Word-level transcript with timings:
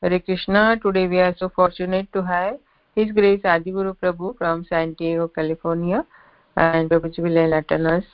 Hare 0.00 0.20
Krishna. 0.20 0.78
Today 0.80 1.08
we 1.08 1.18
are 1.18 1.34
so 1.38 1.48
fortunate 1.48 2.06
to 2.12 2.22
have 2.22 2.58
His 2.94 3.10
Grace 3.10 3.40
Adiguru 3.42 3.96
Prabhu 3.96 4.38
from 4.38 4.64
San 4.66 4.92
Diego, 4.92 5.26
California, 5.26 6.06
and 6.54 6.88
Prabhuji 6.88 7.18
will 7.18 7.36
enlighten 7.36 7.84
us 7.84 8.04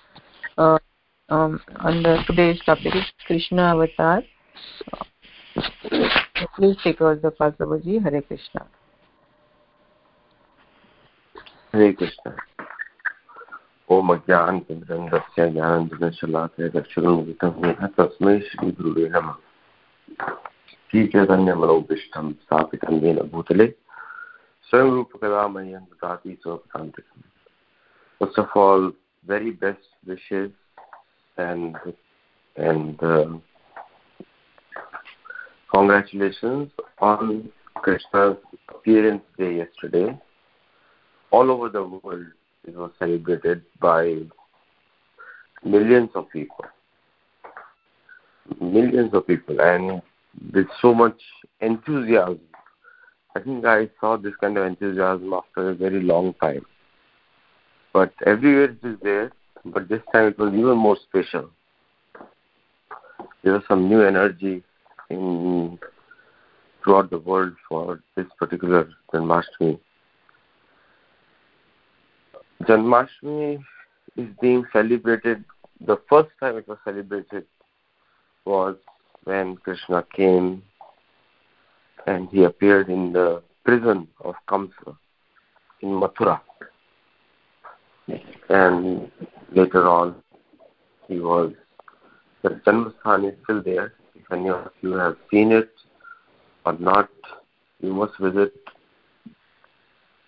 uh, 0.57 0.79
um, 1.29 1.61
on 1.81 2.03
the 2.03 2.25
today's 2.27 2.59
topic 2.65 2.95
is 2.95 3.05
Krishna 3.27 3.75
Avatar. 3.75 4.23
Please 6.57 6.77
take 6.83 7.03
over 7.03 7.17
the 7.17 7.31
call, 7.33 7.53
Prabhuji. 7.53 8.03
Hare 8.03 8.23
Krishna. 8.23 8.67
हरे 11.75 11.91
कृष्ण 11.93 12.31
ओम 13.91 14.13
अज्ञानतिमिरन्दस्य 14.13 15.49
ज्ञानञ्जनशलाकय 15.53 16.71
येन 16.75 17.87
तस्मै 17.99 18.39
श्रीगुरुवे 18.49 19.09
नमः 19.15 20.54
श्रीचैतन्यमनोभीष्टं 20.94 22.32
स्थापितं 22.44 23.02
येन 23.06 23.20
भूतले 23.32 23.68
स्वयं 24.70 24.92
रूपकदा 24.96 25.48
मह्यं 25.48 25.84
ददाति 25.92 26.38
स्वपदान्तिकम् 26.44 27.28
First 28.20 28.38
of 28.38 28.48
all, 28.54 28.92
very 29.26 29.52
best 29.52 29.80
wishes 30.06 30.52
and 31.38 31.78
and 32.58 33.02
uh, 33.02 33.28
congratulations 35.74 36.70
on 37.00 37.50
Krishna's 37.76 38.36
appearance 38.68 39.24
day 39.38 39.56
yesterday. 39.56 40.20
All 41.32 41.50
over 41.50 41.70
the 41.70 41.84
world, 41.84 42.26
it 42.68 42.76
was 42.76 42.92
celebrated 43.00 43.62
by 43.80 44.24
millions 45.64 46.10
of 46.14 46.30
people. 46.30 46.66
Millions 48.60 49.14
of 49.14 49.26
people, 49.28 49.62
and 49.62 50.02
with 50.53 50.67
so 50.81 50.95
much 50.95 51.21
enthusiasm. 51.61 52.41
I 53.37 53.41
think 53.41 53.65
I 53.65 53.89
saw 54.01 54.17
this 54.17 54.35
kind 54.41 54.57
of 54.57 54.67
enthusiasm 54.67 55.33
after 55.33 55.71
a 55.71 55.75
very 55.75 56.01
long 56.01 56.35
time. 56.35 56.65
But 57.93 58.13
everywhere 58.27 58.65
it 58.65 58.79
is 58.85 58.97
there, 59.03 59.33
but 59.65 59.89
this 59.89 60.03
time 60.13 60.29
it 60.29 60.39
was 60.39 60.53
even 60.53 60.77
more 60.77 60.97
special. 61.09 61.51
There 63.43 63.53
was 63.53 63.63
some 63.69 63.89
new 63.89 64.03
energy 64.03 64.63
in 65.11 65.79
throughout 66.83 67.11
the 67.11 67.19
world 67.19 67.55
for 67.69 68.01
this 68.15 68.27
particular 68.39 68.89
Janmashtami. 69.13 69.79
Janmashtami 72.63 73.59
is 74.17 74.29
being 74.41 74.65
celebrated. 74.73 75.45
The 75.87 75.97
first 76.09 76.31
time 76.41 76.57
it 76.57 76.69
was 76.69 76.79
celebrated 76.85 77.47
was 78.45 78.77
when 79.25 79.57
Krishna 79.57 80.05
came 80.15 80.63
and 82.07 82.29
he 82.31 82.45
appeared 82.45 82.89
in 82.89 83.13
the 83.13 83.43
prison 83.65 84.09
of 84.21 84.35
Kamsa 84.49 84.97
in 85.81 85.89
Mathura. 85.89 86.41
And 88.49 89.11
later 89.53 89.89
on, 89.89 90.17
he 91.09 91.19
was, 91.19 91.53
the 92.43 92.51
Janmasthan 92.67 93.31
is 93.31 93.39
still 93.45 93.63
there. 93.63 93.95
If 94.15 94.31
any 94.31 94.51
of 94.51 94.71
you 94.83 94.93
have 94.93 95.17
seen 95.31 95.53
it 95.53 95.71
or 96.67 96.75
not, 96.75 97.09
you 97.81 97.93
must 97.93 98.19
visit. 98.19 98.53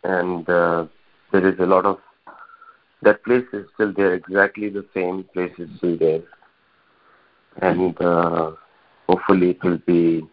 And 0.05 0.48
uh, 0.48 0.86
there 1.33 1.47
is 1.47 1.58
a 1.58 1.67
lot 1.67 1.84
of, 1.84 1.98
that 3.02 3.22
place 3.24 3.44
is 3.52 3.67
still 3.74 3.92
there, 3.92 4.14
exactly 4.14 4.70
the 4.70 4.86
same 4.94 5.24
place 5.34 5.52
is 5.58 5.69
still 5.77 5.98
there. 5.98 6.22
And 7.61 8.00
uh, 8.00 8.52
hopefully 9.09 9.51
it 9.51 9.62
will 9.62 9.79
be 9.87 10.27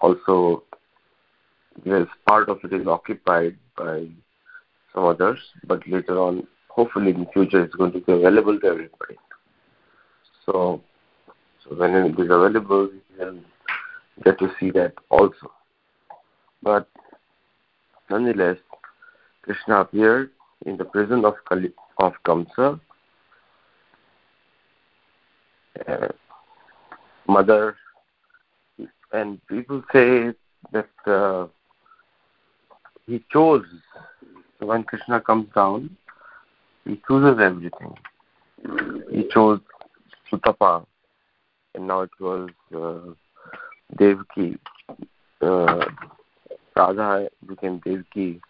also 0.00 0.62
yes 1.84 2.06
part 2.26 2.48
of 2.48 2.58
it 2.64 2.72
is 2.72 2.86
occupied 2.86 3.56
by 3.76 4.06
some 4.92 5.04
others 5.04 5.38
but 5.66 5.86
later 5.86 6.18
on 6.18 6.46
hopefully 6.68 7.10
in 7.10 7.26
future 7.32 7.64
it's 7.64 7.74
going 7.74 7.92
to 7.92 8.00
be 8.00 8.12
available 8.12 8.58
to 8.58 8.66
everybody. 8.66 9.16
So 10.46 10.82
so 11.62 11.74
when 11.76 11.94
it 11.94 12.18
is 12.18 12.30
available 12.30 12.90
you 12.92 13.02
can 13.18 13.44
get 14.24 14.38
to 14.38 14.50
see 14.58 14.70
that 14.72 14.94
also. 15.10 15.52
But 16.62 16.88
nonetheless 18.10 18.58
krishna 19.42 19.80
appeared 19.80 20.30
in 20.66 20.76
the 20.76 20.84
prison 20.84 21.24
of 21.24 21.34
Kali, 21.48 21.72
of 21.98 22.12
kamsa. 22.24 22.80
Uh, 25.88 26.08
mother 27.26 27.76
and 29.12 29.44
people 29.46 29.82
say 29.92 30.32
that 30.72 30.90
uh, 31.06 31.46
he 33.06 33.24
chose 33.32 33.64
when 34.58 34.82
krishna 34.84 35.20
comes 35.20 35.46
down 35.54 35.96
he 36.84 37.00
chooses 37.06 37.38
everything. 37.40 37.96
He 39.12 39.28
chose 39.32 39.60
sutapa 40.30 40.84
and 41.74 41.86
now 41.86 42.00
it 42.02 42.10
was 42.18 42.50
uh, 42.74 43.12
devki 43.96 44.58
uh, 45.42 45.84
radha 46.76 47.28
became 47.46 47.80
devki 47.80 48.40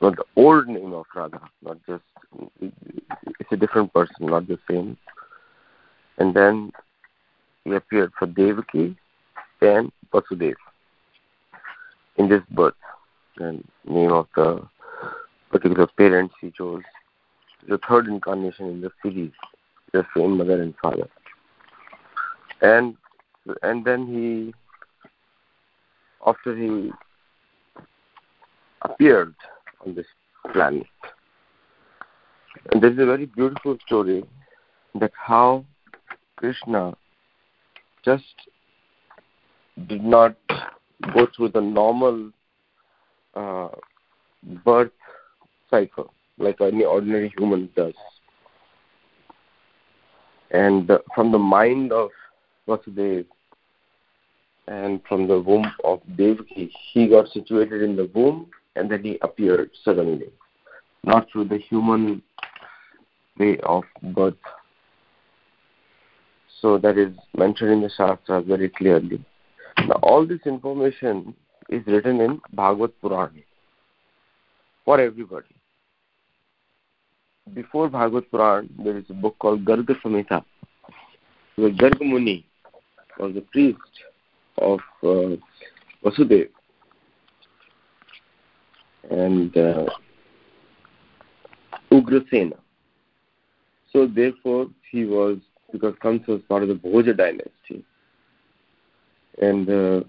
but 0.00 0.16
the 0.16 0.24
old 0.36 0.68
name 0.68 0.92
of 0.92 1.06
radha 1.14 1.40
not 1.62 1.78
just 1.86 2.02
it's 2.60 3.52
a 3.52 3.56
different 3.56 3.92
person 3.92 4.26
not 4.26 4.46
the 4.46 4.58
same. 4.68 4.96
And 6.18 6.34
then 6.34 6.72
he 7.64 7.72
appeared 7.72 8.12
for 8.18 8.26
devaki 8.26 8.96
and 9.60 9.92
Vasudev 10.12 10.54
in 12.16 12.28
this 12.28 12.42
birth 12.50 12.74
and 13.38 13.66
name 13.84 14.12
of 14.12 14.26
the 14.36 14.66
particular 15.50 15.86
parents 15.96 16.34
he 16.40 16.50
chose. 16.50 16.82
The 17.68 17.78
third 17.88 18.06
incarnation 18.06 18.66
in 18.66 18.80
the 18.80 18.90
series, 19.02 19.32
the 19.92 20.06
same 20.16 20.38
mother 20.38 20.62
and 20.62 20.74
father. 20.82 21.08
And 22.62 22.96
and 23.62 23.84
then 23.84 24.06
he 24.06 24.54
after 26.26 26.56
he 26.56 26.90
appeared 28.82 29.34
on 29.84 29.94
this 29.94 30.06
planet. 30.52 30.86
And 32.70 32.82
there 32.82 32.92
is 32.92 32.98
a 32.98 33.06
very 33.06 33.26
beautiful 33.26 33.78
story 33.86 34.24
that 34.94 35.12
how 35.14 35.64
Krishna 36.36 36.94
just 38.04 38.34
did 39.88 40.04
not 40.04 40.36
go 41.14 41.26
through 41.36 41.50
the 41.50 41.60
normal 41.60 42.30
uh, 43.34 43.68
birth 44.64 44.92
cycle 45.70 46.12
like 46.38 46.60
any 46.60 46.84
ordinary 46.84 47.32
human 47.36 47.68
does. 47.76 47.94
And 50.50 50.90
uh, 50.90 50.98
from 51.14 51.30
the 51.30 51.38
mind 51.38 51.92
of 51.92 52.10
Vasudev 52.66 53.26
and 54.66 55.00
from 55.08 55.28
the 55.28 55.40
womb 55.40 55.70
of 55.84 56.00
Devaki, 56.16 56.72
he 56.92 57.08
got 57.08 57.28
situated 57.28 57.82
in 57.82 57.96
the 57.96 58.10
womb 58.14 58.46
and 58.76 58.90
then 58.90 59.02
he 59.02 59.18
appeared 59.22 59.70
suddenly, 59.84 60.30
not 61.04 61.28
through 61.30 61.44
the 61.44 61.58
human 61.58 62.22
way 63.38 63.58
of 63.62 63.84
birth. 64.14 64.34
So 66.60 66.78
that 66.78 66.98
is 66.98 67.16
mentioned 67.36 67.70
in 67.70 67.80
the 67.80 67.90
Shastra 67.90 68.42
very 68.42 68.68
clearly. 68.68 69.24
Now, 69.88 69.98
all 70.02 70.26
this 70.26 70.40
information 70.44 71.34
is 71.68 71.82
written 71.86 72.20
in 72.20 72.40
Bhagavad 72.52 72.92
Purana 73.00 73.40
for 74.84 75.00
everybody. 75.00 75.54
Before 77.54 77.88
Bhagavad 77.88 78.30
Purana, 78.30 78.68
there 78.84 78.98
is 78.98 79.04
a 79.08 79.14
book 79.14 79.36
called 79.38 79.64
Garga 79.64 79.94
Samhita, 80.02 80.44
where 81.56 81.70
Garga 81.70 82.00
Muni 82.00 82.46
was 83.18 83.34
the 83.34 83.40
priest 83.40 83.78
of 84.58 84.80
uh, 85.02 85.36
Vasudev. 86.04 86.48
And 89.10 89.56
uh, 89.56 89.86
Ugrasena. 91.90 92.58
So 93.92 94.06
therefore, 94.06 94.68
he 94.90 95.04
was, 95.04 95.38
because 95.72 95.94
Kamsa 95.96 96.28
was 96.28 96.42
part 96.48 96.62
of 96.62 96.68
the 96.68 96.74
Bhoja 96.74 97.16
dynasty, 97.16 97.84
and 99.40 99.68
uh, 99.68 100.00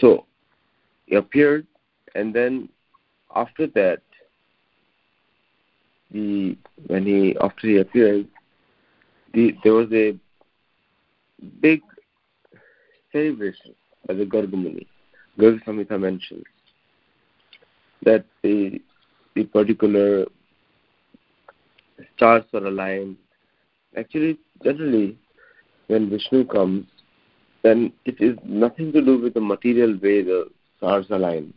so 0.00 0.24
he 1.06 1.16
appeared 1.16 1.66
and 2.14 2.34
then 2.34 2.68
after 3.34 3.66
that 3.66 4.00
the 6.12 6.56
when 6.86 7.04
he 7.04 7.36
after 7.40 7.66
he 7.66 7.78
appeared 7.78 8.26
the, 9.34 9.54
there 9.62 9.74
was 9.74 9.92
a 9.92 10.16
big 11.60 11.82
celebration 13.12 13.74
by 14.06 14.14
the 14.14 14.24
Gargamuni. 14.24 14.86
Garga 15.38 15.62
Samhita 15.64 16.00
mentions 16.00 16.44
that 18.02 18.24
the 18.42 18.80
the 19.34 19.44
particular 19.44 20.26
stars 22.16 22.44
are 22.54 22.64
aligned. 22.64 23.16
Actually, 23.96 24.38
generally, 24.62 25.18
when 25.88 26.08
Vishnu 26.08 26.46
comes, 26.46 26.86
then 27.66 27.92
it 28.04 28.20
is 28.20 28.38
nothing 28.44 28.92
to 28.92 29.02
do 29.02 29.18
with 29.18 29.34
the 29.34 29.40
material 29.40 29.98
way 30.00 30.22
the 30.22 30.48
stars 30.76 31.06
align. 31.10 31.52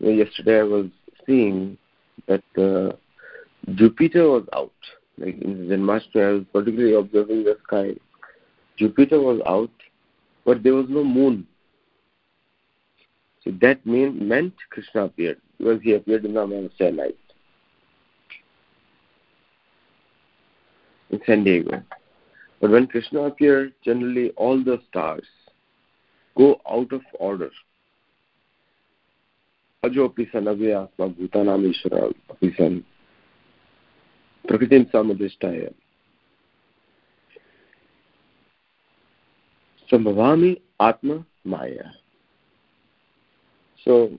Yesterday 0.00 0.58
I 0.58 0.64
was 0.64 0.86
seeing 1.24 1.78
that 2.26 2.42
uh, 2.58 2.96
Jupiter 3.74 4.28
was 4.28 4.44
out. 4.52 4.72
Like 5.16 5.40
in 5.40 5.68
Janmashtami, 5.68 6.28
I 6.28 6.32
was 6.32 6.44
particularly 6.52 6.94
observing 6.94 7.44
the 7.44 7.56
sky. 7.64 7.92
Jupiter 8.76 9.20
was 9.20 9.40
out, 9.46 9.70
but 10.44 10.64
there 10.64 10.74
was 10.74 10.86
no 10.88 11.04
moon. 11.04 11.46
So 13.44 13.52
that 13.60 13.86
mean, 13.86 14.26
meant 14.26 14.54
Krishna 14.70 15.04
appeared 15.04 15.40
because 15.58 15.80
he 15.82 15.92
appeared 15.94 16.24
in 16.24 16.34
the 16.34 16.40
Amavasya 16.40 16.92
night 16.92 17.16
in 21.10 21.20
San 21.24 21.44
Diego. 21.44 21.84
But 22.64 22.70
when 22.70 22.86
Krishna 22.86 23.24
appears, 23.24 23.72
generally 23.84 24.30
all 24.38 24.56
the 24.64 24.80
stars 24.88 25.26
go 26.34 26.62
out 26.66 26.94
of 26.94 27.02
order. 27.18 27.50
Sambhavami 39.92 40.62
atma 40.80 41.26
maya. 41.44 41.84
So 43.84 44.10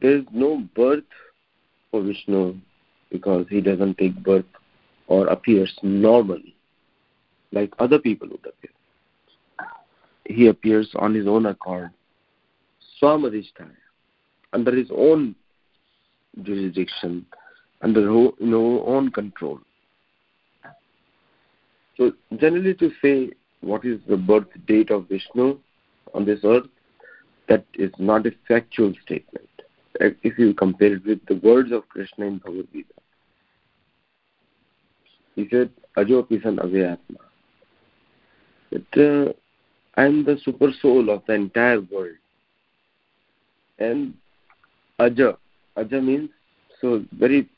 there 0.00 0.16
is 0.16 0.24
no 0.32 0.66
birth 0.74 1.04
for 1.90 2.02
Vishnu 2.02 2.56
because 3.12 3.44
he 3.50 3.60
doesn't 3.60 3.98
take 3.98 4.16
birth 4.24 4.46
or 5.06 5.26
appears 5.26 5.78
normally 5.82 6.53
like 7.54 7.72
other 7.78 7.98
people 7.98 8.28
would 8.28 8.46
appear. 8.46 8.70
He 10.26 10.48
appears 10.48 10.90
on 10.96 11.14
his 11.14 11.26
own 11.26 11.46
accord. 11.46 11.90
Swamadhisthaya 13.00 13.70
under 14.52 14.74
his 14.74 14.90
own 14.96 15.34
jurisdiction. 16.42 17.26
Under 17.82 18.00
his 18.00 18.32
own 18.50 19.10
control. 19.10 19.60
So 21.96 22.12
generally 22.38 22.74
to 22.74 22.90
say 23.02 23.30
what 23.60 23.84
is 23.84 24.00
the 24.08 24.16
birth 24.16 24.48
date 24.66 24.90
of 24.90 25.08
vishnu 25.08 25.58
on 26.12 26.24
this 26.24 26.40
earth 26.44 26.66
that 27.48 27.64
is 27.74 27.92
not 27.98 28.26
a 28.26 28.32
factual 28.48 28.92
statement. 29.04 29.48
If 30.00 30.38
you 30.38 30.54
compare 30.54 30.94
it 30.94 31.06
with 31.06 31.24
the 31.26 31.36
words 31.36 31.70
of 31.70 31.88
krishna 31.88 32.26
in 32.26 32.38
bhagavad 32.38 32.68
gita. 32.72 32.94
He 35.36 35.48
said 35.50 35.70
ajopi 35.96 36.42
san 36.42 36.56
avyatma 36.56 37.20
that 38.74 39.28
uh, 39.28 39.32
I 40.00 40.04
am 40.04 40.24
the 40.24 40.38
super 40.44 40.70
soul 40.82 41.10
of 41.10 41.22
the 41.26 41.34
entire 41.34 41.80
world. 41.80 42.16
And 43.78 44.14
Aja, 44.98 45.36
Aja 45.76 46.00
means 46.00 46.30
so 46.80 47.04
very 47.12 47.48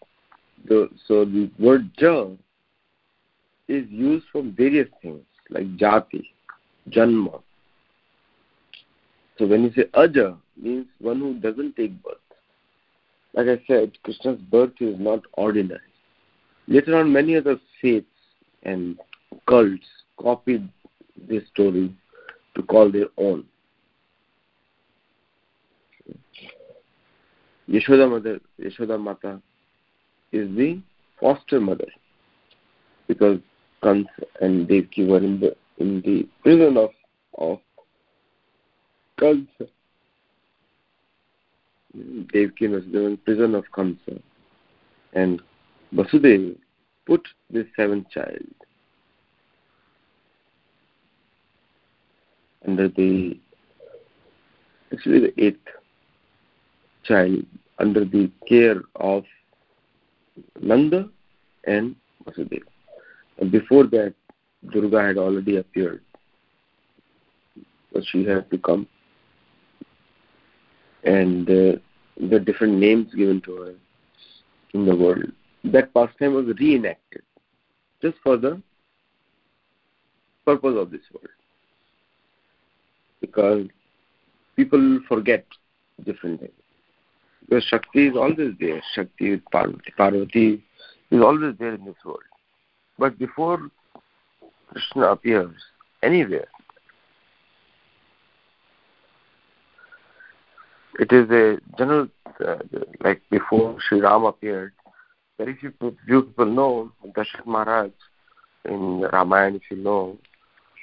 the 0.68 0.88
so 1.06 1.24
the 1.24 1.50
word 1.58 1.90
Ja 1.98 2.28
is 3.68 3.86
used 3.88 4.26
for 4.32 4.42
various 4.42 4.88
things 5.02 5.24
like 5.50 5.76
Jati, 5.76 6.24
Janma. 6.90 7.42
So 9.38 9.46
when 9.46 9.64
you 9.64 9.72
say 9.74 9.84
Aja 9.94 10.36
means 10.56 10.86
one 11.00 11.20
who 11.20 11.34
doesn't 11.34 11.76
take 11.76 12.02
birth. 12.02 12.16
Like 13.34 13.48
I 13.48 13.62
said, 13.66 13.92
Krishna's 14.02 14.40
birth 14.50 14.72
is 14.80 14.98
not 14.98 15.20
ordinary. 15.34 15.80
Later 16.68 16.96
on 16.96 17.12
many 17.12 17.36
other 17.36 17.58
faiths 17.82 18.06
and 18.62 18.98
cults 19.46 19.84
copied 20.18 20.68
this 21.28 21.42
story 21.52 21.94
to 22.54 22.62
call 22.62 22.90
their 22.90 23.06
own. 23.16 23.44
Yashoda 27.68 28.08
mother, 28.08 28.40
Yashoda 28.60 29.00
Mata 29.00 29.40
is 30.32 30.54
the 30.56 30.80
foster 31.20 31.60
mother 31.60 31.88
because 33.08 33.38
Kans 33.82 34.06
and 34.40 34.68
Devki 34.68 35.06
were 35.06 35.18
in 35.18 35.40
the 35.40 35.56
in 35.78 36.00
the 36.02 36.28
prison 36.42 36.76
of 36.76 36.90
of 37.38 37.58
Kansa. 39.18 39.66
Devki 41.96 42.70
was 42.70 42.84
in 42.84 43.18
prison 43.24 43.54
of 43.54 43.64
Kansa, 43.74 44.20
and 45.14 45.40
Vasudeva 45.94 46.56
put 47.06 47.26
this 47.50 47.66
seventh 47.76 48.08
child 48.10 48.44
under 52.66 52.88
the 52.88 53.38
actually 54.92 55.20
the 55.20 55.44
eighth 55.44 55.68
child 57.04 57.44
under 57.78 58.04
the 58.04 58.30
care 58.48 58.80
of 58.96 59.24
Nanda 60.60 61.08
and 61.64 61.94
Vasudeva. 62.24 62.64
Before 63.50 63.84
that, 63.84 64.14
Durga 64.72 65.02
had 65.02 65.18
already 65.18 65.58
appeared, 65.58 66.02
but 67.92 68.02
she 68.10 68.24
had 68.24 68.50
to 68.50 68.58
come, 68.58 68.86
and 71.04 71.48
uh, 71.48 71.78
the 72.30 72.40
different 72.40 72.74
names 72.74 73.12
given 73.14 73.40
to 73.42 73.56
her 73.56 73.74
in 74.72 74.86
the 74.86 74.96
world. 74.96 75.30
That 75.64 75.92
pastime 75.92 76.34
was 76.34 76.46
reenacted 76.58 77.22
just 78.00 78.16
for 78.22 78.36
the 78.36 78.60
purpose 80.44 80.76
of 80.76 80.90
this 80.90 81.02
world 81.12 81.35
because 83.20 83.66
people 84.56 85.00
forget 85.08 85.44
different 86.04 86.40
things. 86.40 86.52
Because 87.48 87.64
Shakti 87.64 88.08
is 88.08 88.16
always 88.16 88.54
there. 88.58 88.82
Shakti 88.94 89.32
is 89.32 89.40
Parvati. 89.52 89.92
Parvati 89.96 90.64
is 91.10 91.22
always 91.22 91.54
there 91.58 91.74
in 91.74 91.84
this 91.84 91.94
world. 92.04 92.20
But 92.98 93.18
before 93.18 93.70
Krishna 94.72 95.12
appears 95.12 95.54
anywhere, 96.02 96.48
it 100.98 101.12
is 101.12 101.30
a 101.30 101.58
general, 101.78 102.08
uh, 102.46 102.56
like 103.00 103.22
before 103.30 103.76
Sri 103.86 104.00
Ram 104.00 104.24
appeared, 104.24 104.72
very 105.38 105.54
few, 105.56 105.72
few 106.06 106.22
people 106.22 106.46
know 106.46 106.92
Dasharat 107.08 107.46
Maharaj 107.46 107.90
in 108.64 109.02
Ramayana, 109.12 109.56
if 109.56 109.62
you 109.70 109.76
know, 109.76 110.16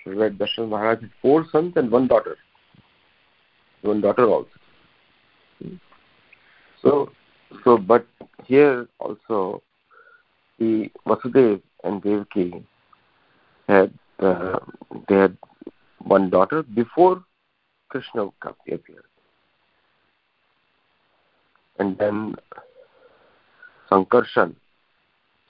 read 0.06 0.38
Dasharat 0.38 0.70
Maharaj 0.70 1.02
had 1.02 1.10
four 1.22 1.46
sons 1.52 1.74
and 1.76 1.92
one 1.92 2.08
daughter. 2.08 2.38
One 3.82 4.02
daughter 4.02 4.26
also. 4.26 4.50
So, 6.82 7.12
so 7.64 7.78
but 7.78 8.06
here 8.46 8.88
also 9.00 9.62
the 10.60 10.90
Vasudev 11.08 11.62
and 11.84 12.02
Devaki 12.02 12.66
had 13.68 13.94
uh, 14.20 14.60
they 15.08 15.16
had 15.16 15.38
one 16.00 16.30
daughter 16.30 16.64
before 16.64 17.24
Krishna 17.90 18.28
appeared. 18.46 19.04
And 21.80 21.98
then 21.98 22.36
Sankarshan. 23.90 24.56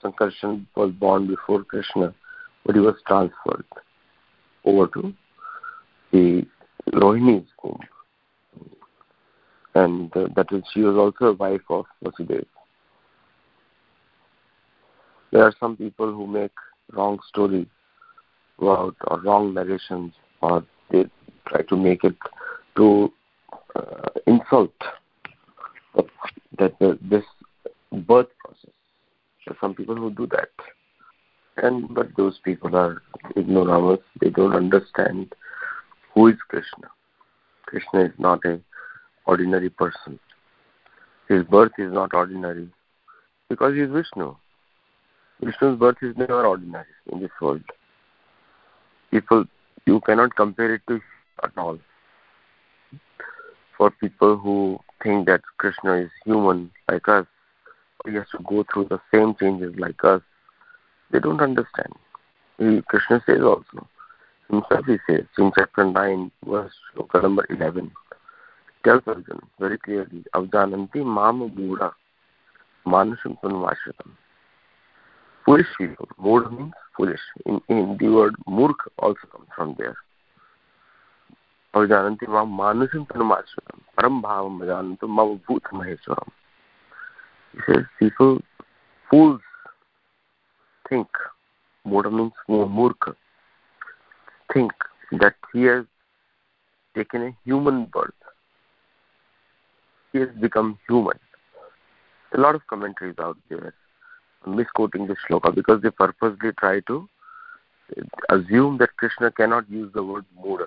Sankarshan 0.02 0.66
was 0.76 0.92
born 0.92 1.26
before 1.26 1.64
Krishna, 1.64 2.14
but 2.64 2.74
he 2.74 2.80
was 2.80 2.94
transferred 3.06 3.64
over 4.64 4.86
to 4.88 5.14
the 6.12 6.46
Rohini's 6.92 7.48
womb. 7.62 7.80
And 9.74 10.16
uh, 10.16 10.28
that 10.36 10.46
is, 10.52 10.62
she 10.72 10.80
was 10.80 10.96
also 10.96 11.32
a 11.32 11.36
wife 11.36 11.62
of 11.70 11.86
Vasudeva. 12.02 12.44
There 15.32 15.42
are 15.42 15.54
some 15.58 15.76
people 15.76 16.12
who 16.12 16.26
make 16.26 16.52
wrong 16.92 17.18
stories 17.28 17.66
about 18.58 18.94
or 19.08 19.20
wrong 19.20 19.52
narrations 19.54 20.12
or 20.40 20.64
they 20.92 21.06
try 21.48 21.62
to 21.62 21.76
make 21.76 22.04
it 22.04 22.14
to 22.76 23.12
uh, 23.74 24.10
insult 24.26 24.72
that 26.58 26.74
uh, 26.80 26.94
this 27.02 27.24
birth 27.92 28.28
process. 28.38 28.70
There 29.44 29.54
are 29.54 29.58
some 29.60 29.74
people 29.74 29.96
who 29.96 30.10
do 30.10 30.28
that 30.28 30.50
and 31.56 31.92
but 31.94 32.08
those 32.16 32.38
people 32.44 32.74
are 32.76 33.02
ignoramus. 33.36 34.00
They 34.20 34.30
don't 34.30 34.54
understand 34.54 35.34
who 36.14 36.28
is 36.28 36.36
krishna. 36.48 36.88
Krishna 37.66 38.04
is 38.06 38.12
not 38.18 38.44
a 38.44 38.60
ordinary 39.26 39.70
person. 39.70 40.18
His 41.28 41.42
birth 41.44 41.72
is 41.78 41.92
not 41.92 42.12
ordinary 42.12 42.68
because 43.48 43.74
he 43.74 43.80
is 43.80 43.90
vishnu. 43.90 44.34
Vishnu's 45.42 45.78
birth 45.78 45.96
is 46.02 46.16
never 46.16 46.44
ordinary 46.44 46.86
in 47.10 47.20
this 47.20 47.30
world. 47.40 47.62
People 49.10 49.44
you 49.86 50.00
cannot 50.00 50.34
compare 50.36 50.74
it 50.74 50.82
to 50.88 51.00
at 51.42 51.50
all. 51.56 51.78
For 53.76 53.90
people 53.90 54.36
who 54.36 54.78
think 55.02 55.26
that 55.26 55.42
krishna 55.58 55.94
is 55.94 56.10
human 56.24 56.70
like 56.90 57.08
us 57.08 57.26
he 58.06 58.14
has 58.14 58.26
to 58.32 58.42
go 58.42 58.64
through 58.72 58.86
the 58.88 59.00
same 59.12 59.34
changes 59.40 59.74
like 59.78 60.02
us 60.04 60.22
they 61.10 61.20
don't 61.20 61.40
understand. 61.40 61.92
Krishna 62.88 63.22
says 63.26 63.40
also, 63.42 63.86
himself 64.48 64.86
he 64.86 64.96
says 65.08 65.24
in 65.38 65.52
chapter 65.56 65.84
9, 65.84 66.30
verse 66.46 66.72
number 67.14 67.46
11, 67.50 67.90
tells 68.84 69.02
Arjuna 69.06 69.40
very 69.58 69.78
clearly, 69.78 70.24
Avjananti 70.34 71.04
Mama 71.04 71.48
Buddha 71.48 71.92
Manusham 72.86 73.36
Tanvashritam. 73.42 74.10
Foolish 75.44 75.66
people. 75.78 76.08
Mood 76.18 76.52
means 76.52 76.72
foolish. 76.96 77.20
In, 77.46 77.60
in 77.68 77.96
the 77.98 78.08
word 78.08 78.34
murk 78.46 78.90
also 78.98 79.26
comes 79.32 79.48
from 79.56 79.74
there. 79.78 79.96
Tanvashritam. 81.74 83.80
Param 83.98 84.22
Bhavam 84.22 84.60
Vajanantu 84.60 85.08
Mam 85.08 85.40
Bhut 85.48 85.62
Maheswaram. 85.72 86.28
He 87.52 87.60
says 87.66 87.84
people, 87.98 88.40
fools, 89.10 89.40
think. 90.88 91.08
Mood 91.84 92.10
means 92.12 92.32
murk. 92.48 93.16
Think 94.52 94.72
that 95.12 95.34
he 95.52 95.64
has 95.64 95.84
taken 96.96 97.22
a 97.22 97.36
human 97.44 97.86
birth. 97.86 98.14
He 100.12 100.20
has 100.20 100.28
become 100.40 100.78
human 100.88 101.18
a 102.34 102.40
lot 102.40 102.54
of 102.54 102.66
commentaries 102.66 103.14
out 103.18 103.36
there 103.48 103.72
misquoting 104.46 105.06
this 105.06 105.16
shloka 105.28 105.54
because 105.54 105.80
they 105.82 105.90
purposely 105.90 106.50
try 106.58 106.80
to 106.80 107.08
assume 108.28 108.78
that 108.78 108.96
Krishna 108.96 109.30
cannot 109.30 109.68
use 109.70 109.90
the 109.94 110.02
word 110.02 110.24
Muda. 110.42 110.66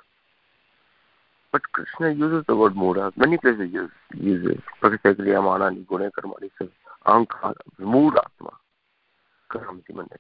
But 1.51 1.61
Krishna 1.73 2.11
uses 2.11 2.45
the 2.47 2.55
word 2.55 2.75
Muda. 2.75 3.11
Many 3.15 3.37
places 3.37 3.69
use 3.71 3.91
uses 4.15 4.57
Prakritakriya 4.81 5.41
Manani 5.41 5.85
Gune 5.85 6.09
Karmani 6.11 6.49
says 6.57 6.69
Ankara 7.05 7.53
Mudatma 7.79 8.53
Mande. 9.53 10.17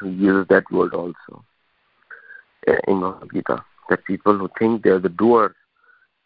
He 0.00 0.08
uses 0.08 0.46
that 0.48 0.70
word 0.70 0.94
also 0.94 1.44
eh, 2.66 2.78
in 2.88 3.00
Bhagavad 3.00 3.30
Gita. 3.32 3.64
That 3.90 4.04
people 4.04 4.38
who 4.38 4.48
think 4.58 4.82
they 4.82 4.90
are 4.90 4.98
the 4.98 5.08
doers 5.08 5.54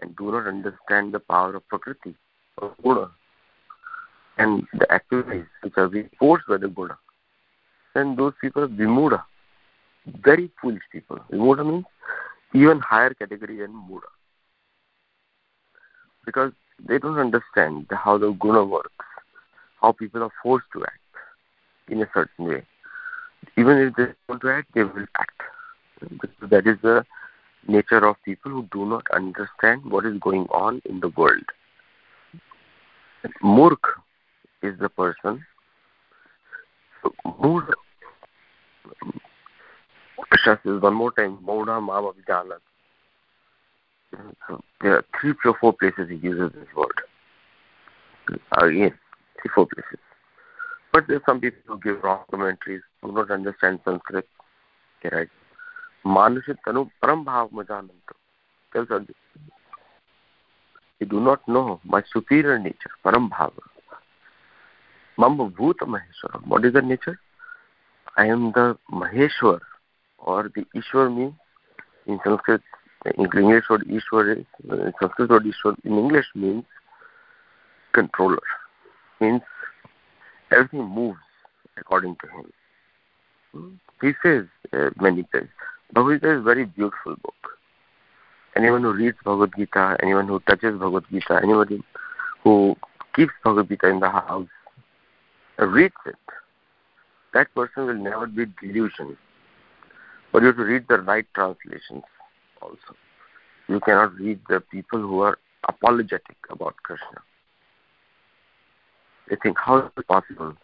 and 0.00 0.14
do 0.16 0.30
not 0.30 0.46
understand 0.46 1.12
the 1.12 1.20
power 1.20 1.56
of 1.56 1.66
Prakriti 1.68 2.14
or 2.58 2.74
Buddha 2.82 3.10
and 4.38 4.66
the 4.78 4.90
activities 4.92 5.46
which 5.62 5.74
are 5.76 5.88
being 5.88 6.10
forced 6.18 6.46
by 6.46 6.58
the 6.58 6.68
Buddha, 6.68 6.98
then 7.94 8.16
those 8.16 8.34
people 8.40 8.64
are 8.64 8.68
Vimuda, 8.68 9.24
very 10.22 10.50
foolish 10.60 10.82
people. 10.92 11.18
Vimuda 11.30 11.66
means 11.66 11.84
even 12.54 12.78
higher 12.80 13.14
category 13.14 13.58
than 13.58 13.72
Buddha. 13.88 14.06
Because 16.24 16.52
they 16.86 16.98
don't 16.98 17.18
understand 17.18 17.86
how 17.90 18.18
the 18.18 18.32
guna 18.32 18.64
works, 18.64 18.92
how 19.80 19.92
people 19.92 20.22
are 20.22 20.32
forced 20.42 20.66
to 20.74 20.84
act 20.84 20.98
in 21.88 22.02
a 22.02 22.08
certain 22.12 22.46
way. 22.46 22.62
Even 23.56 23.78
if 23.78 23.94
they 23.96 24.06
want 24.28 24.42
to 24.42 24.50
act, 24.50 24.68
they 24.74 24.84
will 24.84 25.06
act. 25.18 25.42
That 26.42 26.66
is 26.66 26.76
the 26.82 27.04
nature 27.66 28.06
of 28.06 28.16
people 28.24 28.50
who 28.50 28.68
do 28.72 28.86
not 28.86 29.06
understand 29.12 29.84
what 29.84 30.04
is 30.04 30.18
going 30.20 30.46
on 30.50 30.82
in 30.84 31.00
the 31.00 31.08
world. 31.08 31.44
Murk 33.42 33.82
is 34.62 34.78
the 34.78 34.88
person 34.88 35.44
Krishna 40.28 40.60
says 40.62 40.82
one 40.82 40.94
more 40.94 41.12
time, 41.12 41.38
Mauna 41.42 41.80
Mama 41.80 42.12
Vijanat. 42.12 42.60
There 44.80 44.96
are 44.96 45.04
three 45.20 45.34
or 45.44 45.56
four 45.60 45.72
places 45.72 46.08
he 46.08 46.16
uses 46.16 46.52
this 46.52 46.68
word. 46.76 47.00
Uh, 48.30 48.66
Again, 48.66 48.94
three, 49.40 49.50
four 49.54 49.66
places. 49.66 49.98
But 50.96 51.08
there 51.08 51.18
are 51.18 51.22
some 51.26 51.42
people 51.42 51.60
who 51.66 51.78
give 51.78 52.02
wrong 52.02 52.20
commentaries, 52.30 52.80
who 53.02 53.08
do 53.08 53.16
not 53.16 53.30
understand 53.30 53.80
Sanskrit. 53.84 54.26
Okay, 55.04 55.14
right? 55.14 55.28
Manusha 56.06 56.56
Tanu 56.66 56.90
Param 57.04 57.22
Bhav 57.22 57.52
Majananta. 57.52 58.14
Tells. 58.72 58.88
You 60.98 61.06
do 61.06 61.20
not 61.20 61.46
know 61.46 61.80
my 61.84 62.02
superior 62.10 62.58
nature, 62.58 62.88
Param 63.04 63.28
Bhava. 63.28 63.60
Mama 65.18 65.50
Bhuta 65.50 65.82
Maheshwaram. 65.82 66.46
What 66.46 66.64
is 66.64 66.72
the 66.72 66.80
nature? 66.80 67.20
I 68.16 68.28
am 68.28 68.52
the 68.52 68.78
Maheshwar 68.90 69.60
or 70.16 70.50
the 70.54 70.64
Ishwar 70.74 71.14
means 71.14 71.34
in 72.06 72.18
Sanskrit, 72.24 72.62
in 73.18 73.26
English 73.26 73.64
word 73.68 73.84
Ishwar 73.86 74.38
is, 74.38 74.46
in 74.64 74.94
Sanskrit 74.98 75.28
word 75.28 75.44
Ishwar 75.44 75.76
in 75.84 75.98
English 75.98 76.24
means 76.34 76.64
controller. 77.92 78.40
Means 79.20 79.42
everything 80.50 80.84
moves 80.84 81.18
according 81.76 82.16
to 82.16 82.28
him. 82.28 83.80
He 84.00 84.12
says 84.22 84.46
uh, 84.72 84.90
many 85.00 85.22
places. 85.24 85.48
Bhagavad 85.92 86.20
Gita 86.20 86.32
is 86.34 86.40
a 86.40 86.42
very 86.42 86.64
beautiful 86.64 87.16
book. 87.16 87.34
Anyone 88.56 88.82
who 88.82 88.92
reads 88.92 89.16
Bhagavad 89.24 89.52
Gita, 89.56 89.96
anyone 90.02 90.26
who 90.26 90.40
touches 90.40 90.78
Bhagavad 90.78 91.04
Gita, 91.10 91.40
anybody 91.42 91.82
who 92.42 92.76
keeps 93.14 93.32
Bhagavad 93.44 93.68
Gita 93.68 93.88
in 93.88 94.00
the 94.00 94.10
house 94.10 94.48
reads 95.58 95.94
it, 96.06 96.16
that 97.34 97.54
person 97.54 97.86
will 97.86 97.94
never 97.94 98.26
be 98.26 98.46
delusional. 98.60 99.16
But 100.32 100.42
you 100.42 100.48
have 100.48 100.56
to 100.56 100.64
read 100.64 100.86
the 100.88 100.98
right 101.00 101.26
translations 101.34 102.02
also. 102.60 102.96
You 103.68 103.80
cannot 103.80 104.14
read 104.16 104.40
the 104.48 104.60
people 104.60 105.00
who 105.00 105.20
are 105.20 105.38
apologetic 105.68 106.36
about 106.50 106.76
Krishna. 106.82 107.22
They 109.28 109.36
think, 109.42 109.58
how 109.58 109.78
is 109.78 109.90
it 109.96 110.06
possible? 110.06 110.54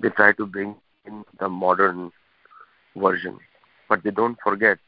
They 0.00 0.08
try 0.10 0.32
to 0.32 0.46
bring 0.46 0.74
in 1.04 1.24
the 1.38 1.48
modern 1.48 2.10
version, 2.96 3.38
but 3.88 4.02
they 4.02 4.10
don't 4.10 4.38
forget. 4.42 4.78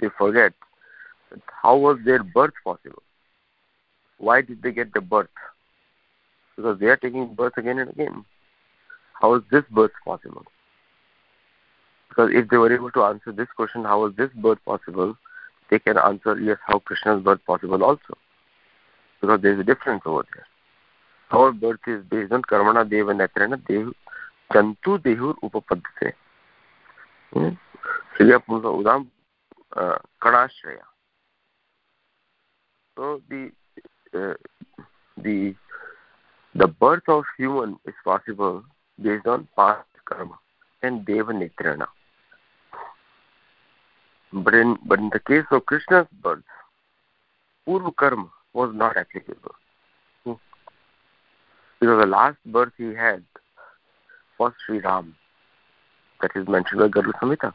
They 0.00 0.08
forget 0.16 0.52
how 1.62 1.76
was 1.76 1.98
their 2.04 2.22
birth 2.22 2.54
possible? 2.62 3.02
Why 4.18 4.42
did 4.42 4.62
they 4.62 4.72
get 4.72 4.92
the 4.94 5.00
birth? 5.00 5.28
Because 6.56 6.78
they 6.78 6.86
are 6.86 6.96
taking 6.96 7.34
birth 7.34 7.54
again 7.56 7.78
and 7.78 7.90
again. 7.90 8.24
How 9.20 9.34
is 9.34 9.42
this 9.50 9.64
birth 9.70 9.92
possible? 10.04 10.44
Because 12.08 12.30
if 12.32 12.48
they 12.48 12.56
were 12.56 12.72
able 12.72 12.90
to 12.92 13.02
answer 13.02 13.32
this 13.32 13.48
question, 13.56 13.84
how 13.84 14.06
is 14.06 14.14
this 14.16 14.30
birth 14.36 14.58
possible, 14.64 15.16
they 15.70 15.78
can 15.78 15.98
answer 15.98 16.38
yes, 16.38 16.58
how 16.64 16.78
Krishna's 16.78 17.22
birth 17.22 17.40
possible 17.46 17.82
also. 17.82 18.16
Because 19.20 19.40
there 19.40 19.54
is 19.54 19.60
a 19.60 19.64
difference 19.64 20.02
over 20.06 20.24
there. 20.34 20.46
Our 21.34 21.52
birth 21.52 21.80
is 21.88 22.04
based 22.04 22.32
on 22.32 22.42
karmana 22.42 22.88
deva 22.88 23.12
netrena 23.12 23.56
dev 23.66 23.92
jantu 24.52 24.98
dehur 25.06 25.34
upapadhate. 25.42 26.12
Shriya 27.34 28.38
Punsa 28.46 28.70
Udam 28.80 29.08
Kadashraya. 30.22 30.86
So 32.96 33.20
the 33.28 33.50
uh, 34.14 34.34
the 35.16 35.54
the 36.54 36.68
birth 36.68 37.08
of 37.08 37.24
human 37.36 37.76
is 37.84 37.94
possible 38.04 38.62
based 39.02 39.26
on 39.26 39.48
past 39.56 39.88
karma 40.04 40.38
and 40.82 41.04
deva 41.04 41.32
netrana. 41.32 41.86
But 44.32 44.54
in, 44.54 44.78
but 44.86 44.98
in 45.00 45.10
the 45.10 45.20
case 45.20 45.44
of 45.50 45.66
Krishna's 45.66 46.06
birth, 46.22 46.44
Purva 47.66 47.94
karma 47.96 48.30
was 48.52 48.72
not 48.74 48.96
applicable. 48.96 49.54
Because 51.80 52.00
the 52.00 52.06
last 52.06 52.38
birth 52.46 52.72
he 52.76 52.94
had 52.94 53.22
was 54.38 54.52
Sri 54.64 54.80
Ram. 54.80 55.14
That 56.22 56.30
is 56.34 56.48
mentioned 56.48 56.80
by 56.80 56.88
Garga 56.88 57.12
Samhita. 57.20 57.52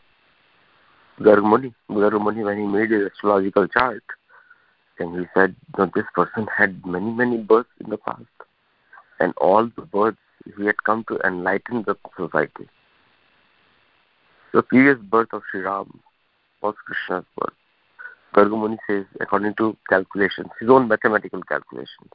Gargamuni, 1.19 1.73
Gargamuni 1.89 2.45
when 2.45 2.57
he 2.57 2.65
made 2.65 2.91
his 2.91 3.09
astrological 3.11 3.67
chart, 3.67 4.03
and 4.99 5.19
he 5.19 5.25
said 5.33 5.55
that 5.77 5.93
this 5.93 6.05
person 6.13 6.47
had 6.55 6.85
many, 6.85 7.11
many 7.11 7.37
births 7.37 7.69
in 7.83 7.89
the 7.89 7.97
past. 7.97 8.23
And 9.19 9.33
all 9.37 9.69
the 9.75 9.81
births 9.81 10.17
he 10.57 10.65
had 10.65 10.83
come 10.83 11.03
to 11.09 11.19
enlighten 11.25 11.83
the 11.83 11.97
society. 12.15 12.69
The 14.53 14.63
previous 14.63 14.97
birth 14.97 15.29
of 15.33 15.41
Sri 15.51 15.61
Ram 15.61 15.99
was 16.61 16.75
Krishna's 16.85 17.25
birth. 17.37 17.53
Gargamuni 18.33 18.77
says, 18.87 19.05
according 19.19 19.55
to 19.55 19.75
calculations, 19.89 20.49
his 20.59 20.69
own 20.69 20.87
mathematical 20.87 21.41
calculations, 21.43 22.09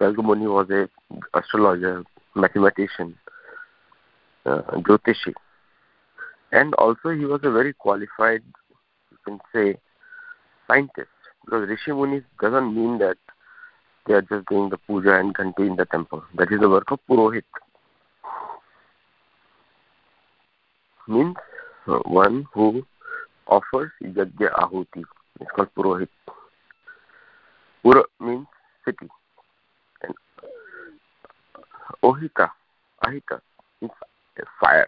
Gargamuni 0.00 0.52
was 0.52 0.68
a 0.70 0.88
astrologer, 1.38 2.04
mathematician, 2.34 3.16
uh, 4.44 4.62
Jyotishi. 4.72 5.32
And 6.52 6.74
also 6.74 7.10
he 7.10 7.24
was 7.24 7.40
a 7.42 7.50
very 7.50 7.72
qualified, 7.72 8.42
you 9.10 9.18
can 9.24 9.40
say, 9.54 9.78
scientist. 10.66 11.08
Because 11.44 11.68
Rishi 11.68 11.92
Munis 11.92 12.24
doesn't 12.40 12.74
mean 12.74 12.98
that 12.98 13.16
they 14.06 14.14
are 14.14 14.22
just 14.22 14.46
doing 14.48 14.68
the 14.68 14.78
puja 14.78 15.18
and 15.18 15.34
ghanti 15.34 15.66
in 15.66 15.76
the 15.76 15.84
temple. 15.86 16.22
That 16.36 16.52
is 16.52 16.60
the 16.60 16.68
work 16.68 16.90
of 16.90 17.00
Purohit. 17.08 17.42
Means 21.08 21.36
uh, 21.86 21.98
one 22.04 22.46
who 22.52 22.84
offers 23.46 23.92
yajna 24.02 24.52
ahuti. 24.54 25.04
It's 25.40 25.50
called 25.54 25.68
Purohit. 25.76 26.08
Pura 27.82 28.02
means 28.20 28.46
city. 28.84 29.08
And 32.02 32.14
Ohita, 32.14 32.50
Ahita 33.04 33.40
means 33.80 33.92
fire. 34.60 34.86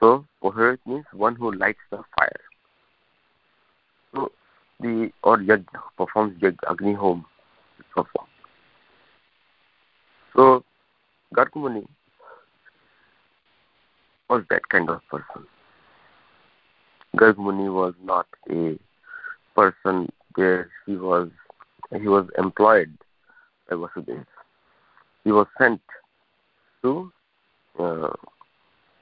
So 0.00 0.24
Purohit 0.42 0.78
means 0.86 1.04
one 1.12 1.36
who 1.36 1.52
lights 1.52 1.78
the 1.90 2.02
fire. 2.16 2.40
So 4.14 4.32
the 4.80 5.10
or 5.22 5.38
yajna 5.38 5.80
performs 5.96 6.40
yajna, 6.40 6.58
Agni 6.70 6.94
Home 6.94 7.24
performed. 7.94 8.28
So 10.34 10.64
Gargamuni 11.34 11.86
was 14.28 14.44
that 14.50 14.68
kind 14.68 14.90
of 14.90 15.00
person. 15.10 15.46
Gargmuni 17.16 17.72
was 17.72 17.94
not 18.02 18.26
a 18.50 18.78
person 19.54 20.10
where 20.34 20.70
he 20.84 20.96
was 20.96 21.30
he 21.98 22.08
was 22.08 22.28
employed 22.36 22.96
by 23.68 23.76
Vasudeva. 23.76 24.26
He 25.26 25.32
was 25.32 25.48
sent 25.58 25.80
to 26.82 27.12
uh, 27.80 28.14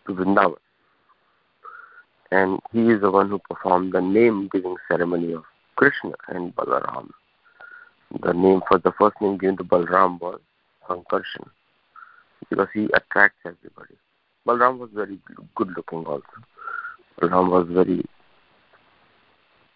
to 0.07 0.09
Vrindavan. 0.09 0.57
And 2.31 2.61
he 2.73 2.89
is 2.93 3.03
the 3.03 3.11
one 3.11 3.29
who 3.29 3.39
performed 3.41 3.93
the 3.93 4.01
name 4.01 4.49
giving 4.51 4.75
ceremony 4.89 5.35
of 5.35 5.45
Krishna 5.77 6.13
and 6.29 6.57
Balaram. 6.57 7.11
The 8.23 8.33
name 8.33 8.63
for 8.67 8.79
the 8.79 8.93
first 8.99 9.21
name 9.21 9.37
given 9.37 9.59
to 9.59 9.65
Balaram 9.65 10.19
was 10.19 10.41
Sankarshan 10.89 11.47
because 12.49 12.69
he 12.73 12.89
attracts 12.95 13.41
everybody. 13.45 13.95
Balram 14.47 14.79
was 14.79 14.89
very 14.95 15.19
good 15.55 15.75
looking 15.77 16.07
also. 16.07 16.25
Balram 17.21 17.51
was 17.51 17.69
very, 17.71 18.03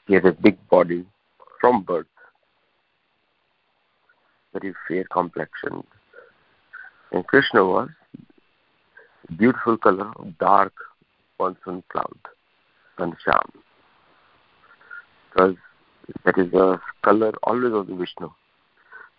he 0.06 0.14
had 0.14 0.24
a 0.24 0.32
big 0.32 0.56
body 0.70 1.04
from 1.60 1.82
birth, 1.82 2.06
very 4.54 4.74
fair 4.88 5.04
complexion. 5.12 5.84
And 7.12 7.26
Krishna 7.26 7.64
was 7.64 7.88
beautiful 9.36 9.76
color 9.76 10.10
of 10.16 10.38
dark 10.38 10.72
monsoon 11.38 11.82
cloud, 11.88 12.18
Ghanshyam. 12.98 13.50
Because 15.30 15.56
that 16.24 16.38
is 16.38 16.50
the 16.50 16.78
color 17.02 17.32
always 17.42 17.72
of 17.72 17.86
the 17.86 17.94
Vishnu. 17.94 18.30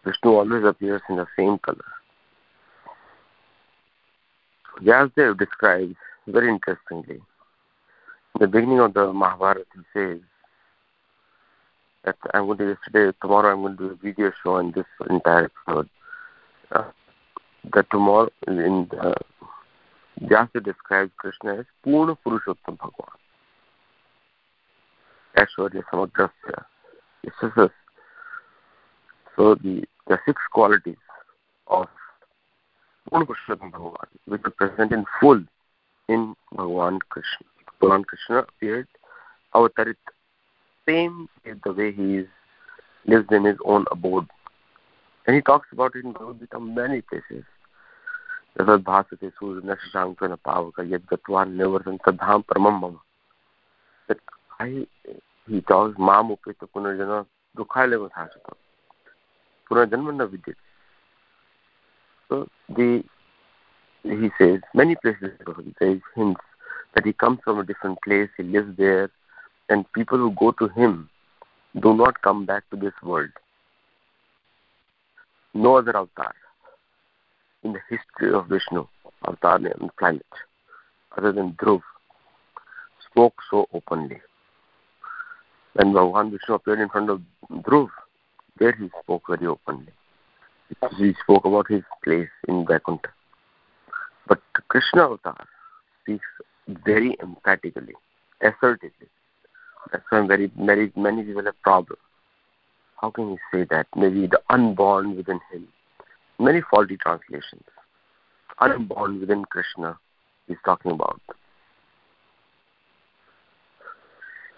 Vishnu 0.05 0.31
always 0.31 0.63
appears 0.63 1.01
in 1.09 1.17
the 1.17 1.27
same 1.37 1.57
color. 1.59 1.85
Vyasdev 4.81 5.37
describes 5.37 5.95
very 6.27 6.49
interestingly. 6.49 7.15
In 7.15 8.39
the 8.39 8.47
beginning 8.47 8.79
of 8.79 8.93
the 8.93 9.11
Mahabharata, 9.11 9.65
he 9.73 9.81
says 9.93 10.19
that 12.05 12.15
I'm 12.33 12.45
going 12.45 12.57
to 12.59 12.69
yesterday, 12.69 13.17
tomorrow 13.21 13.51
I'm 13.51 13.61
going 13.61 13.77
to 13.77 13.83
do 13.83 13.91
a 13.91 13.95
video 13.95 14.31
show 14.43 14.55
on 14.55 14.71
this 14.71 14.85
entire 15.09 15.51
episode. 15.67 15.89
Uh, 16.71 16.83
that 17.73 17.89
tomorrow 17.91 18.29
in 18.47 18.87
the, 18.91 19.15
Vyasa 20.21 20.59
describes 20.59 21.11
Krishna 21.17 21.59
as 21.59 21.65
Purna 21.83 22.17
Purushottam 22.25 22.77
Bhagavan. 22.77 23.17
Aishwarya 25.37 25.83
Samagrasya. 25.91 26.65
This 27.23 27.33
is 27.43 27.51
a, 27.57 27.71
so 29.35 29.55
the, 29.55 29.83
the 30.07 30.19
six 30.25 30.41
qualities 30.51 30.97
of 31.67 31.87
Purna 33.09 33.25
Purushottam 33.25 33.71
Bhagavan, 33.71 34.07
which 34.25 34.41
are 34.45 34.51
present 34.51 34.91
in 34.91 35.05
full 35.19 35.41
in 36.09 36.35
Bhagavan 36.53 36.99
Krishna. 37.09 37.47
Bhagavan 37.81 38.05
Krishna 38.05 38.39
appeared 38.39 38.87
avatarit, 39.53 39.95
same 40.87 41.29
is 41.45 41.57
the 41.63 41.73
way 41.73 41.91
he 41.91 42.17
is, 42.17 42.27
lives 43.05 43.27
in 43.31 43.43
his 43.45 43.57
own 43.65 43.85
abode. 43.91 44.27
And 45.29 45.35
he 45.35 45.43
talks 45.43 45.67
about 45.71 45.95
it 45.95 46.03
in 46.03 46.11
Bhagavad 46.11 46.39
Gita 46.39 46.59
many 46.59 47.01
places. 47.01 47.43
Rasad 48.57 48.81
Bhasate 48.81 49.31
Surya 49.39 49.61
Nashashankana 49.61 50.39
Pavaka 50.43 50.79
Yad 50.79 51.01
Gatvan 51.01 51.55
Nivarsan 51.55 51.99
Sadham 51.99 52.43
Paramam 52.43 52.81
Mama. 52.81 52.99
That 54.07 54.17
I, 54.59 54.87
he 55.47 55.61
talks, 55.61 55.99
Mam 55.99 56.29
Upeta 56.35 56.67
Punarjana 56.75 57.27
Dukhaleva 57.55 58.09
Sashata. 58.09 58.55
Punarjanmana 59.69 60.27
Vidyat. 60.27 60.55
So 62.27 62.49
the, 62.69 63.03
he 64.01 64.31
says, 64.39 64.61
many 64.73 64.95
places 64.95 65.29
There 65.79 65.91
is 65.91 66.01
hints 66.15 66.41
that 66.95 67.05
he 67.05 67.13
comes 67.13 67.37
from 67.43 67.59
a 67.59 67.63
different 67.63 67.99
place, 68.03 68.29
he 68.35 68.41
lives 68.41 68.75
there, 68.77 69.11
and 69.69 69.85
people 69.93 70.17
who 70.17 70.31
go 70.31 70.53
to 70.53 70.69
him 70.69 71.07
do 71.79 71.93
not 71.93 72.19
come 72.23 72.47
back 72.47 72.67
to 72.71 72.75
this 72.75 72.93
world. 73.03 73.29
No 75.53 75.77
other 75.77 75.95
avatar 75.95 76.33
in 77.63 77.73
the 77.73 77.79
history 77.89 78.33
of 78.33 78.47
Vishnu, 78.47 78.85
avatar 79.27 79.59
the 79.59 79.89
planet, 79.97 80.25
other 81.17 81.31
than 81.31 81.53
Dhruv, 81.53 81.81
spoke 83.09 83.35
so 83.49 83.67
openly. 83.73 84.21
When 85.73 85.93
Bhagavan 85.93 86.31
Vishnu 86.31 86.55
appeared 86.55 86.79
in 86.79 86.89
front 86.89 87.09
of 87.09 87.21
Dhruv, 87.51 87.89
there 88.57 88.73
he 88.73 88.89
spoke 89.03 89.23
very 89.27 89.47
openly 89.47 89.93
he 90.97 91.15
spoke 91.23 91.45
about 91.45 91.67
his 91.69 91.83
place 92.03 92.29
in 92.47 92.65
Vaikuntha. 92.65 93.09
But 94.27 94.39
Krishna 94.67 95.05
avatar 95.05 95.47
speaks 96.01 96.25
very 96.67 97.17
emphatically, 97.21 97.95
assertively. 98.41 99.07
That's 99.91 100.03
why 100.09 100.27
very 100.27 100.51
many 100.55 100.91
many 100.95 101.23
people 101.23 101.45
have 101.45 101.61
problem 101.61 101.97
How 103.00 103.10
can 103.10 103.30
he 103.30 103.38
say 103.52 103.66
that? 103.70 103.86
Maybe 103.96 104.26
the 104.26 104.40
unborn 104.50 105.16
within 105.16 105.40
him. 105.52 105.68
Many 106.38 106.62
faulty 106.70 106.96
translations. 106.96 107.64
Unborn 108.60 109.20
within 109.20 109.44
Krishna 109.44 109.98
he's 110.46 110.56
talking 110.64 110.92
about. 110.92 111.20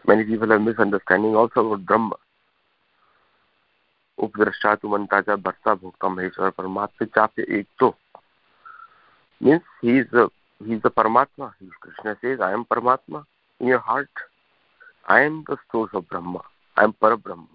Many 0.06 0.24
people 0.24 0.50
have 0.50 0.60
misunderstanding 0.60 1.34
also 1.34 1.66
about 1.66 1.86
Brahma. 1.86 2.16
उपद्रष्टा 4.18 4.74
तु 4.80 4.88
मंताचा 4.88 5.34
भर्ता 5.44 5.74
भोक्ता 5.80 6.08
महेश्वर 6.08 6.50
परमात्मा 6.56 7.06
चाप्य 7.16 7.44
एक 7.58 7.66
तो 7.80 7.94
means 9.40 9.60
he 9.82 9.98
is 9.98 10.06
the 10.12 10.28
he 10.64 10.72
is 10.74 10.82
the 10.82 10.90
paramatma 10.90 11.52
krishna 11.80 12.16
says 12.20 12.40
i 12.40 12.52
am 12.52 12.64
paramatma 12.64 13.24
in 13.60 13.66
your 13.66 13.78
heart 13.78 14.22
i 15.06 15.20
am 15.20 15.44
the 15.48 15.56
source 15.70 15.90
of 15.92 16.08
brahma 16.08 16.40
i 16.76 16.84
am 16.84 16.94
parabrahma 16.94 17.46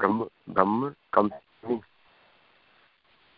brahma 0.00 0.26
brahma 0.48 0.90
comes 1.18 1.32
to 1.62 1.68
me 1.68 1.80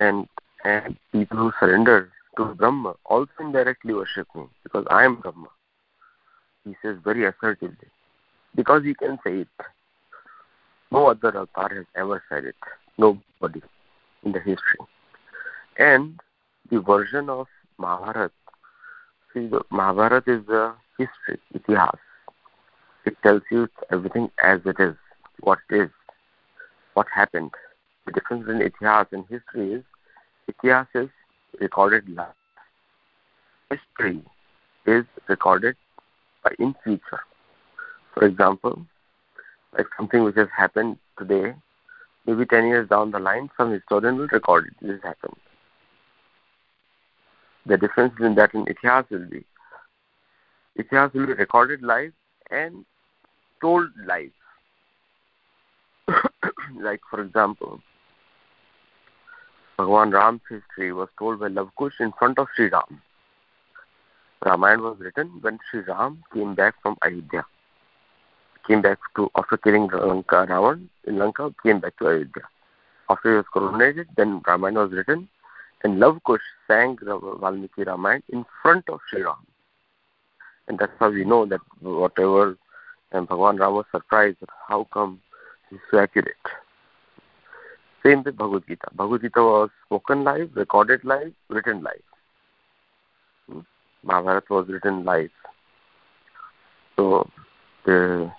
and 0.06 0.26
and 0.64 0.96
people 1.12 1.42
who 1.42 1.52
surrender 1.60 1.98
to 2.36 2.48
brahma 2.62 2.94
also 3.04 3.46
indirectly 3.46 3.94
worship 4.00 4.40
me 4.40 4.48
because 4.64 4.90
i 4.98 5.04
am 5.10 5.20
brahma 5.26 5.52
he 6.64 6.74
says 6.82 6.96
very 7.10 7.26
assertively 7.30 7.92
because 8.60 8.90
he 8.90 8.94
can 9.04 9.18
say 9.24 9.38
it 9.44 9.70
no 10.92 11.06
other 11.06 11.28
avatar 11.28 11.74
has 11.74 11.86
ever 11.96 12.22
said 12.28 12.44
it. 12.44 12.54
Nobody 12.98 13.62
in 14.24 14.32
the 14.32 14.38
history. 14.40 14.80
And 15.78 16.20
the 16.70 16.80
version 16.80 17.30
of 17.30 17.46
Mahabharata, 17.78 18.30
see, 19.32 19.46
the 19.46 19.62
Mahabharata 19.70 20.30
is 20.30 20.46
the 20.46 20.74
history, 20.98 21.40
itihas. 21.54 21.98
It 23.06 23.16
tells 23.22 23.40
you 23.50 23.68
everything 23.90 24.30
as 24.44 24.60
it 24.66 24.76
is, 24.78 24.94
what 25.40 25.60
it 25.70 25.84
is, 25.84 25.90
what 26.94 27.06
happened. 27.14 27.50
The 28.06 28.12
difference 28.12 28.46
between 28.46 28.68
itihas 28.68 29.12
and 29.12 29.24
history 29.28 29.74
is 29.74 29.84
itihas 30.50 30.86
is 30.94 31.08
recorded 31.60 32.08
last. 32.08 32.36
History 33.70 34.22
is 34.86 35.04
recorded 35.28 35.76
in 36.58 36.74
future. 36.84 37.20
For 38.14 38.24
example, 38.24 38.84
like 39.76 39.86
something 39.96 40.24
which 40.24 40.36
has 40.36 40.48
happened 40.56 40.98
today, 41.18 41.54
maybe 42.26 42.44
10 42.44 42.66
years 42.66 42.88
down 42.88 43.10
the 43.10 43.18
line, 43.18 43.50
some 43.56 43.72
historian 43.72 44.18
will 44.18 44.28
record 44.28 44.66
it. 44.66 44.86
This 44.86 45.02
happened. 45.02 45.36
The 47.64 47.78
difference 47.78 48.14
in 48.20 48.34
that 48.34 48.54
in 48.54 48.66
Itihas 48.66 49.08
will 49.10 49.26
be 49.30 49.44
Itihas 50.78 51.12
will 51.14 51.26
be 51.26 51.34
recorded 51.34 51.82
live 51.82 52.12
and 52.50 52.84
told 53.60 53.88
live. 54.06 54.32
Like, 56.80 57.00
for 57.10 57.22
example, 57.22 57.80
Bhagwan 59.76 60.10
Ram's 60.10 60.42
history 60.48 60.92
was 60.92 61.08
told 61.18 61.40
by 61.40 61.48
Lavkush 61.48 62.00
in 62.00 62.12
front 62.12 62.38
of 62.38 62.48
Sri 62.54 62.68
Ram. 62.68 63.02
Ramayana 64.44 64.82
was 64.82 64.98
written 65.00 65.28
when 65.40 65.58
Sri 65.70 65.80
Ram 65.80 66.22
came 66.32 66.54
back 66.54 66.74
from 66.82 66.96
Ayodhya 67.02 67.44
came 68.66 68.82
back 68.82 68.98
to 69.16 69.30
after 69.36 69.56
killing 69.56 69.88
Lanka, 69.88 70.46
Ravan 70.48 70.88
in 71.04 71.18
Lanka, 71.18 71.54
came 71.62 71.80
back 71.80 71.96
to 71.98 72.08
Ayodhya. 72.08 72.44
After 73.08 73.30
he 73.30 73.36
was 73.36 73.46
coronated, 73.54 74.06
then 74.16 74.40
Ramayana 74.46 74.80
was 74.80 74.92
written, 74.92 75.28
and 75.84 75.98
Love 75.98 76.18
Kush 76.24 76.40
sang 76.68 76.98
Valmiki 77.00 77.84
Ramayana 77.84 78.22
in 78.28 78.44
front 78.62 78.88
of 78.88 79.00
Sri 79.10 79.22
Ram. 79.22 79.46
And 80.68 80.78
that's 80.78 80.92
how 80.98 81.10
we 81.10 81.24
know 81.24 81.44
that 81.46 81.60
whatever 81.80 82.56
and 83.10 83.28
Bhagavan 83.28 83.58
Ram 83.58 83.74
was 83.74 83.86
surprised 83.90 84.38
how 84.68 84.86
come 84.92 85.20
he's 85.68 85.80
so 85.90 85.98
accurate. 85.98 86.36
Same 88.04 88.22
with 88.22 88.36
Bhagavad 88.36 88.64
Gita. 88.66 88.88
Bhagavad 88.94 89.22
Gita 89.22 89.42
was 89.42 89.70
spoken 89.86 90.24
live, 90.24 90.50
recorded 90.54 91.04
live, 91.04 91.32
written 91.48 91.82
live. 91.82 92.02
Hmm? 93.48 93.60
Mahabharata 94.02 94.46
was 94.50 94.68
written 94.68 95.04
live. 95.04 95.30
So 96.96 97.28
the, 97.84 98.30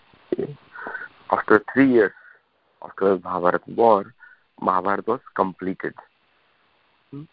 after 1.31 1.63
three 1.73 1.91
years 1.91 2.11
after 2.83 3.15
the 3.15 3.23
Mahabharata 3.23 3.63
war, 3.75 4.13
Mahabharata 4.61 5.03
was 5.07 5.21
completed. 5.35 5.93
Hmm? 7.11 7.23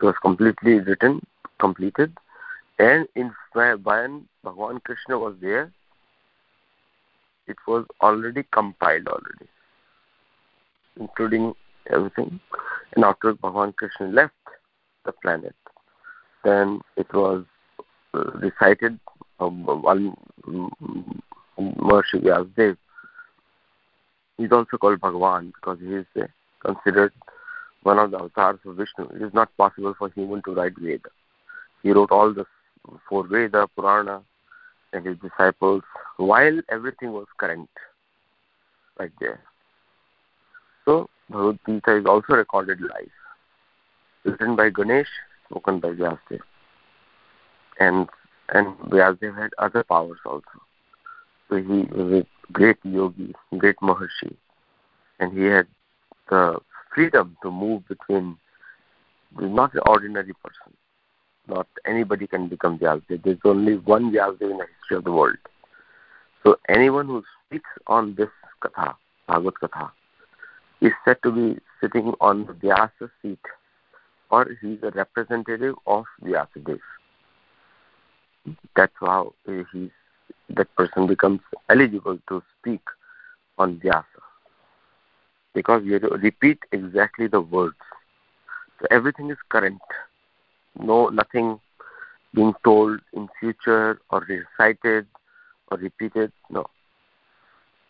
It 0.00 0.04
was 0.04 0.14
completely 0.22 0.80
written, 0.80 1.20
completed, 1.58 2.16
and 2.78 3.06
in 3.14 3.32
when 3.52 4.26
Bhagwan 4.42 4.80
Krishna 4.80 5.18
was 5.18 5.34
there, 5.40 5.70
it 7.46 7.56
was 7.66 7.84
already 8.00 8.44
compiled 8.52 9.08
already, 9.08 9.48
including 11.00 11.54
everything. 11.92 12.38
And 12.94 13.04
after 13.04 13.34
Bhagwan 13.34 13.72
Krishna 13.72 14.08
left 14.08 14.34
the 15.04 15.12
planet, 15.12 15.54
then 16.44 16.80
it 16.96 17.12
was 17.12 17.44
uh, 18.14 18.30
recited 18.32 18.98
um, 19.40 19.64
one 19.64 20.14
Maharishi 21.58 22.22
Vyasdev. 22.22 22.76
He's 24.36 24.52
also 24.52 24.76
called 24.78 25.00
Bhagwan 25.00 25.52
because 25.54 25.78
he 25.80 25.94
is 25.94 26.06
uh, 26.16 26.26
considered 26.60 27.12
one 27.82 27.98
of 27.98 28.10
the 28.10 28.18
avatars 28.18 28.60
of 28.66 28.76
Vishnu. 28.76 29.08
It 29.14 29.22
is 29.22 29.34
not 29.34 29.54
possible 29.56 29.94
for 29.98 30.10
human 30.10 30.42
to 30.42 30.54
write 30.54 30.78
Veda. 30.78 31.08
He 31.82 31.92
wrote 31.92 32.10
all 32.10 32.32
the 32.32 32.44
four 33.08 33.26
Veda, 33.26 33.68
Purana, 33.74 34.22
and 34.92 35.06
his 35.06 35.16
disciples 35.18 35.82
while 36.16 36.60
everything 36.70 37.12
was 37.12 37.26
current, 37.38 37.70
right 38.98 39.12
there. 39.20 39.40
So 40.90 41.08
Bhagavad 41.30 41.60
Gita 41.66 41.96
is 41.98 42.04
also 42.04 42.32
recorded 42.34 42.80
live, 42.80 43.12
written 44.24 44.56
by 44.56 44.70
Ganesh, 44.70 45.06
spoken 45.48 45.78
by 45.78 45.90
Vyasdev. 45.90 46.40
And 47.78 48.08
and 48.48 48.76
Vyasdev 48.90 49.38
had 49.40 49.50
other 49.58 49.84
powers 49.84 50.18
also. 50.26 50.42
So 51.48 51.56
he 51.58 51.62
was 51.62 52.24
a 52.24 52.52
great 52.52 52.78
yogi, 52.82 53.32
great 53.56 53.76
Maharshi, 53.76 54.34
and 55.20 55.32
he 55.32 55.44
had 55.44 55.68
the 56.28 56.58
freedom 56.92 57.36
to 57.44 57.52
move 57.52 57.86
between 57.86 58.36
not 59.38 59.72
an 59.74 59.82
ordinary 59.86 60.34
person. 60.42 60.76
Not 61.46 61.68
anybody 61.86 62.26
can 62.26 62.48
become 62.48 62.80
Vyasdev. 62.80 63.22
There's 63.22 63.38
only 63.44 63.76
one 63.76 64.10
Vyasdev 64.10 64.42
in 64.42 64.58
the 64.58 64.66
history 64.80 64.96
of 64.96 65.04
the 65.04 65.12
world. 65.12 65.38
So 66.42 66.56
anyone 66.68 67.06
who 67.06 67.22
speaks 67.46 67.70
on 67.86 68.16
this 68.16 68.30
katha, 68.60 68.96
Bhagavad 69.28 69.54
Katha, 69.62 69.90
is 70.80 70.92
said 71.04 71.18
to 71.22 71.30
be 71.30 71.60
sitting 71.80 72.14
on 72.20 72.46
the 72.46 72.52
Vyasa 72.54 73.10
seat 73.20 73.38
or 74.30 74.48
he 74.60 74.74
is 74.74 74.82
a 74.82 74.90
representative 74.90 75.74
of 75.86 76.04
Vyasadeva. 76.22 76.78
That's 78.74 78.92
how 79.00 79.34
he's, 79.46 79.90
that 80.48 80.74
person 80.76 81.06
becomes 81.06 81.40
eligible 81.68 82.18
to 82.28 82.42
speak 82.58 82.80
on 83.58 83.80
Vyasa. 83.80 84.04
Because 85.52 85.82
you 85.84 85.98
repeat 85.98 86.58
exactly 86.72 87.26
the 87.26 87.40
words. 87.40 87.76
So 88.80 88.86
everything 88.90 89.30
is 89.30 89.36
current. 89.48 89.80
No, 90.78 91.08
nothing 91.08 91.60
being 92.32 92.54
told 92.64 93.00
in 93.12 93.28
future 93.38 94.00
or 94.10 94.26
recited 94.28 95.06
or 95.70 95.78
repeated. 95.78 96.32
No. 96.48 96.66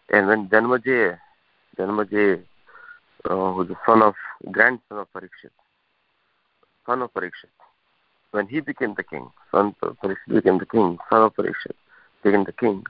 And 0.08 0.26
when 0.26 0.48
Janmajay, 0.48 1.18
Janmajay, 1.78 2.42
uh, 3.28 3.52
who's 3.52 3.68
the 3.68 3.76
son 3.86 4.02
of, 4.02 4.14
grandson 4.50 4.98
of 4.98 5.06
Parikshit, 5.12 5.50
son 6.86 7.02
of 7.02 7.12
Parikshit, 7.12 7.50
when 8.30 8.46
he 8.46 8.60
became 8.60 8.94
the 8.96 9.02
king, 9.02 9.30
son 9.50 9.74
Parikshit 9.82 10.16
became 10.28 10.58
the 10.58 10.66
king, 10.66 10.98
son 11.10 11.22
of 11.22 11.34
Parikshit 11.34 11.76
became 12.22 12.44
the 12.44 12.52
king, 12.52 12.84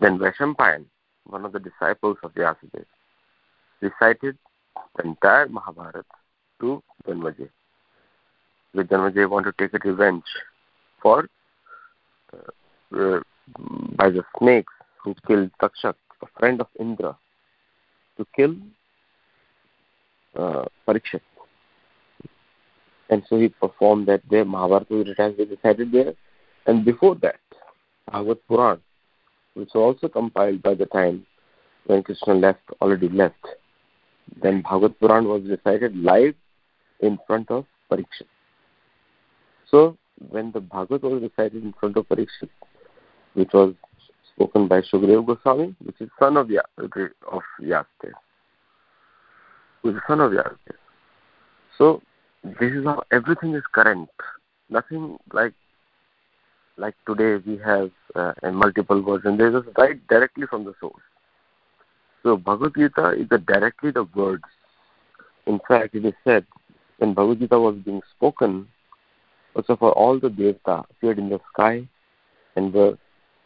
then 0.00 0.18
Vaishampayan, 0.18 0.84
one 1.26 1.44
of 1.44 1.52
the 1.52 1.60
disciples 1.60 2.16
of 2.22 2.32
Vyasadeva, 2.34 2.84
recited 3.80 4.38
the 4.96 5.02
entire 5.04 5.48
Mahabharata 5.48 6.04
to 6.60 6.82
Janmajay. 7.06 7.48
Janmajay 8.76 9.28
wanted 9.28 9.56
to 9.58 9.68
take 9.68 9.84
revenge 9.84 10.24
for 11.02 11.28
uh, 12.32 12.96
uh, 12.96 13.20
by 13.96 14.10
the 14.10 14.22
snakes 14.38 14.72
who 15.02 15.14
killed 15.26 15.50
Takshak, 15.60 15.94
a 16.22 16.26
friend 16.38 16.60
of 16.60 16.68
Indra, 16.78 17.16
to 18.16 18.26
kill 18.36 18.54
uh, 20.38 20.64
Parikshit. 20.86 21.20
And 23.10 23.22
so 23.28 23.38
he 23.38 23.48
performed 23.48 24.06
that 24.08 24.22
there. 24.30 24.44
Mahabharata 24.44 24.94
was 24.94 25.08
recited 25.48 25.92
there. 25.92 26.14
And 26.66 26.84
before 26.84 27.14
that, 27.16 27.40
Bhagavad 28.10 28.38
Puran, 28.46 28.80
which 29.54 29.70
was 29.74 29.96
also 29.96 30.08
compiled 30.08 30.62
by 30.62 30.74
the 30.74 30.86
time 30.86 31.26
when 31.86 32.02
Krishna 32.02 32.34
left, 32.34 32.60
already 32.80 33.08
left. 33.08 33.46
Then 34.42 34.62
Bhagavad 34.62 34.98
Puran 35.00 35.26
was 35.26 35.42
recited 35.44 35.96
live 35.96 36.34
in 37.00 37.18
front 37.26 37.50
of 37.50 37.64
Parikshit. 37.90 38.28
So 39.70 39.96
when 40.30 40.52
the 40.52 40.60
Bhagavad 40.60 41.02
was 41.02 41.22
recited 41.22 41.62
in 41.62 41.74
front 41.80 41.96
of 41.96 42.08
Parikshit, 42.08 42.50
which 43.34 43.52
was 43.52 43.74
spoken 44.34 44.68
by 44.68 44.82
Shukadeva 44.82 45.26
Goswami, 45.26 45.74
which 45.84 46.00
is 46.00 46.10
son 46.18 46.36
of, 46.36 46.50
ya- 46.50 46.60
of 46.78 47.42
Yaste, 47.60 48.12
who 49.82 49.90
is 49.90 49.94
the 49.96 50.02
son 50.06 50.20
of 50.20 50.32
Yaste. 50.32 50.76
So 51.76 52.02
this 52.44 52.72
is 52.72 52.84
how 52.84 53.02
everything 53.10 53.54
is 53.54 53.62
current. 53.72 54.10
Nothing 54.68 55.18
like 55.32 55.54
like 56.76 56.94
today 57.06 57.42
we 57.44 57.58
have 57.58 57.90
uh, 58.14 58.32
a 58.42 58.52
multiple 58.52 59.02
version. 59.02 59.36
They 59.36 59.50
just 59.50 59.76
write 59.76 60.06
directly 60.08 60.46
from 60.46 60.64
the 60.64 60.74
source. 60.80 61.02
So 62.22 62.36
Bhagavad 62.36 62.74
Gita 62.74 63.10
is 63.12 63.28
the, 63.28 63.38
directly 63.38 63.90
the 63.90 64.04
words. 64.14 64.44
In 65.46 65.60
fact, 65.66 65.94
it 65.94 66.04
is 66.04 66.14
said 66.24 66.46
when 66.98 67.14
Bhagavad 67.14 67.40
Gita 67.40 67.58
was 67.58 67.76
being 67.76 68.02
spoken, 68.16 68.68
also 69.54 69.76
for 69.76 69.92
all 69.92 70.18
the 70.20 70.28
Devta 70.28 70.84
appeared 70.90 71.18
in 71.18 71.28
the 71.28 71.40
sky 71.52 71.88
and 72.54 72.72
were 72.72 72.98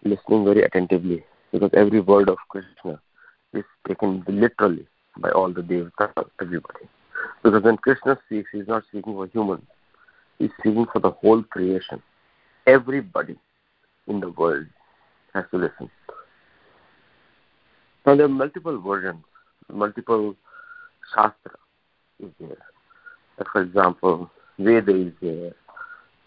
listening 0.05 0.45
very 0.45 0.63
attentively 0.63 1.25
because 1.53 1.71
every 1.75 2.01
word 2.01 2.29
of 2.29 2.39
Krishna 2.49 3.01
is 3.55 3.65
taken 3.87 4.25
literally 4.27 4.87
by 5.19 5.31
all 5.31 5.53
the 5.53 5.63
Devta, 5.63 6.25
everybody. 6.41 6.89
Because 7.43 7.63
when 7.63 7.77
Krishna 7.77 8.19
speaks, 8.27 8.51
he's 8.53 8.69
not 8.69 8.85
speaking 8.89 9.15
for 9.15 9.27
humans. 9.27 9.65
He's 10.39 10.51
speaking 10.59 10.87
for 10.93 10.99
the 11.01 11.11
whole 11.11 11.43
creation. 11.43 12.03
Everybody 12.67 13.37
in 14.07 14.21
the 14.21 14.31
world 14.31 14.67
has 15.35 15.45
to 15.51 15.59
listen. 15.59 15.91
Now 18.07 18.17
there 18.17 18.27
are 18.27 18.29
multiple 18.29 18.81
versions, 18.81 19.23
multiple 19.73 20.35
shastra 21.15 21.53
is 22.21 22.31
there. 22.41 22.59
Like 23.39 23.49
for 23.53 23.63
example, 23.63 24.31
Veda 24.59 24.95
is 24.95 25.13
there. 25.21 25.53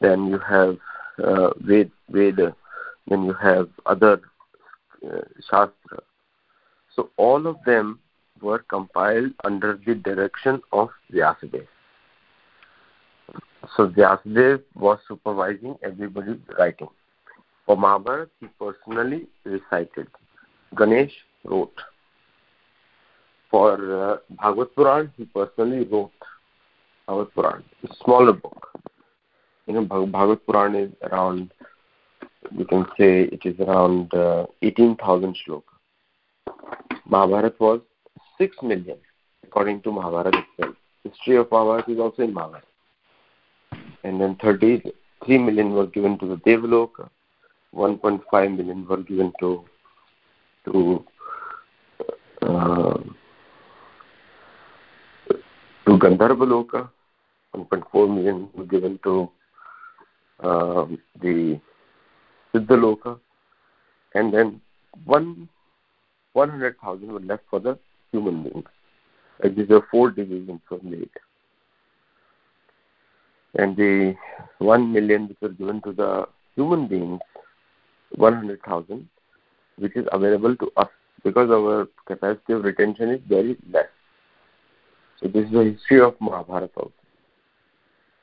Then 0.01 0.27
you 0.27 0.39
have 0.39 0.77
uh, 1.23 1.49
Ved, 1.59 1.91
Veda. 2.09 2.55
Then 3.07 3.25
you 3.25 3.33
have 3.33 3.69
other 3.85 4.21
uh, 5.05 5.21
shastra. 5.49 6.01
So 6.95 7.09
all 7.17 7.45
of 7.45 7.57
them 7.65 7.99
were 8.41 8.59
compiled 8.59 9.31
under 9.43 9.79
the 9.85 9.95
direction 9.95 10.61
of 10.71 10.89
Vyasadeva. 11.11 11.67
So 13.75 13.89
Vyasadeva 13.89 14.61
was 14.75 14.99
supervising 15.07 15.75
everybody's 15.83 16.39
writing. 16.57 16.87
For 17.65 17.75
Mahabharata, 17.75 18.29
he 18.39 18.47
personally 18.59 19.27
recited. 19.43 20.07
Ganesh 20.77 21.13
wrote. 21.43 21.73
For 23.49 23.73
uh, 23.73 24.17
Bhagavad 24.29 24.75
Puran, 24.75 25.11
he 25.17 25.25
personally 25.25 25.85
wrote 25.85 26.11
Bhagavad 27.07 27.33
Puran. 27.33 27.63
a 27.83 27.95
smaller 28.03 28.33
book. 28.33 28.69
You 29.65 29.73
know, 29.73 29.85
Bhagavad 29.85 30.45
Puran 30.45 30.75
is 30.75 30.91
around, 31.03 31.51
you 32.55 32.65
can 32.65 32.85
say 32.97 33.23
it 33.23 33.45
is 33.45 33.59
around 33.59 34.13
uh, 34.13 34.45
18,000 34.61 35.35
shloka. 35.47 35.63
Mahabharata 37.07 37.55
was 37.59 37.81
6 38.37 38.55
million, 38.61 38.97
according 39.43 39.81
to 39.81 39.91
Mahabharata 39.91 40.43
itself. 40.57 40.75
History 41.03 41.37
of 41.37 41.51
Mahabharata 41.51 41.91
is 41.91 41.99
also 41.99 42.23
in 42.23 42.33
Mahabharata. 42.33 42.67
And 44.03 44.21
then 44.21 44.35
33 44.41 45.37
million 45.37 45.73
were 45.73 45.87
given 45.87 46.17
to 46.19 46.27
the 46.27 46.35
Devaloka, 46.37 47.09
1.5 47.73 48.57
million 48.57 48.87
were 48.87 49.03
given 49.03 49.33
to 49.39 49.65
to 50.65 51.05
uh, 52.41 52.97
to 55.85 55.97
Gandharva 55.97 56.45
Loka, 56.45 56.89
1.4 57.55 58.15
million 58.15 58.49
were 58.53 58.65
given 58.65 58.99
to 59.03 59.29
uh, 60.39 60.85
the 61.21 61.59
Siddhaloka, 62.53 63.19
and 64.13 64.33
then 64.33 64.61
one 65.05 65.49
100,000 66.33 67.11
were 67.11 67.19
left 67.19 67.43
for 67.49 67.59
the 67.59 67.77
human 68.15 68.43
beings. 68.43 68.65
Like 69.43 69.55
these 69.55 69.69
are 69.69 69.85
four 69.91 70.11
divisions 70.11 70.61
were 70.69 70.79
made. 70.81 71.09
And 73.55 73.75
the 73.75 74.15
one 74.59 74.91
million 74.91 75.27
which 75.27 75.37
were 75.41 75.49
given 75.49 75.81
to 75.83 75.91
the 75.93 76.27
human 76.55 76.87
beings 76.87 77.19
100,000, 78.15 79.09
which 79.77 79.95
is 79.95 80.05
available 80.11 80.55
to 80.57 80.71
us 80.77 80.89
because 81.23 81.49
our 81.49 81.87
capacity 82.05 82.53
of 82.53 82.63
retention 82.63 83.09
is 83.09 83.21
very 83.27 83.57
less. 83.71 83.87
So 85.19 85.27
this 85.27 85.45
is 85.45 85.51
the 85.51 85.63
history 85.63 86.01
of 86.01 86.15
Mahabharata. 86.19 86.87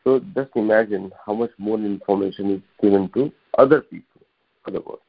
So 0.04 0.20
just 0.34 0.50
imagine 0.56 1.10
how 1.24 1.34
much 1.34 1.50
more 1.58 1.78
information 1.78 2.50
is 2.50 2.60
given 2.80 3.08
to 3.14 3.32
other 3.58 3.80
people, 3.82 4.22
other 4.66 4.80
world. 4.80 5.00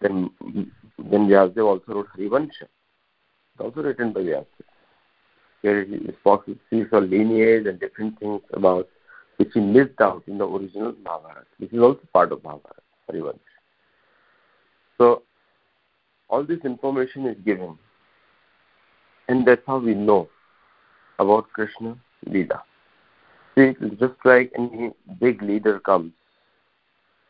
Then, 0.00 0.30
then 0.98 1.28
Vyasdev 1.28 1.64
also 1.64 1.94
wrote 1.94 2.08
Harivansha. 2.16 2.68
It's 3.56 3.64
also 3.64 3.82
written 3.82 4.12
by 4.12 4.20
Vyasdev. 4.20 4.46
Where 5.62 5.84
he 5.84 6.12
speaks 6.66 6.92
of 6.92 7.04
lineage 7.04 7.66
and 7.66 7.80
different 7.80 8.18
things 8.20 8.42
about 8.52 8.86
which 9.38 9.48
he 9.54 9.60
missed 9.60 9.98
out 10.00 10.22
in 10.26 10.36
the 10.36 10.46
original 10.46 10.94
Mahabharata. 11.02 11.46
This 11.58 11.70
is 11.72 11.80
also 11.80 12.00
part 12.12 12.32
of 12.32 12.44
Mahabharata. 12.44 13.38
So 14.98 15.22
all 16.28 16.44
this 16.44 16.60
information 16.64 17.26
is 17.26 17.36
given. 17.46 17.78
And 19.28 19.46
that's 19.46 19.62
how 19.66 19.78
we 19.78 19.94
know 19.94 20.28
about 21.18 21.50
Krishna 21.54 21.96
Lila. 22.26 22.62
See, 23.56 23.74
just 23.98 24.14
like 24.24 24.52
any 24.56 24.92
big 25.18 25.40
leader 25.40 25.80
comes, 25.80 26.12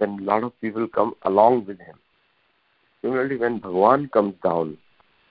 then 0.00 0.18
a 0.20 0.22
lot 0.24 0.42
of 0.42 0.60
people 0.60 0.88
come 0.88 1.14
along 1.22 1.66
with 1.66 1.78
him. 1.78 1.96
Similarly, 3.00 3.36
when 3.36 3.60
Bhagwan 3.60 4.08
comes 4.08 4.34
down, 4.42 4.76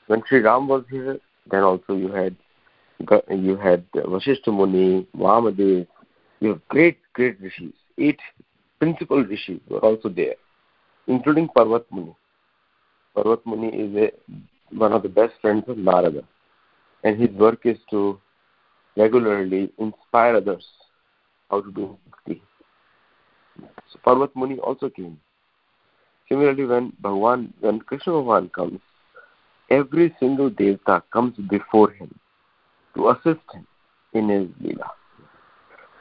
when 0.08 0.24
Sri 0.28 0.40
Ram 0.40 0.68
was 0.68 0.84
here, 0.90 1.20
then 1.50 1.64
also 1.64 1.96
you 1.96 2.12
had 2.12 2.36
you 3.30 3.58
had 3.58 3.92
Vasishtha 3.92 4.48
Muni, 4.48 5.06
Vamadev, 5.18 5.86
you 6.40 6.50
have 6.50 6.68
great, 6.70 6.98
great 7.14 7.40
rishis. 7.42 7.74
Eight 7.98 8.20
principal 8.80 9.24
rishis 9.24 9.60
were 9.70 9.80
also 9.80 10.10
there, 10.10 10.36
including 11.08 11.50
Parvat 11.50 11.86
Muni. 11.92 12.16
Parvat 13.16 13.46
Muni 13.46 13.68
is 13.68 13.96
a, 13.96 14.12
one 14.76 14.94
of 14.94 15.04
the 15.04 15.10
best 15.10 15.34
friends 15.42 15.64
of 15.68 15.78
Narada, 15.78 16.24
and 17.04 17.20
his 17.20 17.30
work 17.32 17.66
is 17.66 17.78
to 17.90 18.20
regularly 18.98 19.72
inspire 19.78 20.38
others 20.38 20.66
how 21.50 21.62
to 21.62 21.72
do 21.72 21.98
bhakti. 22.10 22.42
So 23.92 24.00
Parvat 24.06 24.30
Muni 24.36 24.58
also 24.60 24.90
came. 24.90 25.20
Similarly, 26.30 26.66
when 26.66 26.94
Bhagwan, 27.02 27.54
when 27.60 27.80
Krishna 27.80 28.14
Bhagwan 28.14 28.50
comes, 28.50 28.80
every 29.70 30.16
single 30.20 30.50
devta 30.50 31.02
comes 31.12 31.36
before 31.50 31.92
him 31.92 32.14
to 32.96 33.10
assist 33.10 33.42
him 33.54 33.68
in 34.14 34.30
his 34.30 34.48
lila. 34.62 34.92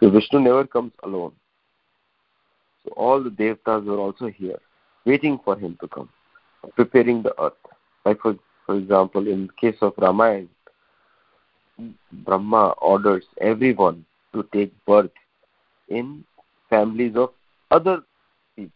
So 0.01 0.11
Vishnu 0.11 0.41
never 0.41 0.67
comes 0.67 0.93
alone. 1.03 1.33
So 2.85 2.93
all 2.97 3.23
the 3.23 3.31
devtas 3.31 3.85
were 3.85 3.99
also 3.99 4.27
here, 4.29 4.59
waiting 5.05 5.39
for 5.45 5.59
him 5.59 5.79
to 5.81 5.89
come 5.89 6.09
preparing 6.77 7.23
the 7.23 7.35
earth. 7.41 7.53
Like 8.05 8.21
for, 8.21 8.37
for 8.67 8.77
example, 8.77 9.27
in 9.29 9.49
case 9.61 9.77
of 9.81 9.95
Ramayana, 9.97 10.49
Brahma 12.13 12.75
orders 12.81 13.25
everyone 13.41 14.05
to 14.33 14.47
take 14.53 14.73
birth 14.85 15.11
in 15.89 16.25
families 16.71 17.17
of 17.17 17.31
other 17.71 18.03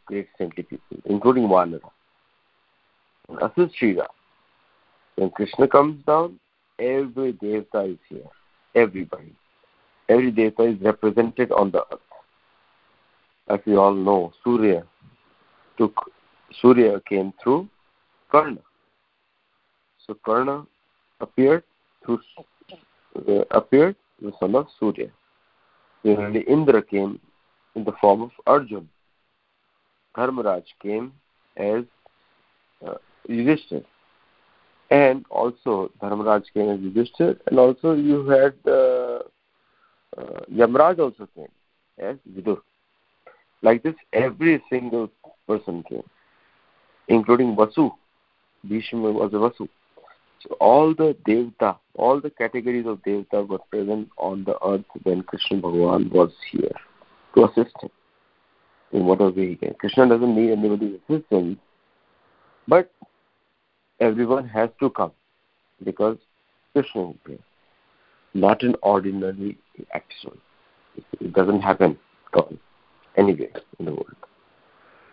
great 0.06 0.28
saintly 0.36 0.64
people, 0.64 0.98
including 1.04 1.44
Vanara. 1.44 1.80
Assist 3.40 3.74
Shriya. 3.80 4.06
When 5.18 5.30
Krishna 5.30 5.66
comes 5.66 6.04
down, 6.04 6.38
every 6.78 7.32
devta 7.32 7.92
is 7.92 7.98
here. 8.08 8.30
Everybody. 8.76 9.34
Every 10.08 10.30
devta 10.30 10.72
is 10.76 10.80
represented 10.80 11.50
on 11.50 11.72
the 11.72 11.82
earth. 11.92 11.98
As 13.48 13.58
we 13.66 13.74
all 13.74 13.94
know, 13.94 14.32
Surya 14.44 14.84
took 15.76 15.92
Surya 16.62 17.00
came 17.08 17.32
through 17.42 17.68
Karna. 18.30 18.60
So 20.06 20.16
Karna 20.24 20.64
appeared 21.20 21.64
through 22.04 22.20
uh, 23.16 23.42
appeared 23.50 23.96
the 24.22 24.30
son 24.38 24.54
of 24.54 24.68
Surya. 24.78 25.08
Similarly, 26.04 26.44
Indra 26.48 26.80
came 26.80 27.18
in 27.74 27.82
the 27.82 27.92
form 28.00 28.22
of 28.22 28.30
Arjun. 28.46 28.88
Dharmaraj 30.16 30.62
came 30.80 31.12
as 31.56 31.82
uh, 32.86 32.94
Yudhishthir. 33.28 33.84
And 34.90 35.24
also 35.30 35.90
Dharmaraj 36.00 36.44
came 36.54 36.70
as 36.70 36.80
Yudhishthir, 36.80 37.38
and 37.46 37.58
also 37.58 37.94
you 37.94 38.26
had 38.28 38.54
uh, 38.66 39.20
uh, 40.16 40.40
Yamraj 40.50 40.98
also 40.98 41.28
came 41.34 41.48
as 41.98 42.16
Vidur. 42.34 42.60
Like 43.60 43.82
this, 43.82 43.94
every 44.12 44.62
single 44.70 45.10
person 45.46 45.84
came, 45.88 46.04
including 47.08 47.54
Vasu, 47.54 47.90
Bhishma 48.66 49.12
was 49.12 49.32
a 49.34 49.36
Vasu. 49.36 49.68
So 50.40 50.56
all 50.60 50.94
the 50.94 51.16
Devta, 51.26 51.76
all 51.94 52.20
the 52.20 52.30
categories 52.30 52.86
of 52.86 53.02
Devta 53.02 53.46
were 53.46 53.58
present 53.70 54.08
on 54.16 54.44
the 54.44 54.56
earth 54.64 54.84
when 55.02 55.22
Krishna 55.22 55.60
Bhagavan 55.60 56.10
was 56.12 56.30
here 56.50 56.76
to 57.34 57.44
assist 57.44 57.74
him 57.82 57.90
in 58.92 59.04
whatever 59.04 59.30
way 59.30 59.50
he 59.50 59.56
can. 59.56 59.74
Krishna 59.74 60.08
doesn't 60.08 60.34
need 60.34 60.52
anybody's 60.52 61.00
assistance, 61.08 61.58
but 62.68 62.90
everyone 64.00 64.48
has 64.48 64.70
to 64.80 64.90
come 64.90 65.12
because 65.84 66.18
Krishna 66.72 67.10
is 67.10 67.16
there. 67.26 67.38
Not 68.34 68.62
an 68.62 68.74
ordinary 68.82 69.58
action. 69.92 70.32
It 71.20 71.32
doesn't 71.32 71.60
happen 71.60 71.98
anywhere 73.16 73.60
in 73.78 73.84
the 73.86 73.92
world. 73.92 74.16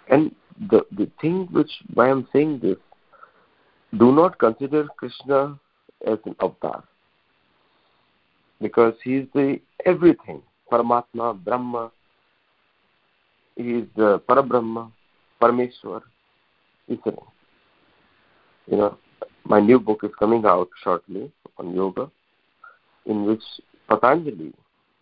And 0.10 0.36
the, 0.70 0.86
the 0.92 1.10
thing 1.22 1.48
which 1.52 1.72
why 1.94 2.10
I'm 2.10 2.28
saying 2.32 2.60
this 2.62 2.78
do 3.98 4.12
not 4.12 4.38
consider 4.38 4.88
Krishna 4.98 5.60
as 6.06 6.20
an 6.26 6.36
avatar 6.42 6.84
because 8.62 8.94
he 9.04 9.16
is 9.18 9.28
the 9.34 9.60
everything. 9.86 10.42
Paramatma, 10.72 11.44
Brahma, 11.44 11.92
he 13.56 13.72
is 13.76 13.88
the 13.96 14.20
Parabrahma, 14.28 14.92
Parameshwar, 15.42 16.02
Isra. 16.90 17.24
You 18.68 18.78
know, 18.78 18.98
my 19.46 19.60
new 19.60 19.80
book 19.80 20.00
is 20.04 20.12
coming 20.18 20.46
out 20.46 20.70
shortly 20.84 21.32
on 21.58 21.74
yoga, 21.74 22.10
in 23.06 23.26
which 23.26 23.44
Patanjali 23.88 24.54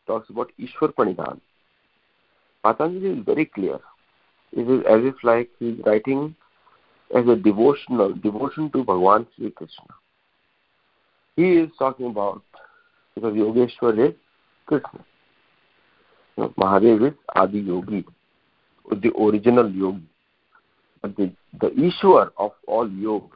talks 0.05 0.29
about 0.29 0.51
Ishwar 0.59 0.93
Pranidhan. 0.93 1.39
Patanjali 2.63 3.19
is 3.19 3.25
very 3.25 3.45
clear. 3.45 3.79
It 4.51 4.69
is 4.69 4.83
as 4.87 5.03
if 5.03 5.15
like 5.23 5.49
he 5.59 5.69
is 5.69 5.79
writing 5.85 6.35
as 7.15 7.27
a 7.27 7.35
devotional 7.35 8.13
devotion 8.13 8.69
to 8.71 8.83
Bhagwan 8.83 9.27
Sri 9.35 9.51
Krishna. 9.51 9.85
He 11.35 11.53
is 11.53 11.69
talking 11.79 12.07
about 12.07 12.43
because 13.15 13.33
Yogeshwar 13.33 14.09
is 14.09 14.15
Krishna. 14.65 15.05
You 16.37 16.43
know, 16.43 16.53
Mahadev 16.57 17.07
is 17.09 17.13
Adi 17.35 17.59
Yogi, 17.59 18.05
the 18.89 19.11
original 19.19 19.71
yogi. 19.71 20.03
But 21.01 21.15
the, 21.17 21.31
the 21.59 21.69
Ishwar 21.69 22.31
of 22.37 22.51
all 22.67 22.89
yoga, 22.89 23.27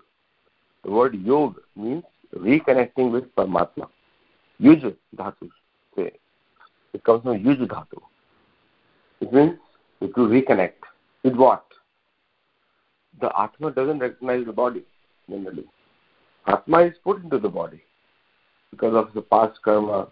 the 0.83 0.91
word 0.91 1.15
yoga 1.15 1.61
means 1.75 2.03
reconnecting 2.35 3.11
with 3.11 3.33
Paramatma. 3.35 3.87
Yuj 4.61 4.95
dhatu. 5.15 5.49
It 5.97 7.03
comes 7.03 7.23
from 7.23 7.43
Yuj 7.43 7.67
dhatu. 7.67 8.01
It 9.21 9.31
means 9.33 9.57
to 10.01 10.07
reconnect. 10.07 10.73
With 11.23 11.35
what? 11.35 11.67
the 13.19 13.31
Atma 13.39 13.71
doesn't 13.71 13.99
recognize 13.99 14.45
the 14.45 14.53
body 14.53 14.83
generally. 15.29 15.65
Atma 16.45 16.79
is 16.81 16.93
put 17.03 17.23
into 17.23 17.39
the 17.39 17.49
body 17.49 17.81
because 18.71 18.95
of 18.95 19.13
the 19.13 19.21
past 19.21 19.59
karma, 19.63 20.07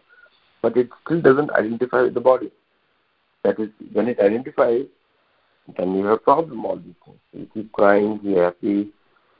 but 0.61 0.75
it 0.77 0.89
still 1.05 1.21
doesn't 1.21 1.51
identify 1.51 2.01
with 2.01 2.13
the 2.13 2.21
body. 2.21 2.51
That 3.43 3.59
is, 3.59 3.69
when 3.93 4.07
it 4.07 4.19
identifies, 4.19 4.85
then 5.77 5.95
you 5.95 6.05
have 6.05 6.13
a 6.13 6.17
problem 6.17 6.65
all 6.65 6.77
these 6.77 6.95
things. 7.05 7.17
You 7.33 7.47
keep 7.53 7.71
crying, 7.71 8.19
you're 8.23 8.45
happy, 8.45 8.89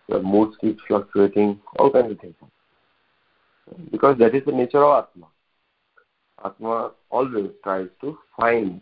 your 0.07 0.21
mood 0.21 0.53
keeps 0.59 0.81
fluctuating, 0.87 1.59
all 1.77 1.91
kinds 1.91 2.11
of 2.11 2.19
things. 2.19 2.35
Because 3.91 4.17
that 4.19 4.35
is 4.35 4.43
the 4.45 4.51
nature 4.51 4.83
of 4.83 5.05
Atma. 5.05 5.27
Atma 6.43 6.91
always 7.09 7.49
tries 7.63 7.87
to 8.01 8.17
find 8.39 8.81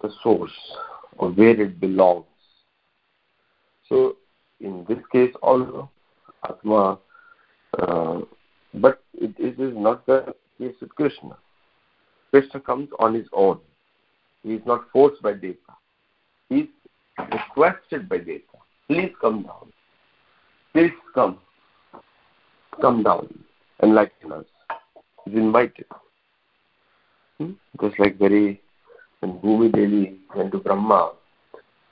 the 0.00 0.12
source 0.22 0.52
or 1.16 1.30
where 1.30 1.60
it 1.60 1.80
belongs 1.80 2.24
so 3.88 4.16
in 4.60 4.84
this 4.88 4.98
case 5.10 5.34
also, 5.42 5.90
Atma, 6.48 6.98
uh, 7.78 8.20
but 8.74 9.02
it, 9.14 9.34
it 9.38 9.58
is 9.58 9.74
not 9.76 10.06
the 10.06 10.34
case 10.58 10.74
with 10.80 10.94
Krishna. 10.94 11.36
Krishna 12.30 12.60
comes 12.60 12.88
on 12.98 13.14
his 13.14 13.26
own. 13.32 13.58
He 14.42 14.54
is 14.54 14.62
not 14.66 14.84
forced 14.92 15.22
by 15.22 15.32
Deva. 15.32 15.56
He 16.48 16.60
is 16.60 16.68
requested 17.32 18.08
by 18.08 18.18
Deva. 18.18 18.42
Please 18.86 19.12
come 19.20 19.44
down. 19.44 19.72
Please 20.72 20.92
come. 21.14 21.38
Come 22.80 23.02
down. 23.02 23.28
Enlighten 23.82 24.32
us. 24.32 24.44
He 25.24 25.32
is 25.32 25.36
invited. 25.36 25.86
Hmm? 27.38 27.52
Just 27.80 27.98
like 27.98 28.18
very 28.18 28.60
when 29.20 29.38
Bhumi 29.38 29.72
Devi 29.72 30.18
went 30.34 30.52
to 30.52 30.58
Brahma 30.58 31.12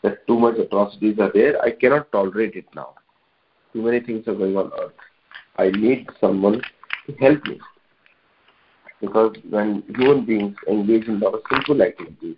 that 0.03 0.27
too 0.27 0.39
much 0.39 0.57
atrocities 0.59 1.19
are 1.19 1.31
there. 1.33 1.61
I 1.63 1.71
cannot 1.71 2.13
tolerate 2.13 2.55
it 2.55 2.67
now. 2.75 2.95
Too 3.73 3.83
many 3.83 4.01
things 4.01 4.27
are 4.29 4.35
going 4.35 4.57
on 4.57 4.71
earth. 4.81 4.93
I 5.59 5.71
need 5.71 6.09
someone 6.21 6.61
to 7.07 7.13
help 7.15 7.45
me. 7.45 7.59
Because 9.01 9.37
when 9.51 9.83
human 9.97 10.25
beings 10.25 10.57
engage 10.69 11.07
in 11.09 11.17
a 11.17 11.25
lot 11.25 11.35
of 11.35 11.41
sinful 11.51 11.83
activities, 11.83 12.37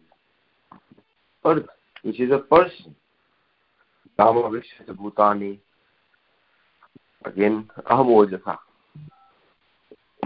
earth, 1.44 1.66
which 2.03 2.20
is 2.20 2.31
a 2.33 2.38
person, 2.38 2.94
Rama 4.18 4.42
Vishya 4.51 4.96
Bhutani, 4.96 5.59
again, 7.25 7.69
Aham 7.91 8.09
Ojasa. 8.09 8.59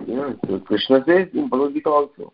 Yeah, 0.06 0.32
so 0.46 0.58
Krishna 0.60 1.04
says 1.06 1.28
in 1.32 1.48
Bhagavad 1.48 1.74
Gita 1.74 1.88
also, 1.88 2.32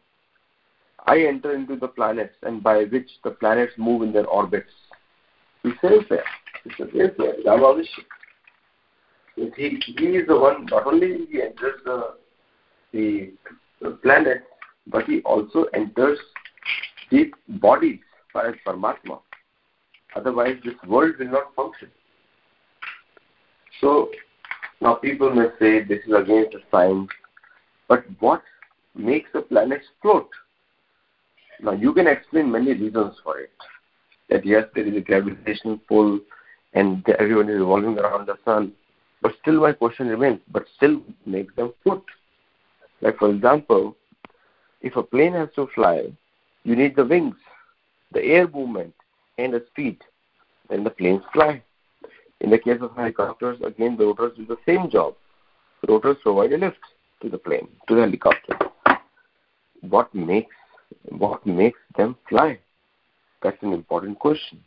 I 1.07 1.21
enter 1.21 1.55
into 1.55 1.77
the 1.77 1.89
planets 1.89 2.35
and 2.43 2.63
by 2.63 2.85
which 2.85 3.09
the 3.25 3.31
planets 3.31 3.73
move 3.77 4.03
in 4.03 4.13
their 4.13 4.27
orbits. 4.27 4.71
He 5.63 5.71
says 5.81 6.01
that. 6.11 6.25
He 6.65 6.71
He, 6.77 6.97
is 10.07 10.27
the 10.27 10.39
one, 10.39 10.67
not 10.67 10.87
only 10.87 11.27
he 11.31 11.43
enters 11.43 11.81
the, 11.85 12.15
the, 12.93 13.33
the 13.81 13.91
planet, 14.03 14.43
but 14.87 15.05
he 15.05 15.21
also 15.23 15.65
enters 15.75 16.19
the 17.11 17.31
bodies 17.49 18.01
as 18.35 18.55
Paramatma. 18.67 19.21
Otherwise, 20.17 20.57
this 20.65 20.75
world 20.87 21.15
will 21.19 21.31
not 21.31 21.55
function. 21.55 21.89
So, 23.81 24.11
now 24.81 24.95
people 24.95 25.35
may 25.35 25.49
say 25.59 25.83
this 25.83 26.01
is 26.07 26.13
against 26.15 26.53
the 26.53 26.61
science, 26.71 27.09
but 27.89 28.05
what 28.21 28.43
makes 28.95 29.31
the 29.33 29.43
planets 29.43 29.87
float? 30.01 30.29
Now, 31.61 31.73
you 31.73 31.93
can 31.93 32.07
explain 32.07 32.51
many 32.53 32.73
reasons 32.73 33.17
for 33.23 33.39
it. 33.39 33.51
That 34.29 34.45
yes, 34.45 34.65
there 34.75 34.87
is 34.87 34.97
a 34.97 35.01
gravitational 35.01 35.79
pull 35.89 36.21
and 36.75 37.07
everyone 37.19 37.49
is 37.49 37.59
revolving 37.59 37.99
around 37.99 38.27
the 38.27 38.37
sun. 38.45 38.73
But 39.23 39.33
still, 39.41 39.61
my 39.61 39.73
question 39.73 40.09
remains, 40.09 40.41
but 40.53 40.67
still 40.77 41.01
make 41.27 41.55
them 41.57 41.73
float. 41.83 42.05
Like, 43.01 43.19
for 43.19 43.31
example, 43.31 43.97
if 44.81 44.95
a 44.97 45.03
plane 45.03 45.33
has 45.33 45.49
to 45.57 45.67
fly, 45.75 46.13
you 46.63 46.77
need 46.77 46.95
the 46.95 47.05
wings, 47.05 47.37
the 48.13 48.23
air 48.23 48.47
movement, 48.47 48.95
and 49.39 49.55
the 49.55 49.65
speed. 49.71 49.99
Then 50.69 50.85
the 50.85 50.91
planes 50.91 51.23
fly. 51.33 51.63
In 52.41 52.51
the 52.51 52.59
case 52.59 52.79
of 52.81 52.95
helicopters, 52.95 53.59
again, 53.65 53.97
the 53.97 54.07
rotors 54.07 54.33
do 54.37 54.47
the 54.47 54.59
same 54.65 54.91
job. 54.91 55.15
The 55.83 55.93
rotors 55.93 56.17
provide 56.23 56.53
a 56.53 56.59
lift 56.59 56.79
to 57.23 57.29
the 57.29 57.39
plane, 57.39 57.69
to 57.89 57.95
the 57.95 58.03
helicopter. 58.03 58.57
What 59.81 60.15
makes 60.15 60.55
what 61.11 61.45
makes 61.47 61.79
them 61.97 62.17
fly? 62.29 62.59
That's 63.43 63.63
an 63.63 63.73
important 63.73 64.19
question. 64.19 64.63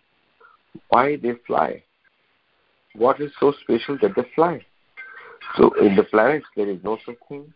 Why 0.89 1.15
they 1.15 1.33
fly? 1.47 1.83
What 2.95 3.19
is 3.19 3.31
so 3.39 3.53
special 3.63 3.97
that 4.01 4.15
they 4.15 4.23
fly? 4.35 4.65
So 5.57 5.71
in 5.81 5.95
the 5.95 6.03
planets 6.03 6.45
there 6.55 6.69
is 6.69 6.83
no 6.83 6.97
such 7.05 7.15
thing. 7.27 7.53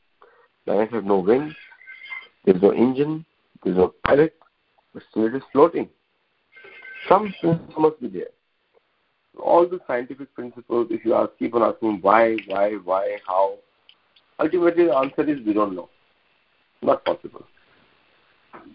Planets 0.66 0.94
have 0.94 1.06
no 1.06 1.20
wings, 1.20 1.54
there's 2.46 2.62
no 2.62 2.72
engine, 2.72 3.26
there's 3.64 3.78
no 3.78 3.94
pilot, 4.06 4.34
but 4.94 5.04
still 5.12 5.28
it 5.28 5.36
is 5.36 5.44
floating. 5.52 5.90
Some 7.08 7.34
must 7.78 8.02
be 8.02 8.08
there 8.08 8.35
all 9.38 9.68
the 9.68 9.80
scientific 9.88 10.34
principles, 10.34 10.88
if 10.90 11.06
you 11.06 11.14
ask, 11.14 11.32
keep 11.40 11.54
on 11.56 11.64
asking 11.64 12.00
why, 12.02 12.38
why, 12.48 12.74
why, 12.84 13.18
how, 13.28 13.56
ultimately 14.40 14.86
the 14.86 14.96
answer 14.96 15.30
is 15.30 15.46
we 15.46 15.54
don't 15.54 15.76
know. 15.76 15.90
Not 16.82 17.04
possible. 17.06 17.46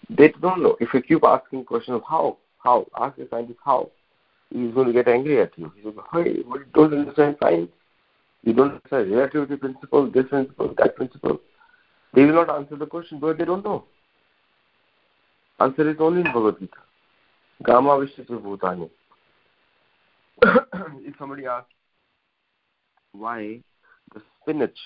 They 0.09 0.29
don't 0.41 0.63
know. 0.63 0.77
If 0.81 0.93
you 0.95 1.03
keep 1.03 1.25
asking 1.25 1.65
questions 1.65 1.97
of 1.97 2.03
how, 2.09 2.39
how, 2.63 2.87
ask 2.99 3.17
the 3.17 3.29
scientist 3.31 3.59
how, 3.65 3.91
he's 4.53 4.73
going 4.75 4.89
to 4.89 4.93
get 4.93 5.09
angry 5.09 5.41
at 5.41 5.57
you. 5.57 5.73
He's 5.75 5.85
going 5.85 5.97
to 5.97 6.03
hey, 6.13 6.39
you 6.39 6.65
don't 6.75 6.93
understand 6.93 7.37
science. 7.43 7.71
You 8.43 8.55
don't 8.55 8.73
understand 8.73 9.13
relativity 9.13 9.57
principle, 9.57 10.11
this 10.11 10.27
principle, 10.29 10.75
that 10.79 10.97
principle. 10.97 11.41
They 12.15 12.25
will 12.25 12.35
not 12.35 12.51
answer 12.51 12.77
the 12.77 12.87
question 12.87 13.21
because 13.21 13.37
they 13.39 13.45
don't 13.45 13.65
know. 13.65 13.85
Answer 15.61 15.91
is 15.91 15.97
only 16.01 16.21
in 16.21 16.25
Bhagavad 16.25 16.59
Gita. 16.59 16.73
Gama 17.63 17.91
Vishya 17.91 18.27
Bhutani. 18.27 18.89
if 21.05 21.15
somebody 21.19 21.47
asks 21.47 21.69
why 23.13 23.61
the 24.15 24.23
spinach 24.41 24.77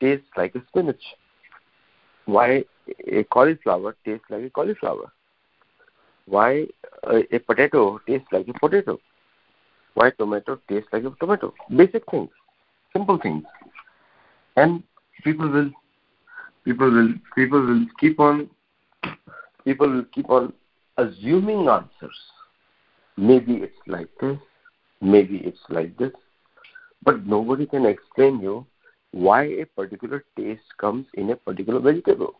tastes 0.00 0.26
like 0.36 0.54
a 0.54 0.62
spinach, 0.68 1.02
why 2.26 2.64
a 3.06 3.24
cauliflower 3.24 3.96
tastes 4.04 4.26
like 4.30 4.44
a 4.44 4.50
cauliflower, 4.50 5.12
why 6.26 6.66
a, 7.04 7.34
a 7.34 7.38
potato 7.38 8.00
tastes 8.06 8.28
like 8.30 8.46
a 8.48 8.58
potato, 8.58 8.98
why 9.94 10.10
tomato 10.10 10.58
tastes 10.68 10.88
like 10.92 11.04
a 11.04 11.10
tomato. 11.18 11.52
Basic 11.74 12.08
things, 12.10 12.30
simple 12.92 13.18
things, 13.18 13.44
and 14.56 14.82
people 15.24 15.48
will 15.48 15.70
people 16.64 16.90
will 16.90 17.14
people 17.34 17.60
will 17.60 17.86
keep 17.98 18.20
on 18.20 18.48
people 19.64 19.88
will 19.88 20.04
keep 20.14 20.30
on 20.30 20.52
assuming 20.98 21.68
answers. 21.68 22.18
Maybe 23.16 23.54
it's 23.56 23.76
like 23.86 24.08
this, 24.20 24.38
maybe 25.02 25.38
it's 25.44 25.60
like 25.70 25.96
this. 25.98 26.12
But 27.02 27.26
nobody 27.26 27.66
can 27.66 27.84
explain 27.86 28.40
you 28.40 28.66
why 29.12 29.44
a 29.44 29.66
particular 29.66 30.24
taste 30.36 30.76
comes 30.78 31.06
in 31.14 31.30
a 31.30 31.36
particular 31.36 31.80
vegetable. 31.80 32.34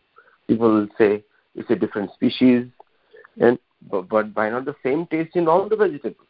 People 0.46 0.72
will 0.72 0.88
say 0.98 1.24
it's 1.54 1.70
a 1.70 1.76
different 1.76 2.12
species 2.14 2.66
and 3.40 3.58
but, 3.90 4.08
but 4.08 4.26
why 4.34 4.50
not 4.50 4.64
the 4.64 4.76
same 4.82 5.06
taste 5.06 5.36
in 5.36 5.48
all 5.48 5.68
the 5.68 5.76
vegetables? 5.76 6.28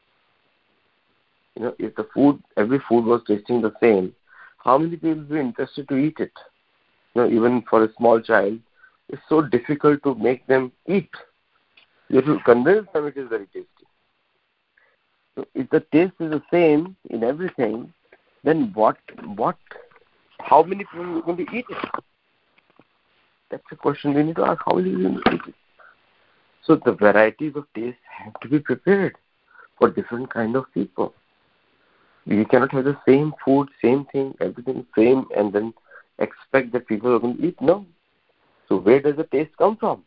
You 1.57 1.62
know 1.62 1.75
if 1.79 1.95
the 1.97 2.05
food 2.14 2.42
every 2.57 2.79
food 2.88 3.05
was 3.05 3.23
tasting 3.27 3.61
the 3.62 3.73
same 3.81 4.14
how 4.59 4.79
many 4.79 4.97
people 4.97 5.14
would 5.14 5.29
be 5.31 5.40
interested 5.40 5.88
to 5.88 5.97
eat 5.97 6.18
it? 6.21 6.33
You 7.14 7.23
know 7.23 7.29
even 7.31 7.62
for 7.68 7.85
a 7.85 7.92
small 7.95 8.21
child 8.21 8.59
it's 9.09 9.23
so 9.29 9.42
difficult 9.42 10.03
to 10.05 10.14
make 10.14 10.47
them 10.47 10.73
eat. 10.87 11.11
You 12.09 12.16
have 12.16 12.27
to 12.27 12.38
convince 12.45 12.88
them 12.92 13.07
it 13.07 13.16
is 13.16 13.29
very 13.29 13.47
tasty 13.47 13.66
so 15.35 15.47
if 15.55 15.71
the 15.71 15.81
taste 15.92 16.14
is 16.21 16.31
the 16.31 16.42
same 16.51 16.97
in 17.11 17.25
everything, 17.25 17.92
then 18.45 18.71
what 18.75 18.99
what 19.37 19.57
how 20.40 20.62
many 20.62 20.85
people 20.85 21.18
are 21.18 21.23
going 21.23 21.47
to 21.47 21.57
eat 21.57 21.64
it? 21.68 22.03
That's 23.51 23.62
a 23.71 23.77
question 23.77 24.14
we 24.14 24.23
need 24.23 24.37
to 24.37 24.45
ask. 24.45 24.61
How 24.64 24.75
many 24.75 24.90
people 24.90 25.21
eat 25.33 25.40
it? 25.49 25.55
So 26.64 26.77
the 26.77 26.92
varieties 26.92 27.55
of 27.57 27.66
taste 27.75 27.99
have 28.09 28.38
to 28.40 28.49
be 28.49 28.59
prepared 28.59 29.16
for 29.79 29.90
different 29.90 30.33
kind 30.33 30.57
of 30.57 30.64
people. 30.73 31.14
You 32.25 32.45
cannot 32.45 32.73
have 32.73 32.85
the 32.85 32.97
same 33.07 33.33
food, 33.45 33.68
same 33.83 34.05
thing, 34.07 34.35
everything 34.40 34.87
same, 34.97 35.27
and 35.37 35.53
then 35.53 35.75
expect 36.18 36.73
that 36.73 36.87
people 36.87 37.14
are 37.14 37.18
going 37.18 37.37
to 37.38 37.49
eat. 37.49 37.61
No. 37.61 37.85
So 38.68 38.77
where 38.77 39.01
does 39.01 39.16
the 39.16 39.25
taste 39.25 39.51
come 39.59 39.77
from? 39.77 40.05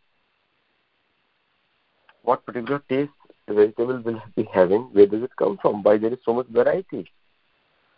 What 2.23 2.45
particular 2.45 2.81
taste 2.89 3.11
the 3.47 3.53
vegetable 3.53 4.01
will 4.01 4.21
be 4.35 4.47
having, 4.53 4.89
where 4.93 5.05
does 5.05 5.23
it 5.23 5.35
come 5.37 5.57
from? 5.61 5.83
Why 5.83 5.97
there 5.97 6.13
is 6.13 6.19
so 6.25 6.33
much 6.33 6.47
variety? 6.47 7.09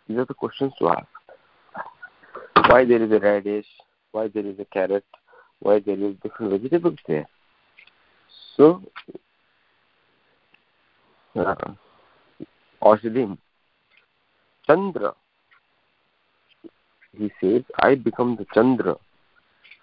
These 0.06 0.18
are 0.18 0.24
the 0.24 0.34
questions 0.34 0.72
to 0.78 0.88
ask. 0.88 1.06
Why 2.68 2.84
there 2.84 3.02
is 3.02 3.10
a 3.10 3.18
radish? 3.18 3.66
Why 4.12 4.28
there 4.28 4.46
is 4.46 4.58
a 4.58 4.64
carrot? 4.66 5.04
Why 5.60 5.80
there 5.80 5.98
is 5.98 6.14
different 6.22 6.52
vegetables 6.52 6.98
there? 7.06 7.26
So, 8.56 8.82
uh, 11.34 11.54
Chandra, 14.66 15.14
he 17.16 17.32
says, 17.40 17.62
I 17.80 17.94
become 17.94 18.36
the 18.36 18.46
Chandra. 18.52 18.96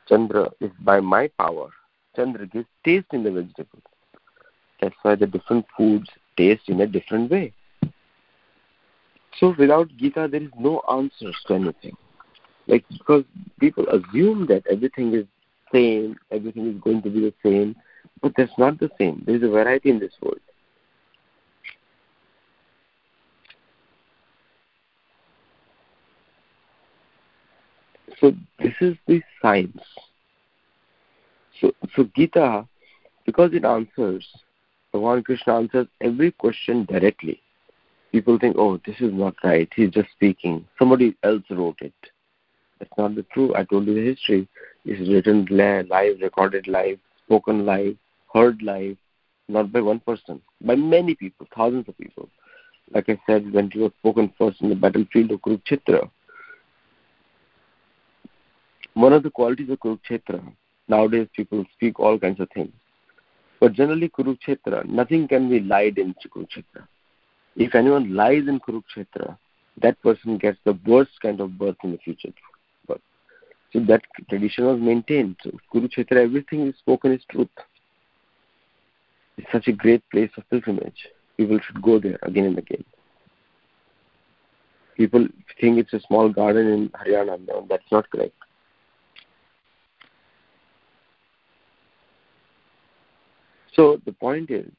Chandra 0.08 0.52
is 0.60 0.72
by 0.82 1.00
my 1.00 1.28
power. 1.40 1.70
Chandra 2.16 2.46
gives 2.46 2.68
taste 2.84 3.08
in 3.12 3.24
the 3.24 3.32
vegetables. 3.32 3.84
That's 4.82 4.96
why 5.02 5.16
the 5.16 5.28
different 5.28 5.66
foods 5.78 6.10
taste 6.38 6.68
in 6.68 6.82
a 6.82 6.88
different 6.88 7.32
way. 7.32 7.54
So 9.40 9.54
without 9.58 9.90
Gita, 9.98 10.28
there 10.32 10.42
is 10.42 10.52
no 10.58 10.82
answers 10.90 11.36
to 11.48 11.56
anything. 11.56 11.98
Like 12.68 12.86
because 12.90 13.24
people 13.60 13.86
assume 13.90 14.48
that 14.48 14.64
everything 14.70 15.14
is 15.14 15.26
same, 15.74 16.16
everything 16.32 16.68
is 16.68 16.82
going 16.82 17.02
to 17.04 17.10
be 17.10 17.20
the 17.20 17.34
same, 17.44 17.76
but 18.22 18.34
that's 18.38 18.58
not 18.58 18.80
the 18.80 18.90
same. 18.98 19.24
There 19.26 19.36
is 19.36 19.44
a 19.44 19.50
variety 19.50 19.90
in 19.90 20.00
this 20.00 20.14
world. 20.22 20.40
So 28.20 28.34
this 28.60 28.74
is 28.80 28.96
the 29.08 29.22
science. 29.42 29.82
So 31.60 31.74
so 31.96 32.10
Gita, 32.16 32.68
because 33.26 33.54
it 33.54 33.66
answers 33.66 34.26
Bhagavan 34.96 35.26
Krishna 35.26 35.56
answers 35.56 35.88
every 36.02 36.32
question 36.32 36.86
directly. 36.86 37.42
People 38.12 38.40
think, 38.40 38.56
oh, 38.58 38.80
this 38.86 38.96
is 39.00 39.12
not 39.12 39.36
right. 39.44 39.70
He's 39.76 39.92
just 39.92 40.10
speaking. 40.12 40.66
Somebody 40.80 41.16
else 41.24 41.44
wrote 41.50 41.80
it. 41.82 41.94
That's 42.80 42.92
not 42.98 43.16
the 43.16 43.24
truth. 43.24 43.52
I 43.56 43.66
told 43.66 43.88
you 43.88 43.94
the 43.94 44.06
history. 44.06 44.48
It's 44.86 45.10
written 45.10 45.48
live, 45.50 46.22
recorded 46.22 46.68
live, 46.68 47.00
spoken 47.26 47.66
live, 47.66 47.98
heard 48.34 48.62
live. 48.62 48.98
not 49.48 49.72
by 49.72 49.82
one 49.82 50.00
person, 50.00 50.42
by 50.62 50.76
many 50.76 51.16
people, 51.16 51.48
thousands 51.56 51.88
of 51.88 51.98
people. 51.98 52.30
Like 52.94 53.10
I 53.10 53.20
said, 53.28 53.52
when 53.52 53.70
he 53.72 53.80
was 53.80 53.92
spoken 54.00 54.34
first 54.38 54.62
in 54.62 54.70
the 54.70 54.76
battlefield 54.76 55.32
of 55.32 55.42
Kurukshetra, 55.42 56.10
one 58.94 59.14
of 59.14 59.24
the 59.24 59.30
qualities 59.30 59.70
of 59.70 59.80
Kurukshetra, 59.80 60.42
nowadays 60.88 61.28
people 61.36 61.66
speak 61.74 62.00
all 62.00 62.18
kinds 62.18 62.40
of 62.40 62.50
things. 62.54 62.72
But 63.60 63.74
generally, 63.74 64.10
Kurukshetra, 64.10 64.86
nothing 64.86 65.28
can 65.28 65.50
be 65.50 65.60
lied 65.60 65.98
in 65.98 66.14
Kurukshetra. 66.16 66.88
If 67.56 67.74
anyone 67.74 68.14
lies 68.14 68.48
in 68.48 68.60
Kurukshetra, 68.60 69.38
that 69.82 70.02
person 70.02 70.38
gets 70.38 70.58
the 70.66 70.78
worst 70.86 71.12
kind 71.22 71.40
of 71.40 71.58
birth 71.58 71.78
in 71.84 71.92
the 71.92 71.98
future. 71.98 72.34
So 73.74 73.82
that 73.88 74.04
tradition 74.30 74.66
was 74.66 74.80
maintained. 74.80 75.36
So 75.44 75.52
Kurukshetra, 75.74 76.24
everything 76.24 76.68
is 76.68 76.78
spoken 76.78 77.12
is 77.12 77.22
truth. 77.30 77.50
It's 79.38 79.52
such 79.52 79.68
a 79.68 79.74
great 79.74 80.02
place 80.12 80.32
of 80.38 80.50
pilgrimage. 80.50 81.10
People 81.36 81.60
should 81.60 81.82
go 81.82 82.00
there 82.00 82.18
again 82.22 82.46
and 82.46 82.58
again. 82.58 82.86
People 84.96 85.28
think 85.60 85.78
it's 85.78 85.92
a 85.92 86.00
small 86.08 86.30
garden 86.30 86.68
in 86.68 86.90
Haryana. 86.90 87.38
No, 87.46 87.66
that's 87.70 87.92
not 87.92 88.10
correct. 88.10 88.36
So 93.76 94.00
the 94.06 94.14
point 94.14 94.50
is 94.50 94.70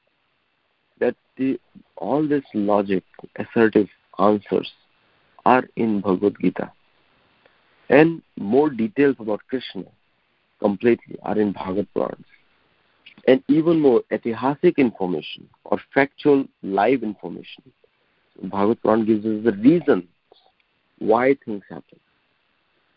that 1.00 1.14
the, 1.36 1.60
all 1.96 2.26
this 2.26 2.44
logic, 2.54 3.04
assertive 3.36 3.88
answers 4.18 4.70
are 5.44 5.64
in 5.76 6.00
Bhagavad 6.00 6.36
Gita. 6.40 6.72
And 7.88 8.22
more 8.36 8.70
details 8.70 9.16
about 9.18 9.40
Krishna 9.48 9.84
completely 10.60 11.16
are 11.22 11.38
in 11.38 11.52
Bhagavad 11.52 11.86
Purans. 11.94 12.24
And 13.28 13.42
even 13.48 13.80
more 13.80 14.02
etihasic 14.10 14.76
information 14.76 15.48
or 15.64 15.80
factual 15.92 16.46
live 16.62 17.02
information. 17.02 17.64
Bhagavad 18.42 18.82
Puran 18.82 19.04
gives 19.06 19.26
us 19.26 19.44
the 19.44 19.52
reasons 19.52 20.04
why 20.98 21.36
things 21.44 21.62
happen. 21.68 22.00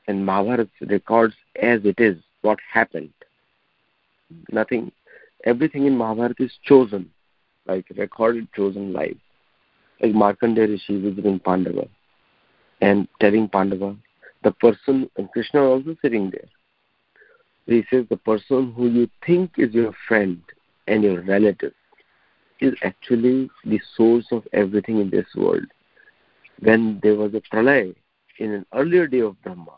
And 0.07 0.25
Mahabharata 0.25 0.69
records 0.81 1.35
as 1.61 1.81
it 1.83 1.99
is 1.99 2.17
what 2.41 2.57
happened. 2.71 3.13
Nothing 4.51 4.91
everything 5.45 5.85
in 5.85 5.97
Mahabharata 5.97 6.43
is 6.43 6.57
chosen, 6.63 7.09
like 7.65 7.85
recorded, 7.95 8.47
chosen 8.53 8.93
live. 8.93 9.17
Like 10.01 10.13
Markandeya 10.13 10.69
Rishi 10.69 10.99
visiting 10.99 11.39
Pandava 11.39 11.87
and 12.81 13.07
telling 13.19 13.49
Pandava, 13.49 13.97
the 14.43 14.51
person, 14.51 15.09
and 15.17 15.29
Krishna 15.31 15.61
also 15.61 15.95
sitting 16.01 16.31
there. 16.31 16.47
He 17.65 17.85
says, 17.89 18.05
the 18.09 18.17
person 18.17 18.73
who 18.73 18.87
you 18.87 19.09
think 19.25 19.51
is 19.57 19.73
your 19.73 19.93
friend 20.07 20.41
and 20.87 21.03
your 21.03 21.21
relative 21.21 21.73
is 22.59 22.73
actually 22.81 23.49
the 23.65 23.79
source 23.95 24.25
of 24.31 24.47
everything 24.53 24.99
in 24.99 25.09
this 25.09 25.27
world. 25.35 25.65
When 26.61 26.99
there 27.03 27.15
was 27.15 27.33
a 27.33 27.41
pralay 27.41 27.95
in 28.37 28.51
an 28.51 28.65
earlier 28.73 29.07
day 29.07 29.19
of 29.19 29.41
Brahma, 29.43 29.75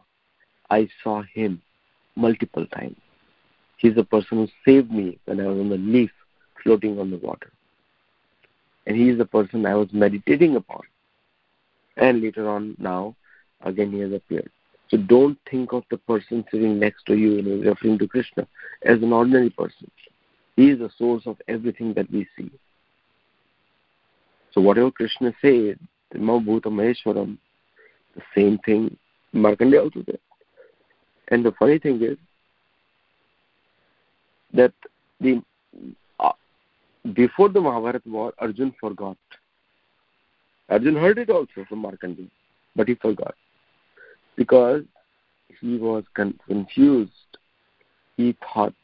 I 0.70 0.88
saw 1.04 1.24
him 1.34 1.62
multiple 2.16 2.66
times. 2.68 2.96
He's 3.82 3.96
the 3.96 4.04
person 4.04 4.38
who 4.38 4.48
saved 4.64 4.92
me 4.92 5.18
when 5.26 5.40
I 5.40 5.48
was 5.48 5.60
on 5.60 5.70
the 5.70 5.78
leaf 5.78 6.12
floating 6.62 7.00
on 7.00 7.10
the 7.10 7.18
water. 7.18 7.52
And 8.86 8.96
he 8.96 9.10
is 9.10 9.18
the 9.18 9.26
person 9.26 9.66
I 9.66 9.74
was 9.74 9.90
meditating 9.92 10.56
upon. 10.56 10.82
And 11.98 12.22
later 12.22 12.48
on, 12.48 12.76
now, 12.78 13.16
again, 13.62 13.92
he 13.92 14.00
has 14.02 14.14
appeared. 14.14 14.52
So 14.90 14.98
don't 14.98 15.38
think 15.50 15.74
of 15.74 15.84
the 15.90 15.98
person 15.98 16.46
sitting 16.52 16.78
next 16.78 17.08
to 17.08 17.16
you, 17.16 17.38
you 17.38 17.42
know, 17.42 17.72
referring 17.72 17.98
to 18.00 18.08
Krishna, 18.08 18.48
as 18.84 19.02
an 19.02 19.14
ordinary 19.14 19.50
person. 19.50 19.90
He 20.56 20.70
is 20.70 20.78
the 20.78 20.92
source 21.00 21.24
of 21.26 21.38
everything 21.48 21.94
that 21.96 22.12
we 22.12 22.28
see. 22.38 22.52
So 24.52 24.62
whatever 24.62 24.92
Krishna 24.92 25.34
said, 25.42 25.80
Mabhuta 26.14 26.66
Maheshwaram, 26.66 27.38
the 28.16 28.22
same 28.36 28.60
thing 28.60 28.96
Markandeya 29.34 29.82
also 29.82 30.04
said. 30.06 30.20
And 31.30 31.44
the 31.44 31.54
funny 31.54 31.80
thing 31.80 32.00
is, 32.04 32.18
that 34.54 34.74
the 35.20 35.42
uh, 36.20 36.32
before 37.14 37.50
the 37.50 37.62
Mahabharata 37.62 38.02
war, 38.06 38.34
Arjun 38.40 38.74
forgot. 38.80 39.18
Arjun 40.70 40.96
heard 40.96 41.18
it 41.18 41.30
also 41.30 41.66
from 41.68 41.84
Markandeya, 41.84 42.30
but 42.76 42.88
he 42.88 42.96
forgot 42.96 43.36
because 44.36 44.84
he 45.60 45.78
was 45.78 46.04
con- 46.14 46.40
confused. 46.48 47.12
He 48.18 48.36
thought 48.54 48.76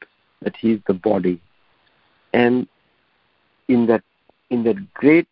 that 0.41 0.55
he 0.55 0.73
is 0.73 0.81
the 0.87 0.93
body, 0.93 1.41
and 2.33 2.67
in 3.67 3.85
that 3.87 4.03
in 4.49 4.63
that 4.63 4.93
great 4.93 5.27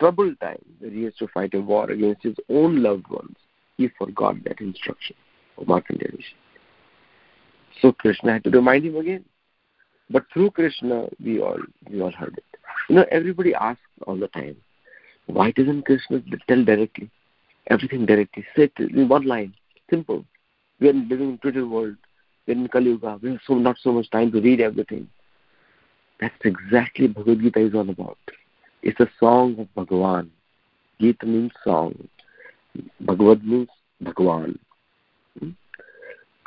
troubled 0.00 0.38
time 0.40 0.64
that 0.80 0.92
he 0.92 1.02
has 1.04 1.14
to 1.16 1.28
fight 1.28 1.54
a 1.54 1.60
war 1.60 1.90
against 1.90 2.22
his 2.22 2.36
own 2.48 2.82
loved 2.82 3.08
ones, 3.08 3.36
he 3.76 3.88
forgot 3.98 4.42
that 4.44 4.60
instruction 4.60 5.16
of 5.56 5.66
Markandeya 5.66 6.22
so 7.80 7.92
Krishna 7.92 8.34
had 8.34 8.44
to 8.44 8.50
remind 8.50 8.84
him 8.84 8.96
again. 8.96 9.24
But 10.10 10.24
through 10.32 10.50
Krishna, 10.52 11.08
we 11.22 11.40
all 11.40 11.58
we 11.90 12.00
all 12.00 12.12
heard 12.12 12.36
it. 12.36 12.44
You 12.88 12.96
know, 12.96 13.06
everybody 13.10 13.54
asks 13.54 13.80
all 14.06 14.16
the 14.16 14.28
time, 14.28 14.56
why 15.26 15.50
doesn't 15.52 15.82
Krishna 15.82 16.22
tell 16.48 16.64
directly? 16.64 17.10
Everything 17.68 18.04
directly. 18.04 18.44
Say 18.54 18.64
it 18.64 18.92
in 18.92 19.08
one 19.08 19.26
line. 19.26 19.54
Simple. 19.88 20.24
We 20.80 20.88
are 20.88 20.92
living 20.92 21.30
in 21.30 21.38
Twitter 21.38 21.66
world. 21.66 21.96
We 22.46 22.54
are 22.54 22.56
in 22.56 22.68
Kali 22.68 22.90
Yuga. 22.90 23.18
We 23.22 23.30
have 23.30 23.40
so 23.46 23.54
not 23.54 23.76
so 23.80 23.92
much 23.92 24.10
time 24.10 24.30
to 24.32 24.40
read 24.40 24.60
everything. 24.60 25.08
That's 26.20 26.34
exactly 26.44 27.06
Bhagavad 27.06 27.40
Gita 27.40 27.60
is 27.60 27.74
all 27.74 27.88
about. 27.88 28.18
It's 28.82 29.00
a 29.00 29.10
song 29.18 29.56
of 29.58 29.68
Bhagavan. 29.86 30.28
Gita 31.00 31.26
means 31.26 31.52
song. 31.64 32.08
Bhagavad 33.00 33.44
means 33.44 33.68
Bhagavan. 34.02 34.58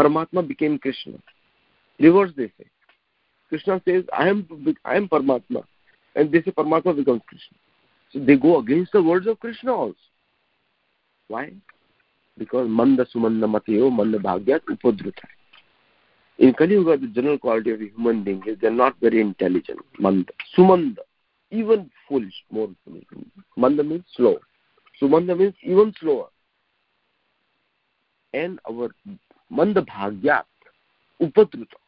Paramatma 0.00 0.46
became 0.46 0.78
Krishna. 0.78 1.18
Reverse 1.98 2.30
they 2.36 2.46
say. 2.58 2.66
Krishna 3.50 3.82
says, 3.84 4.04
I 4.16 4.28
am 4.28 4.46
I 4.84 4.96
am 4.96 5.08
Paramatma. 5.08 5.64
And 6.16 6.32
they 6.32 6.40
say 6.42 6.52
Paramatma 6.52 6.96
becomes 6.96 7.20
Krishna. 7.26 7.58
So 8.12 8.20
they 8.20 8.36
go 8.36 8.58
against 8.58 8.92
the 8.92 9.02
words 9.02 9.26
of 9.26 9.38
Krishna 9.40 9.74
also. 9.74 9.96
Why? 11.28 11.52
Because 12.38 12.68
Manda 12.68 13.04
Sumanda 13.14 13.44
Matayo 13.44 13.92
Manda 13.92 14.18
Bhagyat 14.18 14.60
Upadruta. 14.70 15.26
In 16.38 16.54
Kali 16.54 16.72
Yuga, 16.72 16.96
the 16.96 17.08
general 17.08 17.38
quality 17.38 17.70
of 17.70 17.82
a 17.82 17.88
human 17.88 18.24
being 18.24 18.42
is 18.46 18.56
they're 18.60 18.70
not 18.70 18.94
very 19.00 19.20
intelligent. 19.20 19.80
Manda. 19.98 20.32
Sumanda. 20.56 21.02
Even 21.50 21.90
foolish, 22.08 22.32
more 22.50 22.70
foolish. 22.84 23.04
Manda 23.56 23.84
means 23.84 24.04
slow. 24.16 24.38
Sumanda 25.00 25.36
means 25.36 25.54
even 25.62 25.92
slower. 26.00 26.28
And 28.32 28.58
our 28.68 28.88
mandabhagyat 29.50 30.46
upadruta 31.20 31.78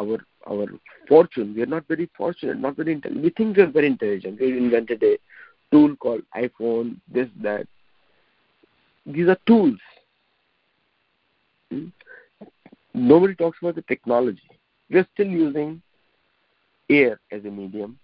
our 0.00 0.18
our 0.50 0.66
fortune 1.08 1.54
we 1.54 1.62
are 1.62 1.72
not 1.76 1.86
very 1.88 2.08
fortunate 2.16 2.58
not 2.58 2.76
very 2.76 2.92
intelligent 2.92 3.24
we 3.24 3.30
think 3.30 3.56
we 3.56 3.62
are 3.62 3.70
very 3.78 3.86
intelligent. 3.86 4.40
We 4.40 4.56
invented 4.56 5.02
a 5.02 5.18
tool 5.70 5.94
called 5.96 6.22
iphone 6.36 6.96
this 7.12 7.28
that. 7.42 7.66
These 9.06 9.28
are 9.28 9.38
tools. 9.46 9.78
Hmm? 11.70 11.86
nobody 12.94 13.34
talks 13.34 13.58
about 13.62 13.76
the 13.76 13.82
technology. 13.82 14.50
We 14.90 14.98
are 14.98 15.08
still 15.14 15.26
using 15.26 15.80
air 16.88 17.20
as 17.30 17.44
a 17.44 17.50
medium. 17.50 17.98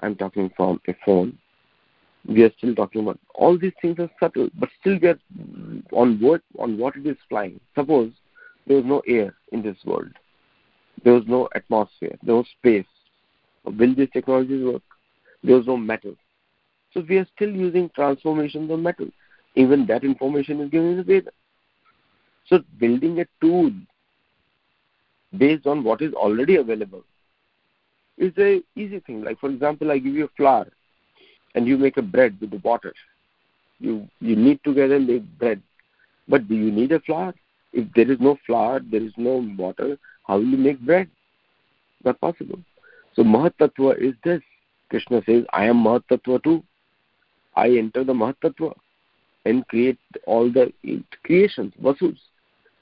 I'm 0.00 0.16
talking 0.16 0.50
from 0.56 0.80
a 0.88 0.94
phone 1.04 1.38
we 2.28 2.42
are 2.42 2.52
still 2.58 2.74
talking 2.74 3.02
about. 3.02 3.18
All 3.34 3.58
these 3.58 3.72
things 3.80 3.98
are 3.98 4.10
subtle 4.18 4.48
but 4.58 4.68
still 4.80 4.98
we 5.00 5.08
are 5.08 5.18
on 5.92 6.20
what 6.20 6.42
on 6.58 6.78
what 6.78 6.96
it 6.96 7.06
is 7.06 7.16
flying. 7.28 7.60
Suppose 7.74 8.12
there 8.66 8.76
was 8.76 8.86
no 8.86 9.02
air 9.06 9.34
in 9.52 9.62
this 9.62 9.76
world. 9.84 10.10
There 11.04 11.12
was 11.12 11.24
no 11.26 11.48
atmosphere. 11.54 12.16
Was 12.24 12.46
space. 12.58 12.86
Will 13.64 13.94
these 13.94 14.10
technologies 14.12 14.64
work? 14.64 14.82
There 15.42 15.56
was 15.56 15.66
no 15.66 15.76
metal. 15.76 16.14
So 16.92 17.04
we 17.08 17.18
are 17.18 17.26
still 17.34 17.50
using 17.50 17.90
transformations 17.94 18.70
of 18.70 18.80
metal. 18.80 19.08
Even 19.54 19.86
that 19.86 20.04
information 20.04 20.60
is 20.60 20.70
given 20.70 20.92
in 20.92 20.96
the 20.98 21.02
Veda. 21.02 21.30
So 22.46 22.60
building 22.78 23.20
a 23.20 23.26
tool 23.40 23.70
based 25.36 25.66
on 25.66 25.84
what 25.84 26.00
is 26.00 26.12
already 26.14 26.56
available 26.56 27.02
is 28.18 28.32
a 28.38 28.62
easy 28.76 29.00
thing. 29.00 29.22
Like 29.22 29.38
for 29.38 29.50
example, 29.50 29.90
I 29.90 29.98
give 29.98 30.14
you 30.14 30.24
a 30.24 30.36
flour, 30.36 30.68
and 31.56 31.66
you 31.66 31.76
make 31.76 31.96
a 31.96 32.02
bread 32.02 32.36
with 32.40 32.50
the 32.50 32.58
water. 32.58 32.94
You 33.80 34.08
you 34.20 34.36
knead 34.36 34.60
together 34.62 34.96
and 34.96 35.06
make 35.06 35.38
bread. 35.38 35.60
But 36.28 36.48
do 36.48 36.54
you 36.54 36.70
need 36.70 36.92
a 36.92 37.00
flour? 37.00 37.34
If 37.72 37.92
there 37.94 38.10
is 38.10 38.20
no 38.20 38.38
flour, 38.46 38.80
there 38.90 39.02
is 39.02 39.12
no 39.16 39.44
water. 39.58 39.98
How 40.26 40.36
will 40.36 40.46
you 40.46 40.58
make 40.58 40.80
bread? 40.80 41.08
Not 42.04 42.20
possible. 42.20 42.58
So 43.14 43.22
Mahatattva 43.22 43.98
is 43.98 44.14
this. 44.22 44.40
Krishna 44.90 45.22
says, 45.26 45.44
I 45.52 45.64
am 45.64 45.82
Mahatattva 45.82 46.42
too. 46.42 46.62
I 47.54 47.70
enter 47.70 48.04
the 48.04 48.12
Mahatattva 48.12 48.74
and 49.44 49.66
create 49.68 49.98
all 50.26 50.50
the 50.50 50.72
creations, 51.24 51.72
Vasus, 51.82 52.18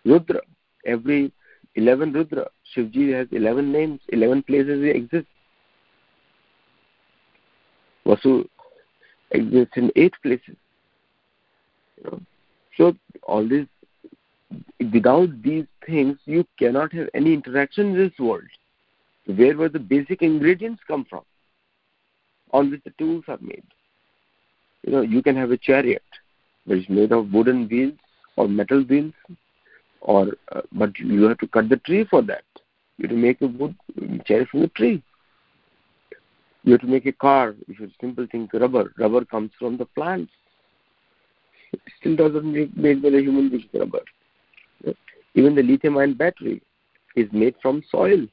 Rudra. 0.05 0.41
Every 0.87 1.33
11 1.77 2.13
Rudra. 2.13 2.49
Shivji 2.75 3.13
has 3.15 3.29
11 3.31 3.71
names, 3.71 4.01
11 4.09 4.43
places 4.45 4.83
he 4.83 4.91
exists. 4.91 5.29
Vasu 8.07 8.47
exists 9.35 9.77
in 9.77 9.91
8 9.97 10.15
places. 10.23 10.57
You 11.99 12.11
know? 12.11 12.21
So 12.77 12.97
all 13.23 13.47
this, 13.47 13.67
without 14.93 15.43
these 15.43 15.67
things, 15.87 16.19
you 16.25 16.47
cannot 16.59 16.93
have 16.93 17.09
any 17.15 17.35
interaction 17.35 17.91
in 17.91 17.97
this 17.97 18.19
world. 18.19 18.49
Where 19.27 19.57
were 19.57 19.69
the 19.69 19.79
basic 19.79 20.23
ingredients 20.23 20.83
come 20.87 21.05
from? 21.05 21.23
On 22.53 22.71
which 22.71 22.85
the 22.85 22.93
tools 22.99 23.25
are 23.29 23.39
made. 23.41 23.65
You 24.83 24.93
know, 24.93 25.01
you 25.01 25.23
can 25.23 25.37
have 25.37 25.51
a 25.51 25.57
chariot 25.57 26.03
which 26.67 26.85
is 26.85 26.89
made 26.89 27.13
of 27.13 27.33
wooden 27.33 27.69
wheels 27.69 27.95
or 28.37 28.49
metal 28.49 28.83
wheels, 28.83 29.13
or 30.01 30.37
uh, 30.53 30.61
but 30.73 30.99
you 30.99 31.23
have 31.25 31.39
to 31.39 31.47
cut 31.47 31.69
the 31.69 31.77
tree 31.79 32.05
for 32.05 32.23
that. 32.23 32.45
You 32.99 33.09
have 33.09 33.11
to 33.11 33.17
make 33.17 33.41
a 33.41 33.47
wood 33.47 33.75
chariot 34.27 34.49
from 34.51 34.61
the 34.61 34.69
tree. 34.69 35.03
You 36.65 36.73
have 36.73 36.81
to 36.81 36.87
make 36.87 37.05
a 37.05 37.13
car, 37.13 37.55
is 37.69 37.77
a 37.81 37.91
simple 38.01 38.27
thing, 38.31 38.49
rubber. 38.55 38.93
Rubber 38.99 39.25
comes 39.27 39.51
from 39.59 39.77
the 39.77 39.85
plants. 39.85 40.33
It 41.73 41.81
still 42.01 42.17
doesn't 42.17 42.51
make 42.51 42.75
made 42.77 43.03
by 43.03 43.11
the 43.11 43.21
human 43.21 43.51
being 43.51 43.69
rubber. 43.75 44.01
Even 45.35 45.55
the 45.55 45.63
lithium 45.63 45.99
ion 45.99 46.15
battery 46.15 46.63
is 47.17 47.29
made 47.33 47.55
from 47.61 47.83
soil. 47.91 48.27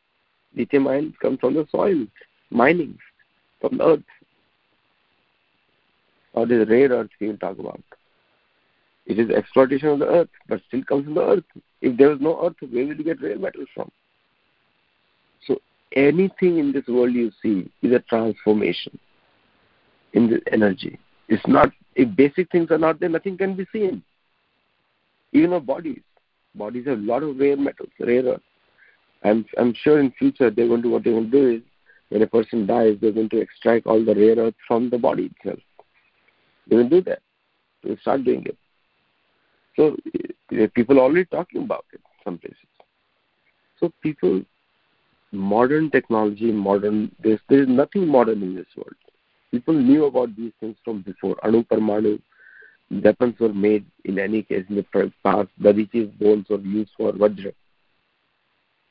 Lithium 0.56 0.88
ion 0.88 1.14
comes 1.22 1.40
from 1.40 1.56
the 1.56 1.68
soil, 1.70 2.06
mining 2.50 2.98
from 3.60 3.78
the 3.78 3.86
earth. 3.86 4.04
Or 6.34 6.46
the 6.46 6.66
rare 6.66 6.90
earth 6.90 7.10
we 7.20 7.28
will 7.28 7.38
talk 7.38 7.60
about. 7.60 7.84
It 9.08 9.20
is 9.20 9.30
exploitation 9.30 9.90
of 9.90 10.00
the 10.00 10.08
earth, 10.08 10.30
but 10.48 10.62
still 10.68 10.84
comes 10.84 11.04
from 11.04 11.16
the 11.16 11.22
earth. 11.22 11.44
If 11.82 11.98
there 11.98 12.14
is 12.14 12.22
no 12.22 12.46
earth, 12.46 12.56
where 12.62 12.86
will 12.86 12.96
you 12.96 13.04
get 13.04 13.22
rare 13.22 13.38
metals 13.38 13.68
from? 13.76 13.92
So 15.46 15.60
anything 15.96 16.58
in 16.58 16.72
this 16.72 16.88
world 16.88 17.14
you 17.14 17.32
see 17.42 17.70
is 17.82 17.94
a 17.94 18.00
transformation 18.00 18.98
in 20.14 20.30
the 20.30 20.42
energy. 20.52 21.00
It's 21.28 21.46
not 21.48 21.72
if 21.96 22.16
basic 22.16 22.52
things 22.52 22.72
are 22.72 22.78
not 22.78 23.00
there, 23.00 23.10
nothing 23.10 23.38
can 23.38 23.56
be 23.56 23.66
seen. 23.72 24.04
Even 25.34 25.54
our 25.54 25.60
bodies. 25.60 26.02
Bodies 26.56 26.88
have 26.88 27.00
a 27.00 27.02
lot 27.02 27.24
of 27.24 27.38
rare 27.38 27.58
metals, 27.58 27.90
rare 28.00 28.24
earth. 28.24 28.42
I'm 29.24 29.46
I'm 29.58 29.74
sure 29.74 30.00
in 30.00 30.12
future 30.12 30.50
they're 30.50 30.68
going 30.68 30.82
to 30.82 30.90
what 30.90 31.04
they're 31.04 31.14
going 31.14 31.32
to 31.32 31.32
do 31.32 31.50
is 31.56 31.62
when 32.10 32.22
a 32.22 32.28
person 32.28 32.66
dies, 32.66 32.98
they're 33.00 33.14
going 33.14 33.30
to 33.30 33.40
extract 33.40 33.88
all 33.88 34.04
the 34.04 34.16
rare 34.16 34.36
earth 34.36 34.56
from 34.68 34.90
the 34.90 34.98
body 34.98 35.32
itself. 35.38 35.60
They 36.68 36.76
will 36.76 36.90
do 36.90 37.02
that. 37.04 37.20
They 37.84 37.92
will 37.92 37.98
start 37.98 38.26
doing 38.26 38.46
it. 38.46 38.58
So 39.78 39.96
eh, 40.52 40.68
people 40.76 41.00
are 41.00 41.04
already 41.04 41.26
talking 41.26 41.64
about 41.64 41.86
it 41.94 42.02
some 42.24 42.38
places. 42.38 42.58
So 43.80 43.92
people, 44.02 44.42
modern 45.32 45.90
technology, 45.90 46.52
modern 46.52 47.12
there's 47.24 47.40
there 47.50 47.62
is 47.62 47.68
nothing 47.70 48.08
modern 48.08 48.42
in 48.42 48.56
this 48.56 48.68
world. 48.76 48.96
People 49.52 49.74
knew 49.74 50.06
about 50.06 50.36
these 50.36 50.54
things 50.60 50.78
from 50.84 51.02
before. 51.02 51.36
Anu 51.46 51.64
Parmanu 51.64 52.22
weapons 53.04 53.40
were 53.40 53.54
made 53.54 53.86
in 54.06 54.20
any 54.20 54.44
case 54.44 54.66
in 54.70 54.76
the 54.76 55.12
past. 55.24 55.50
Dadichi's 55.62 56.12
bones 56.20 56.48
were 56.50 56.60
used 56.60 56.92
for 56.98 57.14
Vajra 57.14 57.54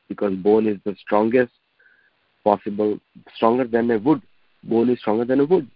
because 0.09 0.35
bone 0.35 0.67
is 0.67 0.79
the 0.85 0.97
strongest 1.01 1.53
possible, 2.45 2.99
stronger 3.37 3.65
than 3.65 3.91
a 3.91 3.99
wood. 3.99 4.23
Bone 4.65 4.91
is 4.91 4.99
stronger 4.99 5.25
than 5.25 5.41
a 5.41 5.45
wood. 5.45 5.71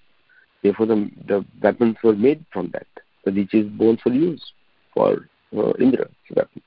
Therefore, 0.62 0.86
the, 0.86 1.10
the 1.28 1.44
weapons 1.62 1.96
were 2.02 2.16
made 2.16 2.44
from 2.52 2.72
that. 2.72 2.86
Dadichi's 3.26 3.70
bones 3.78 4.00
were 4.04 4.12
used 4.12 4.44
for 4.92 5.28
uh, 5.56 5.72
Indra's 5.78 6.10
weapon. 6.34 6.62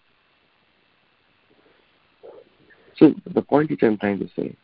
So 2.98 3.14
the 3.34 3.42
point 3.42 3.70
which 3.70 3.84
I'm 3.84 3.98
trying 3.98 4.20
to 4.20 4.30
say 4.36 4.56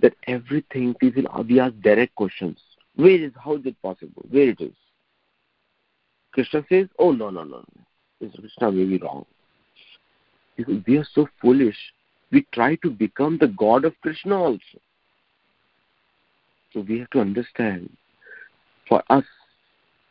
that 0.00 0.14
everything 0.26 0.94
people 0.94 1.24
we 1.48 1.60
ask 1.60 1.74
direct 1.82 2.14
questions. 2.14 2.58
Where 2.96 3.22
is 3.22 3.32
how 3.42 3.56
is 3.56 3.66
it 3.66 3.80
possible? 3.82 4.24
Where 4.30 4.50
it 4.50 4.60
is? 4.60 4.74
Krishna 6.32 6.64
says, 6.68 6.88
Oh 6.98 7.12
no 7.12 7.30
no 7.30 7.44
no 7.44 7.64
no. 8.20 8.30
Krishna 8.38 8.72
may 8.72 8.84
be 8.84 8.98
wrong. 8.98 9.24
Because 10.56 10.82
we 10.86 10.98
are 10.98 11.06
so 11.14 11.28
foolish. 11.40 11.76
We 12.30 12.46
try 12.52 12.74
to 12.76 12.90
become 12.90 13.38
the 13.38 13.48
God 13.48 13.84
of 13.84 13.94
Krishna 14.02 14.36
also. 14.36 14.78
So 16.72 16.80
we 16.80 16.98
have 16.98 17.10
to 17.10 17.20
understand 17.20 17.90
for 18.88 19.02
us 19.08 19.24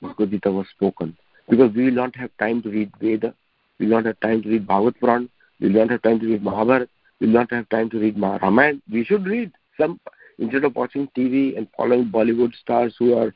Bhagavad 0.02 0.32
Gita 0.32 0.52
was 0.52 0.68
spoken. 0.76 1.16
Because 1.50 1.74
we 1.74 1.86
will 1.86 1.92
not 1.92 2.16
have 2.16 2.30
time 2.40 2.62
to 2.64 2.70
read 2.70 2.92
Veda, 3.00 3.34
we 3.80 3.88
will 3.88 3.96
not 3.96 4.06
have 4.06 4.20
time 4.20 4.44
to 4.44 4.50
read 4.50 4.68
Bhagavad 4.68 5.00
Puran, 5.00 5.30
we 5.60 5.70
will 5.70 5.82
not 5.82 5.92
have 5.92 6.02
time 6.02 6.20
to 6.20 6.26
read 6.26 6.44
Mahabharata, 6.44 6.90
will 7.20 7.28
not 7.30 7.52
have 7.52 7.68
time 7.70 7.90
to 7.92 8.00
read 8.00 8.20
Ramayana. 8.20 8.80
We 8.92 9.04
should 9.04 9.26
read 9.26 9.52
some 9.80 10.00
instead 10.40 10.64
of 10.64 10.76
watching 10.76 11.08
TV 11.18 11.58
and 11.58 11.68
following 11.76 12.06
Bollywood 12.06 12.54
stars 12.56 12.96
who 12.98 13.18
are 13.18 13.34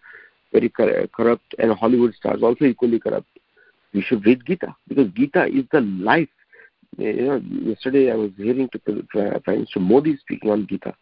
very 0.52 0.70
corrupt 0.70 1.56
and 1.58 1.72
Hollywood 1.74 2.14
stars 2.16 2.44
also 2.44 2.66
equally 2.66 3.00
corrupt. 3.00 3.28
We 3.94 4.02
should 4.02 4.26
read 4.26 4.46
Gita 4.46 4.76
because 4.88 5.08
Gita 5.16 5.46
is 5.46 5.66
the 5.72 5.82
life. 5.82 6.30
You 6.98 7.14
know, 7.14 7.42
yesterday 7.62 8.12
I 8.12 8.16
was 8.16 8.32
hearing 8.38 8.70
to 8.70 8.80
Prime 9.10 9.42
Minister 9.48 9.80
Modi 9.80 10.18
speaking 10.18 10.50
on 10.52 10.68
Gita. 10.68 10.94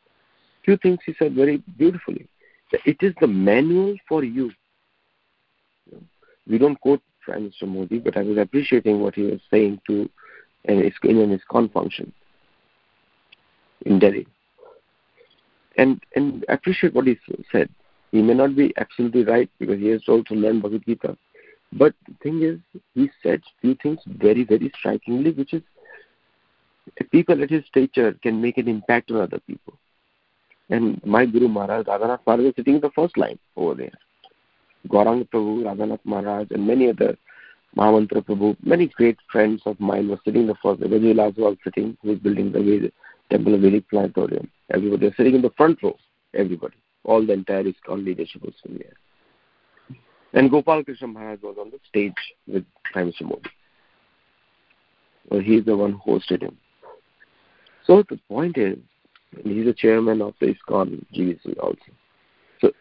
Few 0.63 0.77
things 0.77 0.99
he 1.05 1.15
said 1.17 1.33
very 1.33 1.57
beautifully. 1.77 2.27
It 2.85 2.97
is 3.01 3.13
the 3.19 3.27
manual 3.27 3.95
for 4.07 4.23
you. 4.23 4.51
We 6.47 6.57
don't 6.57 6.79
quote 6.79 7.01
Prime 7.21 7.43
Minister 7.43 7.65
Modi, 7.65 7.99
but 7.99 8.17
I 8.17 8.21
was 8.21 8.37
appreciating 8.37 9.01
what 9.01 9.15
he 9.15 9.23
was 9.23 9.39
saying 9.49 9.81
to 9.87 10.09
his, 10.63 10.93
in 11.03 11.29
his 11.29 11.41
con 11.49 11.69
function 11.69 12.13
in 13.85 13.99
Delhi 13.99 14.27
and 15.79 16.01
and 16.15 16.45
appreciate 16.49 16.93
what 16.93 17.07
he 17.07 17.17
said. 17.51 17.69
He 18.11 18.21
may 18.21 18.33
not 18.33 18.55
be 18.55 18.73
absolutely 18.77 19.23
right 19.23 19.49
because 19.59 19.79
he 19.79 19.87
has 19.87 20.01
also 20.07 20.35
learned 20.35 20.61
Bhagavad 20.63 20.85
Gita. 20.85 21.17
But 21.71 21.93
the 22.07 22.15
thing 22.23 22.41
is, 22.41 22.81
he 22.95 23.09
said 23.21 23.41
few 23.61 23.75
things 23.75 23.99
very, 24.07 24.43
very 24.43 24.71
strikingly, 24.77 25.31
which 25.31 25.53
is 25.53 25.61
people 27.11 27.41
at 27.43 27.51
his 27.51 27.65
stature 27.67 28.13
can 28.23 28.41
make 28.41 28.57
an 28.57 28.67
impact 28.67 29.11
on 29.11 29.21
other 29.21 29.39
people. 29.45 29.73
And 30.71 31.03
my 31.05 31.25
Guru 31.25 31.47
Maharaj, 31.47 31.85
Radhanath 31.85 32.25
Maharaj, 32.25 32.47
is 32.47 32.55
sitting 32.55 32.75
in 32.75 32.81
the 32.81 32.91
first 32.91 33.17
line 33.17 33.39
over 33.55 33.75
there. 33.75 33.97
Gauranga 34.87 35.29
Prabhu, 35.29 35.63
Radhanath 35.63 35.99
Maharaj, 36.03 36.47
and 36.51 36.65
many 36.65 36.89
other 36.89 37.15
Mahamantra 37.77 38.25
Prabhu, 38.25 38.57
many 38.63 38.87
great 38.87 39.17
friends 39.31 39.61
of 39.65 39.79
mine 39.79 40.09
were 40.09 40.19
sitting 40.25 40.43
in 40.43 40.47
the 40.47 40.55
first. 40.63 40.81
Vajaylas 40.81 41.37
was 41.37 41.57
sitting, 41.63 41.95
who 42.01 42.09
was 42.09 42.19
building 42.19 42.51
the 42.51 42.91
Temple 43.29 43.55
of 43.55 43.61
Vedic 43.61 43.89
Planetarium. 43.89 44.49
Everybody 44.73 45.07
was 45.07 45.15
sitting 45.17 45.35
in 45.35 45.41
the 45.41 45.51
front 45.51 45.81
row. 45.83 45.97
Everybody. 46.33 46.75
All 47.03 47.25
the 47.25 47.33
entire 47.33 47.63
ISKCON 47.63 48.05
leadership 48.05 48.43
was 48.43 48.53
in 48.65 48.77
there. 48.77 49.99
And 50.33 50.51
Gopal 50.51 50.83
Krishna 50.83 51.07
Maharaj 51.07 51.41
was 51.41 51.57
on 51.59 51.71
the 51.71 51.79
stage 51.87 52.13
with 52.47 52.65
Prime 52.91 53.05
Minister 53.05 53.25
Modi. 53.25 53.49
Well, 55.29 55.41
he's 55.41 55.65
the 55.65 55.75
one 55.75 55.93
who 55.93 56.19
hosted 56.19 56.41
him. 56.41 56.57
So 57.85 58.03
the 58.09 58.19
point 58.29 58.57
is, 58.57 58.77
he's 59.43 59.65
the 59.65 59.73
chairman 59.73 60.21
of 60.21 60.33
the 60.39 60.47
ISKCON 60.47 61.05
GBC 61.15 61.57
also. 61.59 61.77
So, 62.61 62.71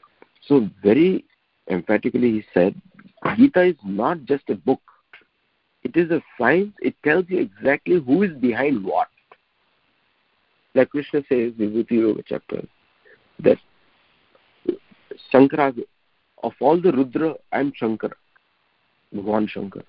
so 0.46 0.68
very 0.82 1.24
emphatically 1.70 2.32
he 2.32 2.44
said, 2.52 2.74
Gita 3.36 3.62
is 3.62 3.76
not 3.84 4.24
just 4.24 4.48
a 4.48 4.54
book. 4.54 4.80
It 5.82 5.96
is 5.96 6.10
a 6.10 6.22
science. 6.38 6.74
It 6.80 6.94
tells 7.04 7.26
you 7.28 7.38
exactly 7.40 8.00
who 8.00 8.22
is 8.22 8.32
behind 8.32 8.84
what. 8.84 9.08
Like 10.78 10.90
Krishna 10.90 11.22
says, 11.28 11.54
Vibhuti 11.54 11.90
Yoga 11.90 12.22
chapter, 12.24 12.62
that 13.40 13.58
Shankara, 15.34 15.74
of 16.44 16.52
all 16.60 16.80
the 16.80 16.92
Rudra, 16.92 17.34
I 17.50 17.58
am 17.58 17.72
Shankara, 17.72 18.12
Bhagwan 19.12 19.48
Shankara. 19.48 19.82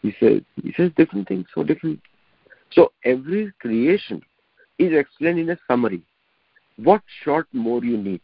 He 0.00 0.14
says, 0.18 0.40
he 0.62 0.72
says 0.74 0.90
different 0.96 1.28
things, 1.28 1.44
so 1.54 1.62
different. 1.62 2.00
So 2.72 2.92
every 3.04 3.52
creation 3.60 4.22
is 4.78 4.94
explained 4.94 5.40
in 5.40 5.50
a 5.50 5.58
summary. 5.68 6.02
What 6.76 7.02
short 7.22 7.46
more 7.52 7.84
you 7.84 7.98
need? 7.98 8.22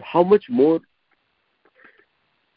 How 0.00 0.22
much 0.22 0.44
more? 0.48 0.78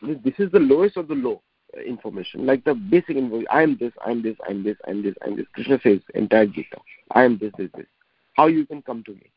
This 0.04 0.36
is 0.38 0.52
the 0.52 0.60
lowest 0.60 0.96
of 0.96 1.08
the 1.08 1.16
low 1.16 1.42
information, 1.86 2.46
like 2.46 2.64
the 2.64 2.74
basic 2.74 3.16
info. 3.16 3.44
I 3.50 3.64
am 3.64 3.78
this, 3.80 3.94
I 4.06 4.12
am 4.12 4.22
this, 4.22 4.36
I 4.48 4.52
am 4.52 4.64
this, 4.64 4.78
I 4.88 4.92
am 4.92 5.04
this, 5.04 5.16
I 5.24 5.28
am 5.28 5.36
this. 5.38 5.46
Krishna 5.54 5.80
says 5.82 6.00
entire 6.14 6.46
Gita. 6.46 6.78
I 7.12 7.24
am 7.24 7.38
this, 7.38 7.52
this, 7.58 7.70
this. 7.76 7.86
How 8.34 8.48
you 8.48 8.66
can 8.66 8.82
come 8.82 9.04
to 9.04 9.12
me? 9.12 9.32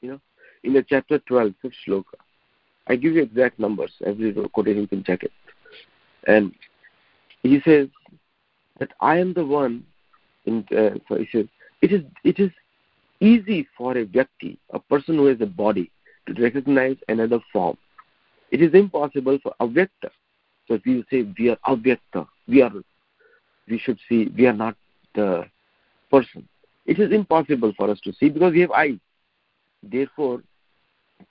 you 0.00 0.10
know, 0.10 0.20
in 0.62 0.72
the 0.72 0.82
chapter 0.82 1.18
12, 1.18 1.52
fifth 1.62 1.72
shloka. 1.86 2.14
I 2.86 2.96
give 2.96 3.14
you 3.14 3.22
exact 3.22 3.58
numbers. 3.58 3.92
Every 4.04 4.32
quotation 4.52 4.82
you 4.82 4.88
can 4.88 5.04
check 5.04 5.22
it. 5.22 5.32
And 6.26 6.52
he 7.42 7.60
says 7.64 7.88
that 8.78 8.90
I 9.00 9.18
am 9.18 9.32
the 9.32 9.44
one. 9.44 9.84
In 10.44 10.64
uh, 10.70 10.98
so 11.08 11.16
he 11.16 11.28
says 11.32 11.46
it 11.82 11.90
is 11.90 12.02
it 12.22 12.38
is 12.38 12.50
easy 13.20 13.66
for 13.76 13.96
a 13.96 14.06
vyakti, 14.06 14.58
a 14.70 14.78
person 14.78 15.16
who 15.16 15.26
has 15.26 15.40
a 15.40 15.46
body, 15.46 15.90
to 16.26 16.40
recognize 16.40 16.96
another 17.08 17.40
form. 17.52 17.76
It 18.52 18.62
is 18.62 18.72
impossible 18.74 19.38
for 19.42 19.54
avyakta. 19.60 20.10
So 20.68 20.74
if 20.74 20.86
you 20.86 21.04
say 21.10 21.22
we 21.38 21.50
are 21.50 21.58
avyakta, 21.66 22.26
we 22.48 22.62
are 22.62 22.72
we 23.68 23.78
should 23.78 23.98
see 24.08 24.32
we 24.36 24.46
are 24.46 24.52
not 24.52 24.76
the 25.14 25.44
person. 26.10 26.48
It 26.86 26.98
is 26.98 27.12
impossible 27.12 27.72
for 27.76 27.90
us 27.90 28.00
to 28.00 28.12
see 28.12 28.28
because 28.28 28.52
we 28.52 28.60
have 28.60 28.70
eyes. 28.70 28.98
Therefore, 29.82 30.42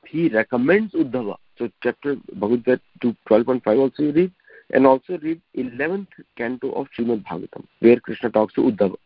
he 0.05 0.29
recommends 0.29 0.93
Uddhava. 0.93 1.35
So 1.57 1.69
chapter 1.81 2.15
Bhagavad 2.33 2.81
Gita 3.01 3.15
12.5 3.29 3.79
also 3.79 4.03
you 4.03 4.11
read 4.11 4.31
and 4.73 4.85
also 4.85 5.17
read 5.19 5.41
11th 5.55 6.07
canto 6.37 6.71
of 6.71 6.87
Srimad 6.97 7.23
Bhagavatam 7.25 7.65
where 7.79 7.99
Krishna 7.99 8.29
talks 8.29 8.53
to 8.55 8.61
Uddhava. 8.61 8.97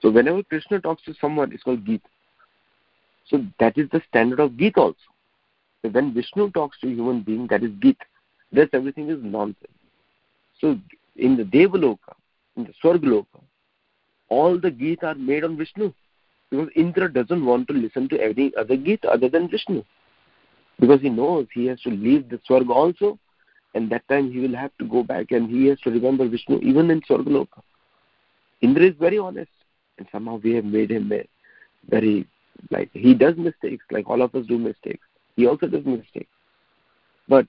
So 0.00 0.10
whenever 0.10 0.42
Krishna 0.42 0.80
talks 0.80 1.02
to 1.04 1.14
someone, 1.18 1.52
it's 1.52 1.62
called 1.62 1.86
Gita. 1.86 2.04
So 3.26 3.42
that 3.58 3.78
is 3.78 3.88
the 3.90 4.02
standard 4.08 4.40
of 4.40 4.56
Gita 4.58 4.80
also. 4.80 4.96
When 5.90 6.14
Vishnu 6.14 6.50
talks 6.50 6.78
to 6.80 6.86
a 6.86 6.90
human 6.90 7.20
being, 7.22 7.46
that 7.48 7.62
is 7.62 7.70
Gita. 7.80 8.04
Rest 8.52 8.70
everything 8.72 9.10
is 9.10 9.18
nonsense. 9.22 9.68
So 10.60 10.78
in 11.16 11.36
the 11.36 11.44
Devaloka, 11.44 12.14
in 12.56 12.64
the 12.64 12.72
Swargaloka, 12.82 13.42
all 14.28 14.58
the 14.58 14.70
Gita 14.70 15.06
are 15.08 15.14
made 15.14 15.44
on 15.44 15.56
Vishnu. 15.56 15.92
Because 16.50 16.68
Indra 16.76 17.12
doesn't 17.12 17.44
want 17.44 17.68
to 17.68 17.74
listen 17.74 18.08
to 18.08 18.20
any 18.20 18.52
other 18.56 18.76
Gita 18.76 19.08
other 19.08 19.28
than 19.28 19.48
Vishnu. 19.48 19.82
Because 20.80 21.00
he 21.00 21.10
knows 21.10 21.46
he 21.52 21.66
has 21.66 21.80
to 21.82 21.90
leave 21.90 22.28
the 22.28 22.40
Swarg 22.48 22.70
also, 22.70 23.18
and 23.74 23.90
that 23.90 24.06
time 24.08 24.32
he 24.32 24.38
will 24.40 24.54
have 24.54 24.70
to 24.78 24.86
go 24.86 25.02
back 25.02 25.32
and 25.32 25.50
he 25.50 25.66
has 25.66 25.80
to 25.80 25.90
remember 25.90 26.28
Vishnu 26.28 26.60
even 26.60 26.90
in 26.90 27.00
Swargaloka. 27.02 27.60
Indra 28.60 28.84
is 28.84 28.94
very 28.98 29.18
honest, 29.18 29.50
and 29.98 30.06
somehow 30.10 30.40
we 30.42 30.54
have 30.54 30.64
made 30.64 30.90
him 30.90 31.12
very 31.88 32.26
like 32.70 32.88
he 32.92 33.14
does 33.14 33.36
mistakes, 33.36 33.84
like 33.90 34.08
all 34.08 34.22
of 34.22 34.34
us 34.34 34.46
do 34.46 34.58
mistakes. 34.58 35.06
He 35.36 35.46
also 35.46 35.66
does 35.66 35.84
mistakes, 35.84 36.30
but 37.28 37.46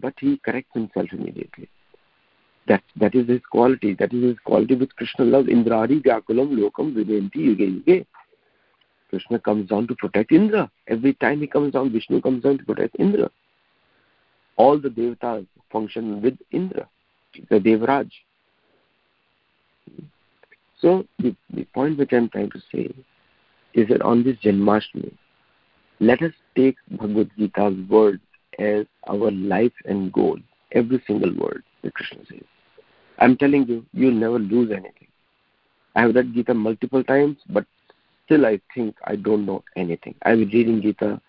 but 0.00 0.14
he 0.18 0.38
corrects 0.38 0.70
himself 0.74 1.08
immediately. 1.12 1.68
That 2.68 2.82
that 2.96 3.14
is 3.14 3.28
his 3.28 3.40
quality. 3.50 3.94
That 3.94 4.12
is 4.12 4.22
his 4.22 4.38
quality 4.44 4.74
with 4.74 4.94
Krishna 4.96 5.24
love. 5.24 5.46
Indradi 5.46 6.02
Vyakulam 6.02 6.56
Lokam 6.56 6.94
Videnti 6.94 7.36
Yuge 7.36 7.84
Yuge. 7.84 8.06
Krishna 9.10 9.38
comes 9.38 9.68
down 9.68 9.86
to 9.88 9.94
protect 9.94 10.32
Indra. 10.32 10.70
Every 10.86 11.14
time 11.14 11.40
he 11.40 11.46
comes 11.46 11.72
down, 11.72 11.90
Vishnu 11.92 12.20
comes 12.20 12.42
down 12.42 12.58
to 12.58 12.64
protect 12.64 12.96
Indra. 12.98 13.30
All 14.56 14.78
the 14.78 14.90
devatas 14.90 15.46
function 15.72 16.20
with 16.20 16.36
Indra, 16.50 16.88
the 17.48 17.58
Devraj. 17.58 18.10
So 20.80 21.06
the, 21.18 21.34
the 21.52 21.64
point 21.74 21.98
which 21.98 22.12
I'm 22.12 22.28
trying 22.28 22.50
to 22.50 22.60
say 22.70 22.94
is 23.74 23.88
that 23.88 24.02
on 24.02 24.22
this 24.22 24.36
Janmashtami, 24.36 25.12
let 26.00 26.22
us 26.22 26.32
take 26.56 26.76
Bhagavad 26.90 27.30
Gita's 27.36 27.76
words 27.88 28.20
as 28.58 28.86
our 29.08 29.30
life 29.30 29.72
and 29.84 30.12
goal. 30.12 30.38
Every 30.72 31.02
single 31.06 31.34
word 31.34 31.64
that 31.82 31.94
Krishna 31.94 32.20
says. 32.28 32.44
I'm 33.18 33.36
telling 33.36 33.66
you, 33.66 33.84
you'll 33.92 34.12
never 34.12 34.38
lose 34.38 34.70
anything. 34.70 35.08
I 35.96 36.02
have 36.02 36.14
read 36.14 36.34
Gita 36.34 36.54
multiple 36.54 37.02
times, 37.02 37.38
but 37.48 37.64
still 38.24 38.46
I 38.46 38.60
think 38.74 38.94
I 39.04 39.16
don't 39.16 39.44
know 39.44 39.64
anything. 39.76 40.14
I've 40.22 40.38
been 40.38 40.50
reading 40.50 40.82
Gita 40.82 41.20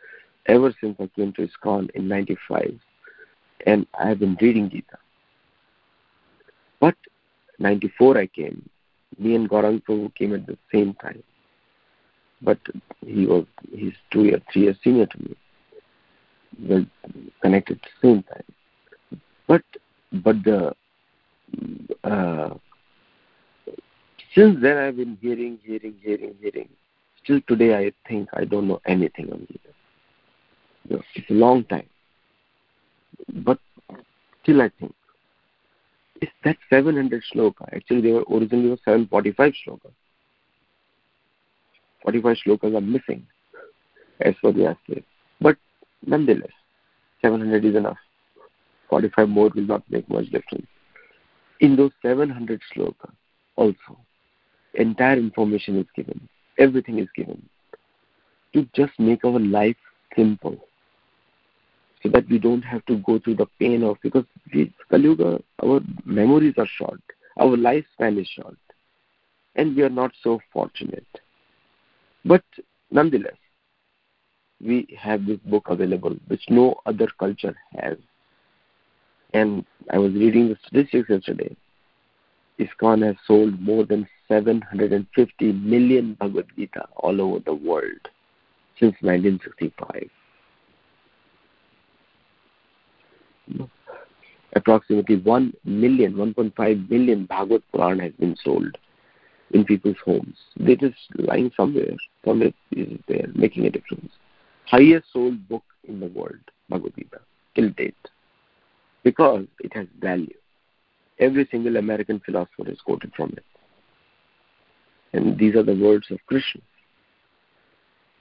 ever 0.47 0.73
since 0.81 0.95
I 0.99 1.07
came 1.15 1.33
to 1.33 1.47
ISKCON 1.47 1.89
in 1.91 2.07
95. 2.07 2.79
And 3.65 3.87
I 3.99 4.09
have 4.09 4.19
been 4.19 4.37
reading 4.39 4.69
Gita. 4.69 4.97
But 6.79 6.95
94 7.57 8.17
I 8.17 8.27
came. 8.27 8.69
Me 9.17 9.35
and 9.35 9.49
Gaurang 9.49 9.81
Prabhu 9.83 10.13
came 10.15 10.33
at 10.33 10.45
the 10.45 10.57
same 10.71 10.93
time. 10.95 11.23
But 12.41 12.59
he 13.05 13.25
was 13.25 13.45
he's 13.71 13.93
two 14.11 14.25
years, 14.25 14.41
three 14.51 14.63
years 14.63 14.77
senior 14.83 15.05
to 15.05 15.17
me. 15.21 15.35
We're 16.67 16.85
connected 17.41 17.77
at 17.77 17.89
the 18.01 18.07
same 18.07 18.23
time. 18.23 18.43
But 19.47 19.63
but 20.11 20.43
the 20.43 20.73
uh, 22.03 22.53
since 24.35 24.61
then 24.61 24.77
I've 24.77 24.97
been 24.97 25.17
hearing, 25.21 25.59
hearing, 25.63 25.95
hearing, 26.01 26.35
hearing. 26.41 26.69
Still 27.23 27.41
today 27.47 27.75
I 27.75 27.91
think 28.07 28.29
I 28.33 28.45
don't 28.45 28.67
know 28.67 28.79
anything 28.85 29.31
on 29.31 29.47
Gita. 29.47 31.03
It's 31.15 31.29
a 31.29 31.33
long 31.33 31.63
time. 31.65 31.87
But 33.33 33.59
still 34.43 34.61
I 34.61 34.71
think. 34.79 34.93
It's 36.21 36.31
that 36.43 36.57
700 36.69 37.23
shloka. 37.33 37.73
Actually, 37.73 38.01
they 38.01 38.11
were 38.11 38.25
originally 38.29 38.77
745 38.83 39.53
shloka. 39.65 39.91
45 42.03 42.37
shlokas 42.45 42.75
are 42.75 42.81
missing, 42.81 43.25
as 44.21 44.35
for 44.41 44.51
the 44.51 44.75
says. 44.87 45.03
But 45.41 45.57
nonetheless, 46.05 46.51
700 47.21 47.65
is 47.65 47.75
enough. 47.75 47.97
45 48.89 49.29
more 49.29 49.49
will 49.53 49.63
not 49.63 49.83
make 49.89 50.09
much 50.09 50.25
difference. 50.25 50.67
In 51.59 51.75
those 51.75 51.91
700 52.01 52.61
shlokas, 52.73 53.11
also, 53.55 53.97
entire 54.73 55.17
information 55.17 55.77
is 55.77 55.85
given. 55.95 56.27
Everything 56.57 56.99
is 56.99 57.07
given. 57.15 57.41
To 58.53 58.67
just 58.73 58.93
make 58.99 59.23
our 59.25 59.39
life 59.39 59.75
simple. 60.15 60.57
So 62.01 62.09
that 62.09 62.29
we 62.29 62.39
don't 62.39 62.61
have 62.61 62.85
to 62.85 62.97
go 62.99 63.19
through 63.19 63.35
the 63.35 63.47
pain 63.59 63.83
of, 63.83 63.97
because 64.01 64.23
we, 64.53 64.73
Kalyuga, 64.91 65.43
our 65.61 65.81
memories 66.05 66.55
are 66.57 66.67
short. 66.77 67.01
Our 67.37 67.57
lifespan 67.57 68.19
is 68.19 68.27
short. 68.27 68.57
And 69.55 69.75
we 69.75 69.83
are 69.83 69.89
not 69.89 70.11
so 70.23 70.39
fortunate. 70.53 71.05
But 72.25 72.43
nonetheless, 72.91 73.37
we 74.61 74.87
have 74.97 75.25
this 75.25 75.39
book 75.45 75.67
available, 75.69 76.15
which 76.27 76.43
no 76.49 76.75
other 76.85 77.07
culture 77.17 77.55
has. 77.79 77.97
And 79.33 79.65
I 79.91 79.97
was 79.97 80.13
reading 80.13 80.49
the 80.49 80.57
statistics 80.65 81.09
yesterday. 81.09 81.55
ISKCON 82.59 83.05
has 83.05 83.15
sold 83.25 83.59
more 83.61 83.85
than 83.85 84.07
750 84.27 85.53
million 85.53 86.15
Bhagavad 86.15 86.47
Gita 86.57 86.87
all 86.97 87.21
over 87.21 87.39
the 87.39 87.53
world 87.53 88.09
since 88.79 88.95
1965. 89.01 90.09
Approximately 94.53 95.17
1 95.17 95.53
million, 95.63 96.13
1.5 96.13 96.89
million 96.89 97.25
Bhagavad 97.25 97.63
Puran 97.71 97.99
has 97.99 98.11
been 98.13 98.35
sold 98.43 98.77
in 99.51 99.65
people's 99.65 99.97
homes. 100.03 100.35
They're 100.57 100.75
just 100.75 100.97
lying 101.15 101.51
somewhere. 101.55 101.95
Somewhere 102.23 102.51
is 102.71 102.99
there, 103.07 103.27
making 103.33 103.65
a 103.65 103.69
difference. 103.69 104.11
Highest 104.65 105.11
sold 105.11 105.47
book 105.47 105.63
in 105.87 105.99
the 105.99 106.07
world, 106.07 106.39
Bhagavad 106.69 106.95
Gita, 106.95 107.19
till 107.55 107.69
date 107.71 107.95
because 109.03 109.45
it 109.59 109.73
has 109.73 109.87
value. 109.99 110.33
Every 111.19 111.47
single 111.51 111.77
American 111.77 112.21
philosopher 112.25 112.69
is 112.69 112.79
quoted 112.81 113.11
from 113.15 113.33
it. 113.35 113.43
And 115.13 115.37
these 115.37 115.55
are 115.55 115.63
the 115.63 115.75
words 115.75 116.07
of 116.11 116.19
Krishna. 116.27 116.61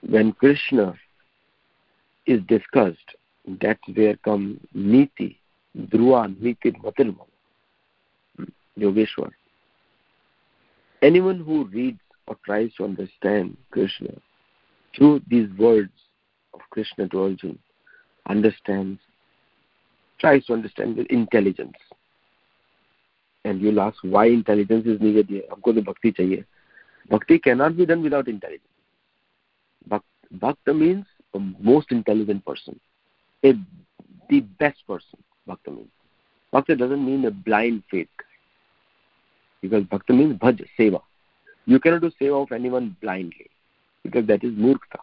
When 0.07 0.31
Krishna 0.33 0.95
is 2.25 2.41
discussed, 2.47 2.97
that's 3.61 3.81
where 3.93 4.15
come 4.17 4.59
Niti, 4.73 5.39
Dhruva, 5.77 6.35
Niti, 6.41 6.71
Matilma, 6.83 7.25
hmm, 8.37 8.43
Yogeshwar. 8.77 9.31
Anyone 11.01 11.39
who 11.39 11.65
reads 11.65 11.99
or 12.27 12.37
tries 12.45 12.73
to 12.75 12.83
understand 12.83 13.57
Krishna 13.71 14.11
through 14.95 15.21
these 15.27 15.49
words 15.57 15.91
of 16.53 16.59
Krishna 16.71 17.07
to 17.09 17.23
Arjuna 17.23 17.55
understands, 18.27 18.99
tries 20.19 20.45
to 20.45 20.53
understand 20.53 20.97
with 20.97 21.07
intelligence. 21.07 21.77
And 23.45 23.61
you'll 23.61 23.79
ask 23.79 23.97
why 24.01 24.25
intelligence 24.25 24.85
is 24.85 24.99
needed 24.99 25.29
here. 25.29 25.43
Of 25.49 25.61
course, 25.61 25.75
the 25.75 25.81
bhakti 25.81 26.11
chahiye. 26.11 26.45
Bhakti 27.09 27.39
cannot 27.39 27.77
be 27.77 27.85
done 27.85 28.03
without 28.03 28.27
intelligence. 28.27 28.63
Bhakt, 29.89 30.03
bhakta 30.31 30.73
means 30.73 31.05
the 31.33 31.39
most 31.59 31.91
intelligent 31.91 32.45
person, 32.45 32.79
a, 33.43 33.53
the 34.29 34.41
best 34.41 34.85
person, 34.85 35.19
bhakta 35.47 35.71
means. 35.71 35.89
Bhakti 36.51 36.75
doesn't 36.75 37.03
mean 37.03 37.25
a 37.25 37.31
blind 37.31 37.83
faith. 37.89 38.09
Because 39.61 39.83
Bhakta 39.85 40.13
means 40.13 40.39
bhaj, 40.39 40.65
seva. 40.77 41.01
You 41.65 41.79
cannot 41.79 42.01
do 42.01 42.11
seva 42.21 42.43
of 42.43 42.51
anyone 42.51 42.95
blindly. 43.01 43.47
Because 44.03 44.25
that 44.27 44.43
is 44.43 44.53
murkta. 44.53 44.99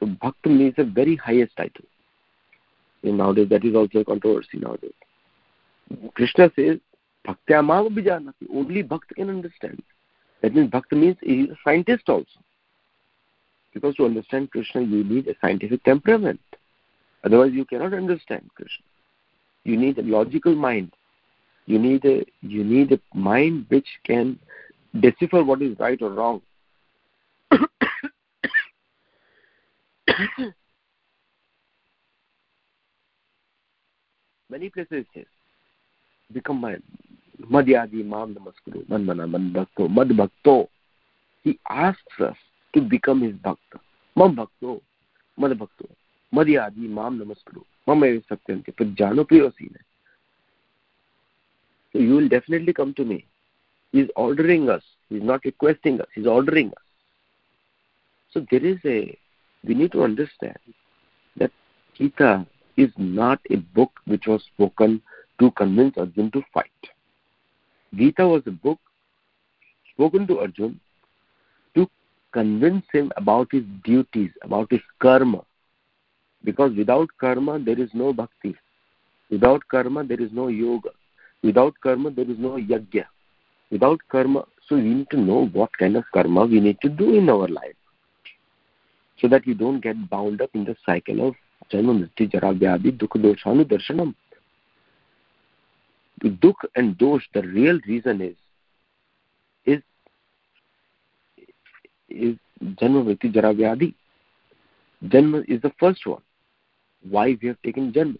So 0.00 0.06
Bhakta 0.06 0.48
means 0.48 0.74
a 0.78 0.84
very 0.84 1.16
highest 1.16 1.56
title 1.56 1.84
nowadays 3.02 3.48
that 3.50 3.64
is 3.64 3.74
also 3.74 4.00
a 4.00 4.04
controversy 4.04 4.58
nowadays. 4.58 4.92
Krishna 6.14 6.50
says, 6.56 6.78
Bhaktya 7.26 7.64
Mav 7.64 7.86
Only 8.52 8.82
Bhakt 8.82 9.08
can 9.14 9.30
understand. 9.30 9.82
That 10.42 10.54
means 10.54 10.70
Bhakt 10.70 10.92
means 10.92 11.16
he 11.20 11.42
is 11.42 11.50
a 11.50 11.58
scientist 11.64 12.08
also. 12.08 12.26
Because 13.74 13.94
to 13.96 14.06
understand 14.06 14.50
Krishna, 14.50 14.82
you 14.82 15.04
need 15.04 15.28
a 15.28 15.34
scientific 15.40 15.82
temperament. 15.84 16.40
Otherwise, 17.24 17.52
you 17.52 17.64
cannot 17.64 17.94
understand 17.94 18.48
Krishna. 18.54 18.84
You 19.64 19.76
need 19.76 19.98
a 19.98 20.02
logical 20.02 20.54
mind. 20.54 20.92
You 21.68 21.78
need 21.78 22.04
a 22.06 22.24
you 22.40 22.64
need 22.64 22.92
a 22.92 23.00
mind 23.14 23.66
which 23.68 23.86
can 24.02 24.38
decipher 24.98 25.44
what 25.44 25.60
is 25.60 25.78
right 25.78 26.00
or 26.00 26.08
wrong. 26.10 26.40
Many 34.50 34.70
places 34.70 35.04
it 35.04 35.06
says, 35.12 35.26
become 36.32 36.58
my 36.62 36.76
Madhyadi 37.38 38.02
Mam 38.02 38.34
Namaskuru, 38.34 38.86
Bhakto, 39.52 39.88
Mad 39.88 40.08
Bhakto. 40.16 40.70
He 41.44 41.60
asks 41.68 42.00
us 42.18 42.36
to 42.74 42.80
become 42.80 43.20
his 43.20 43.34
Bhakta. 43.34 43.78
Mam 44.16 44.34
Bhakto, 44.34 44.80
Mad 45.36 45.50
Bhakto, 45.58 45.86
Madhyadi 46.34 46.88
Mam 46.88 47.18
Namaskuru, 47.18 47.62
Mam 47.86 48.04
Eva 48.04 48.22
Satyante, 48.30 48.72
Prajano 48.74 49.22
Priyosine. 49.30 49.80
You 51.98 52.14
will 52.14 52.28
definitely 52.28 52.72
come 52.72 52.94
to 52.94 53.04
me. 53.04 53.26
He 53.90 54.00
is 54.00 54.08
ordering 54.14 54.70
us. 54.70 54.82
He 55.08 55.16
is 55.16 55.22
not 55.24 55.44
requesting 55.44 56.00
us. 56.00 56.06
He 56.14 56.20
is 56.20 56.28
ordering 56.28 56.68
us. 56.68 56.84
So 58.30 58.46
there 58.52 58.64
is 58.64 58.78
a, 58.84 59.18
we 59.64 59.74
need 59.74 59.90
to 59.92 60.04
understand 60.04 60.58
that 61.38 61.50
Gita 61.96 62.46
is 62.76 62.90
not 62.96 63.40
a 63.50 63.56
book 63.56 63.90
which 64.04 64.28
was 64.28 64.44
spoken 64.54 65.02
to 65.40 65.50
convince 65.52 65.98
Arjun 65.98 66.30
to 66.30 66.42
fight. 66.54 66.70
Gita 67.96 68.28
was 68.28 68.42
a 68.46 68.52
book 68.52 68.78
spoken 69.92 70.24
to 70.28 70.38
Arjun 70.38 70.78
to 71.74 71.88
convince 72.32 72.84
him 72.92 73.10
about 73.16 73.48
his 73.50 73.64
duties, 73.82 74.30
about 74.42 74.70
his 74.70 74.82
karma. 75.00 75.42
Because 76.44 76.76
without 76.76 77.08
karma, 77.20 77.58
there 77.58 77.80
is 77.80 77.90
no 77.92 78.12
bhakti. 78.12 78.54
Without 79.30 79.62
karma, 79.68 80.04
there 80.04 80.20
is 80.20 80.30
no 80.32 80.46
yoga. 80.46 80.90
Without 81.42 81.74
karma, 81.82 82.10
there 82.10 82.28
is 82.28 82.38
no 82.38 82.56
yajna. 82.56 83.04
Without 83.70 84.00
karma, 84.10 84.44
so 84.66 84.76
we 84.76 84.82
need 84.82 85.10
to 85.10 85.16
know 85.16 85.46
what 85.48 85.70
kind 85.78 85.96
of 85.96 86.04
karma 86.12 86.46
we 86.46 86.60
need 86.60 86.80
to 86.80 86.88
do 86.88 87.14
in 87.14 87.28
our 87.28 87.46
life. 87.46 87.76
So 89.20 89.28
that 89.28 89.46
we 89.46 89.54
don't 89.54 89.80
get 89.80 90.10
bound 90.10 90.40
up 90.40 90.50
in 90.54 90.64
the 90.64 90.76
cycle 90.84 91.28
of 91.28 91.34
janma 91.72 91.94
mrityu 91.98 92.30
jara 92.30 92.52
vyadi 92.54 92.92
dukha 92.92 93.18
doshanu 93.22 93.64
darshanam. 93.64 94.14
Dukh 96.40 96.60
and 96.74 96.98
dosh 96.98 97.22
the 97.34 97.42
real 97.42 97.80
reason 97.86 98.20
is 98.20 98.36
is 99.64 99.82
is 102.08 102.36
janma 102.62 103.04
mrityu 103.04 103.32
jara 103.32 103.54
vyadi. 103.54 103.94
Janma 105.04 105.44
is 105.48 105.60
the 105.62 105.72
first 105.78 106.06
one. 106.06 106.22
Why 107.08 107.38
we 107.40 107.48
have 107.48 107.62
taken 107.62 107.92
janma? 107.92 108.18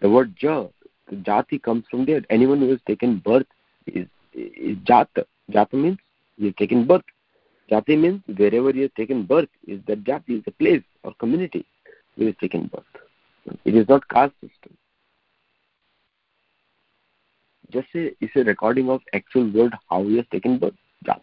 The 0.00 0.10
word 0.10 0.34
ja 0.40 0.64
the 0.64 0.75
jati 1.12 1.62
comes 1.62 1.84
from 1.90 2.04
there. 2.04 2.22
Anyone 2.30 2.60
who 2.60 2.70
has 2.70 2.80
taken 2.86 3.18
birth 3.18 3.46
is 3.86 4.06
is 4.32 4.76
jata 4.78 5.24
jata 5.50 5.74
means 5.74 5.98
you 6.36 6.46
have 6.46 6.56
taken 6.56 6.86
birth. 6.86 7.04
Jati 7.70 7.98
means 7.98 8.22
wherever 8.36 8.70
you 8.70 8.82
have 8.82 8.94
taken 8.94 9.24
birth 9.24 9.48
is 9.66 9.80
that 9.86 10.04
jati 10.04 10.38
is 10.38 10.44
the 10.44 10.52
place 10.52 10.82
or 11.02 11.14
community 11.14 11.64
where 12.16 12.26
you 12.26 12.32
have 12.32 12.38
taken 12.38 12.66
birth. 12.66 13.58
It 13.64 13.74
is 13.74 13.88
not 13.88 14.08
caste 14.08 14.34
system. 14.40 14.76
Just 17.70 17.88
say 17.92 18.14
it's 18.20 18.36
a 18.36 18.44
recording 18.44 18.88
of 18.90 19.00
actual 19.12 19.50
word 19.50 19.74
how 19.90 20.04
he 20.04 20.16
has 20.16 20.26
taken 20.30 20.58
birth 20.58 20.74
jat. 21.04 21.22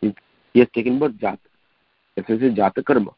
He 0.00 0.14
has 0.60 0.68
taken 0.74 0.98
birth 0.98 1.16
jat. 1.20 1.38
This 2.16 2.26
is 2.28 2.42
a 2.42 2.54
jata 2.54 2.84
karma 2.84 3.12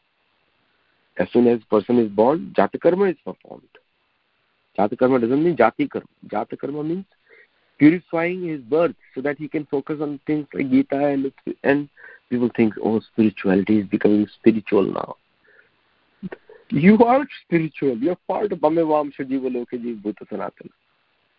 as 1.17 1.27
soon 1.31 1.47
as 1.47 1.59
person 1.69 1.99
is 1.99 2.09
born 2.09 2.53
jata 2.57 2.79
karma 2.79 3.05
is 3.05 3.17
performed 3.23 3.67
Jatakarma 4.77 5.21
doesn't 5.21 5.43
mean 5.43 5.55
jati 5.55 5.89
karma. 6.59 6.83
Means 6.83 7.05
purifying 7.77 8.47
his 8.47 8.61
birth 8.61 8.95
so 9.13 9.21
that 9.21 9.37
he 9.37 9.47
can 9.47 9.65
focus 9.65 9.99
on 10.01 10.19
things 10.25 10.47
like 10.53 10.69
Gita 10.69 10.95
and 10.95 11.31
and 11.63 11.89
people 12.29 12.49
think, 12.55 12.73
oh, 12.83 12.99
spirituality 12.99 13.79
is 13.79 13.87
becoming 13.87 14.27
spiritual 14.39 14.83
now. 14.83 15.15
You 16.69 16.97
are 16.99 17.27
spiritual. 17.45 17.97
You're 17.97 18.17
part 18.27 18.51
of 18.51 18.61
Mame 18.61 18.77
Vamsha 18.77 19.19
Jiva 19.19 19.53
Loke 19.53 19.71
Jiva 19.73 20.01
Bhuta 20.01 20.27
Sanatana. 20.31 20.69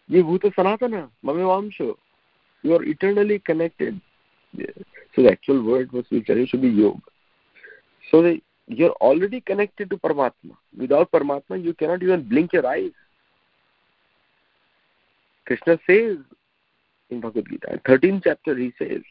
Jiva 0.09 0.22
Bhuta 0.22 0.55
Sanatana, 0.55 1.09
Vamsha. 1.24 1.95
You 2.62 2.74
are 2.74 2.85
eternally 2.85 3.41
connected. 3.41 4.01
So 4.57 5.22
the 5.22 5.32
actual 5.32 5.64
word 5.64 5.91
was 5.93 6.05
which 6.11 6.26
should 6.26 6.62
be 6.62 6.68
yoga. 6.68 7.01
So 8.11 8.37
you're 8.68 8.93
already 8.93 9.41
connected 9.41 9.91
to 9.91 9.97
Paramatma. 9.97 10.57
Without 10.78 11.11
Paramatma, 11.11 11.62
you 11.62 11.74
cannot 11.74 12.03
even 12.03 12.28
blink 12.28 12.53
your 12.53 12.66
eyes 12.66 12.93
krishna 15.47 15.79
says 15.87 16.19
in 17.11 17.21
bhagavad 17.21 17.47
gita 17.51 17.81
13th 17.89 18.23
chapter 18.25 18.57
he 18.57 18.73
says 18.79 19.03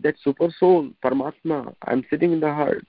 that 0.00 0.14
super 0.24 0.50
soul 0.58 0.90
paramatma 1.04 1.74
i'm 1.86 2.04
sitting 2.10 2.32
in 2.32 2.40
the 2.40 2.52
heart 2.60 2.86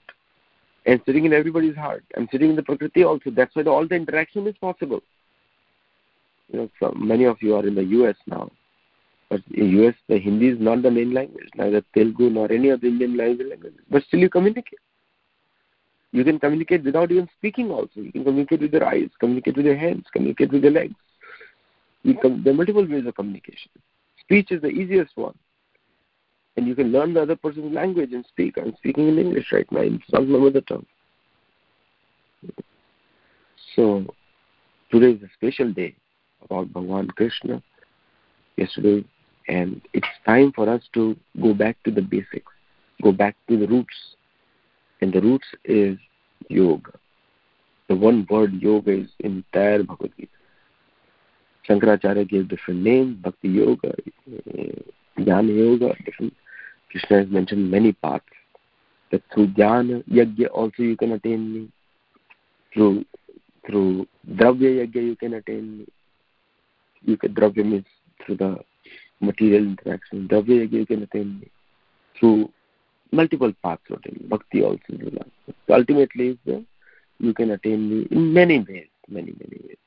and 0.85 1.01
sitting 1.05 1.25
in 1.25 1.33
everybody's 1.33 1.75
heart 1.75 2.03
i'm 2.17 2.27
sitting 2.31 2.51
in 2.51 2.55
the 2.55 2.63
prakriti 2.63 3.03
also 3.03 3.29
that's 3.31 3.55
why 3.55 3.63
the, 3.63 3.69
all 3.69 3.87
the 3.87 3.95
interaction 3.95 4.47
is 4.47 4.55
possible 4.57 5.01
you 6.51 6.59
know, 6.59 6.69
so 6.79 6.93
many 6.97 7.25
of 7.25 7.41
you 7.41 7.55
are 7.55 7.65
in 7.65 7.75
the 7.75 7.83
US 7.83 8.15
now. 8.27 8.49
But 9.29 9.41
in 9.53 9.69
US, 9.81 9.95
the 10.09 10.19
Hindi 10.19 10.49
is 10.49 10.59
not 10.59 10.81
the 10.81 10.91
main 10.91 11.13
language, 11.13 11.49
neither 11.55 11.81
Telugu 11.95 12.29
nor 12.29 12.51
any 12.51 12.71
other 12.71 12.87
Indian 12.87 13.15
language. 13.15 13.73
But 13.89 14.03
still 14.03 14.19
you 14.19 14.29
communicate. 14.29 14.79
You 16.11 16.25
can 16.25 16.39
communicate 16.39 16.83
without 16.83 17.11
even 17.11 17.29
speaking 17.37 17.71
also. 17.71 18.01
You 18.01 18.11
can 18.11 18.25
communicate 18.25 18.59
with 18.59 18.73
your 18.73 18.85
eyes, 18.85 19.09
communicate 19.19 19.55
with 19.55 19.65
your 19.65 19.77
hands, 19.77 20.05
communicate 20.11 20.51
with 20.51 20.63
your 20.63 20.73
legs. 20.73 20.95
There 22.03 22.15
are 22.23 22.53
multiple 22.53 22.87
ways 22.87 23.05
of 23.05 23.15
communication. 23.15 23.71
Speech 24.21 24.51
is 24.51 24.61
the 24.61 24.69
easiest 24.69 25.15
one. 25.15 25.37
And 26.57 26.67
you 26.67 26.75
can 26.75 26.91
learn 26.91 27.13
the 27.13 27.21
other 27.21 27.35
person's 27.35 27.73
language 27.73 28.11
and 28.11 28.25
speak. 28.25 28.57
I'm 28.57 28.75
speaking 28.77 29.07
in 29.07 29.17
English 29.17 29.51
right 29.51 29.71
now. 29.71 29.81
It's 29.81 30.11
not 30.11 30.27
my 30.27 30.39
mother 30.39 30.61
tongue. 30.61 30.85
So, 33.75 34.05
today 34.91 35.11
is 35.17 35.23
a 35.23 35.29
special 35.35 35.71
day 35.71 35.95
about 36.43 36.73
Bhagavan 36.73 37.09
Krishna 37.09 37.61
yesterday, 38.57 39.05
and 39.47 39.81
it's 39.93 40.07
time 40.25 40.51
for 40.53 40.67
us 40.67 40.81
to 40.93 41.15
go 41.41 41.53
back 41.53 41.77
to 41.83 41.91
the 41.91 42.01
basics, 42.01 42.51
go 43.01 43.11
back 43.11 43.35
to 43.47 43.57
the 43.57 43.67
roots. 43.67 43.95
And 45.01 45.13
the 45.13 45.21
roots 45.21 45.47
is 45.63 45.97
yoga. 46.49 46.91
The 47.87 47.95
one 47.95 48.27
word 48.29 48.53
yoga 48.61 48.91
is 48.91 49.09
entire 49.19 49.83
Bhagavad 49.83 50.11
Gita. 50.17 50.31
Shankaracharya 51.67 52.27
gave 52.27 52.49
different 52.49 52.81
names, 52.81 53.17
Bhakti 53.21 53.49
Yoga, 53.49 53.93
eh, 54.55 54.71
Jnana 55.19 55.55
Yoga, 55.55 55.95
different. 56.05 56.33
Krishna 56.89 57.19
has 57.19 57.29
mentioned 57.29 57.69
many 57.71 57.93
paths. 57.93 58.25
That 59.11 59.21
through 59.33 59.47
Jnana 59.47 60.03
Yajna 60.07 60.49
also 60.51 60.83
you 60.83 60.97
can 60.97 61.11
attain 61.13 61.53
me. 61.53 61.71
Through 62.73 63.05
through 63.67 64.07
Dravya 64.27 64.87
Yajna 64.87 65.05
you 65.05 65.15
can 65.15 65.33
attain 65.33 65.79
me 65.79 65.85
you 67.03 67.17
can 67.17 67.33
dravya 67.33 67.65
means 67.65 67.85
through 68.25 68.37
the 68.37 68.59
material 69.19 69.63
interaction. 69.63 70.27
Dravya 70.27 70.71
you 70.71 70.85
can 70.85 71.03
attain 71.03 71.39
me. 71.39 71.47
through 72.19 72.51
multiple 73.11 73.53
paths 73.63 73.81
of 73.89 74.01
bhakti 74.29 74.63
also. 74.63 74.79
So 75.67 75.73
ultimately, 75.73 76.37
you 77.19 77.33
can 77.33 77.51
attain 77.51 77.89
me 77.89 78.07
in 78.11 78.33
many 78.33 78.59
ways, 78.59 78.87
many 79.07 79.33
many 79.41 79.57
ways. 79.67 79.80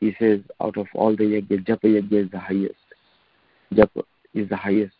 He 0.00 0.14
says, 0.18 0.40
out 0.60 0.76
of 0.76 0.86
all 0.94 1.16
the 1.16 1.24
yajna, 1.24 1.66
japa 1.66 1.84
yajna 1.84 2.24
is 2.24 2.30
the 2.30 2.38
highest. 2.38 2.74
Japa 3.72 4.02
is 4.34 4.48
the 4.48 4.56
highest. 4.56 4.94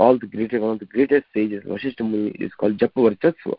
All 0.00 0.18
the 0.18 0.26
greatest, 0.26 0.62
one 0.62 0.72
of 0.72 0.78
the 0.78 0.86
greatest 0.86 1.26
sages, 1.34 1.62
Vasishtha 1.64 2.00
Muni, 2.00 2.30
is 2.38 2.50
called 2.58 2.78
Japa 2.78 2.96
Varchatsva. 2.96 3.56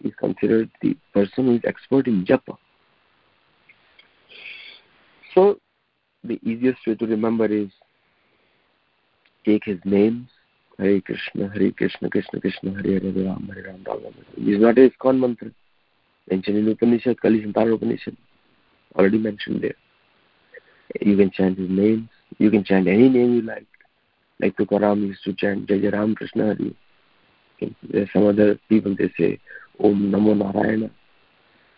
He 0.00 0.08
is 0.08 0.14
considered 0.18 0.70
the 0.80 0.96
person 1.12 1.46
who 1.46 1.54
is 1.56 1.60
expert 1.64 2.06
in 2.06 2.24
japa. 2.24 2.56
So, 5.34 5.58
the 6.24 6.38
easiest 6.42 6.78
way 6.86 6.94
to 6.94 7.06
remember 7.06 7.46
is 7.46 7.68
take 9.44 9.64
his 9.64 9.78
names 9.84 10.28
Hare 10.78 11.00
Krishna, 11.00 11.48
Hare 11.48 11.70
Krishna, 11.72 12.08
Krishna 12.10 12.40
Krishna, 12.40 12.70
Hare 12.70 13.00
Hare, 13.00 13.24
Ram 13.24 13.50
Hare 13.52 13.64
Ram, 13.64 13.84
Ram 13.86 14.02
Ram. 14.02 14.14
This 14.36 14.56
is 14.56 14.60
not 14.60 14.78
a 14.78 14.90
ISKCON 14.90 15.18
mantra. 15.18 15.50
Mentioned 16.30 16.58
in 16.58 16.68
Upanishad, 16.68 17.20
Kali 17.20 17.42
Santarana 17.42 17.74
Upanishad. 17.74 18.16
Already 18.96 19.18
mentioned 19.18 19.62
there. 19.62 19.74
You 21.00 21.16
can 21.16 21.30
chant 21.30 21.58
his 21.58 21.70
names. 21.70 22.08
You 22.38 22.50
can 22.50 22.64
chant 22.64 22.88
any 22.88 23.08
name 23.08 23.34
you 23.34 23.42
like. 23.42 23.66
Like 24.40 24.56
Tukaram 24.56 25.00
used 25.06 25.24
to 25.24 25.32
chant 25.34 25.68
Jai 25.68 25.88
Ram 25.88 26.14
Krishna 26.14 26.54
Hare. 26.54 27.70
There's 27.88 28.08
some 28.12 28.26
other 28.26 28.58
people, 28.68 28.94
they 28.98 29.12
say 29.18 29.38
Om 29.82 30.10
Namo 30.10 30.36
Narayana. 30.36 30.90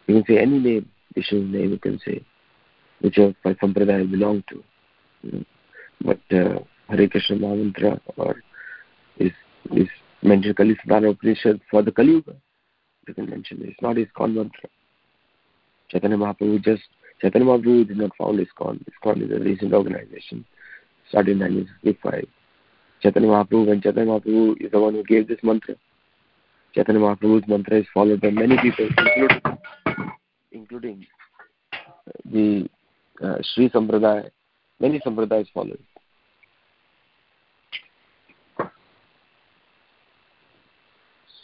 You 0.07 0.23
can 0.23 0.25
say 0.27 0.41
any 0.41 0.59
name, 0.59 0.91
Vishnu's 1.17 1.53
name 1.53 1.71
you 1.71 1.79
can 1.79 2.01
say 2.05 2.25
whichever 3.01 3.35
sampradaya 3.45 4.11
belong 4.11 4.43
to. 4.49 4.65
You 5.23 5.33
know. 5.33 5.45
But 6.01 6.37
uh, 6.37 6.59
Hare 6.89 7.09
Krishna 7.09 7.37
Mahamantra 7.37 8.01
or 8.17 8.37
is 9.19 9.33
is 9.73 9.89
mentioned 10.23 10.57
Kali 10.57 10.77
Siddhanta 10.77 11.11
Upanishad 11.11 11.61
for 11.71 11.83
the 11.83 11.93
Kali 11.93 12.12
Yuga. 12.12 12.35
You 13.07 13.15
can 13.15 13.29
mention 13.29 13.62
it. 13.62 13.69
It's 13.71 13.83
not 13.83 13.97
ISKCON 13.97 14.35
mantra. 14.35 14.69
Chaitanya 15.91 16.17
Mahaprabhu 16.17 16.62
just 16.65 16.83
Chaitanya 17.21 17.47
Mahaprabhu 17.47 17.89
did 17.89 17.97
not 17.97 18.11
found 18.17 18.39
ISKCON. 18.39 18.85
ISKCON 18.85 19.23
is 19.23 19.31
a 19.31 19.43
recent 19.43 19.73
organization, 19.73 20.45
started 21.09 21.33
in 21.33 21.39
1965. 21.41 22.27
Chaitanya 23.03 23.29
Mahaprabhu, 23.29 23.67
when 23.67 23.81
Chaitanya 23.81 24.12
Mahaprabhu 24.12 24.65
is 24.65 24.71
the 24.73 24.81
one 24.81 24.95
who 24.95 25.05
gave 25.05 25.29
this 25.29 25.39
mantra, 25.43 25.75
Chaitanya 26.75 27.01
Mahaprabhu's 27.01 27.47
mantra 27.47 27.79
is 27.79 27.87
followed 27.95 28.21
by 28.21 28.31
many 28.31 28.57
people, 28.59 28.89
including, 28.89 29.41
including 30.53 31.07
the 32.25 32.69
uh, 33.23 33.37
Sri 33.43 33.69
Sampradaya, 33.71 34.31
many 34.81 35.01
Sampradayas 35.01 35.47
follow. 35.55 35.77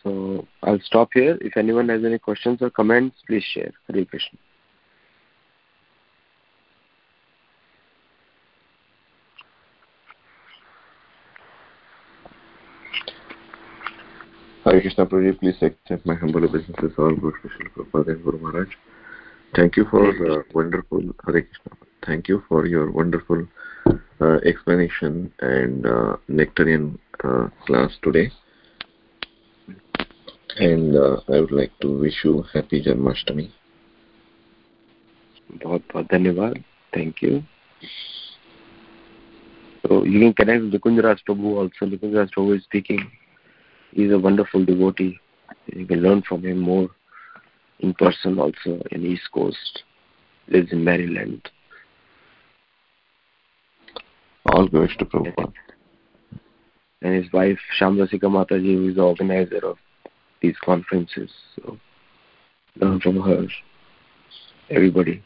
So 0.02 0.46
I'll 0.62 0.80
stop 0.80 1.10
here. 1.12 1.36
If 1.40 1.56
anyone 1.56 1.88
has 1.90 2.04
any 2.04 2.18
questions 2.18 2.62
or 2.62 2.70
comments, 2.70 3.16
please 3.26 3.44
share. 3.44 3.70
Hare 3.86 4.04
Krishna. 4.04 4.38
Hare 14.70 14.82
Krishna 14.82 15.04
Prabhuji, 15.04 15.40
please 15.40 15.56
accept 15.62 16.06
my 16.06 16.14
humble 16.14 16.44
obeisances 16.44 16.92
all 16.96 17.12
good 17.16 17.34
Krishna 17.34 17.70
Prabhupada 17.70 18.12
and 18.12 18.22
Guru 18.22 18.38
Maharaj. 18.38 18.68
Thank 19.56 19.76
you 19.76 19.84
for 19.90 20.08
uh, 20.08 20.42
wonderful 20.54 21.02
Hare 21.26 21.42
Krishna. 21.42 21.72
Thank 22.06 22.28
you 22.28 22.44
for 22.48 22.66
your 22.66 22.92
wonderful 22.92 23.48
uh, 24.20 24.38
explanation 24.44 25.32
and 25.40 25.84
uh, 25.84 26.16
nectarian 26.28 27.00
uh, 27.24 27.48
class 27.66 27.90
today. 28.04 28.30
And 30.58 30.96
uh, 30.96 31.16
I 31.28 31.40
would 31.40 31.50
like 31.50 31.72
to 31.80 31.98
wish 31.98 32.24
you 32.24 32.44
happy 32.54 32.80
Janmashtami. 32.80 33.50
बहुत 35.64 35.82
बहुत 35.92 36.06
धन्यवाद 36.12 36.62
thank 36.96 37.22
you 37.22 37.42
So 39.82 40.04
you 40.04 40.20
can 40.20 40.34
connect 40.34 40.62
with 40.62 40.74
Nikunjaraj 40.74 41.24
Prabhu 41.28 41.56
also. 41.58 41.86
Nikunjaraj 41.86 42.30
Prabhu 42.36 42.56
is 42.56 42.62
speaking. 42.62 43.10
He's 43.92 44.12
a 44.12 44.18
wonderful 44.18 44.64
devotee. 44.64 45.18
You 45.66 45.86
can 45.86 46.02
learn 46.02 46.22
from 46.22 46.44
him 46.44 46.58
more 46.58 46.88
in 47.80 47.94
person 47.94 48.38
also 48.38 48.82
in 48.90 49.04
East 49.04 49.28
Coast. 49.32 49.82
Lives 50.48 50.72
in 50.72 50.84
Maryland. 50.84 51.48
All 54.46 54.68
glories 54.68 54.96
to 54.98 55.04
Prabhupada. 55.04 55.52
And 57.02 57.22
his 57.22 57.32
wife 57.32 57.58
Shamrasika 57.80 58.24
Mataji, 58.24 58.74
who 58.74 58.88
is 58.90 58.96
the 58.96 59.02
organizer 59.02 59.64
of 59.64 59.78
these 60.42 60.56
conferences. 60.62 61.30
So 61.56 61.78
learn 62.76 63.00
from 63.00 63.20
her. 63.20 63.46
Everybody. 64.70 65.22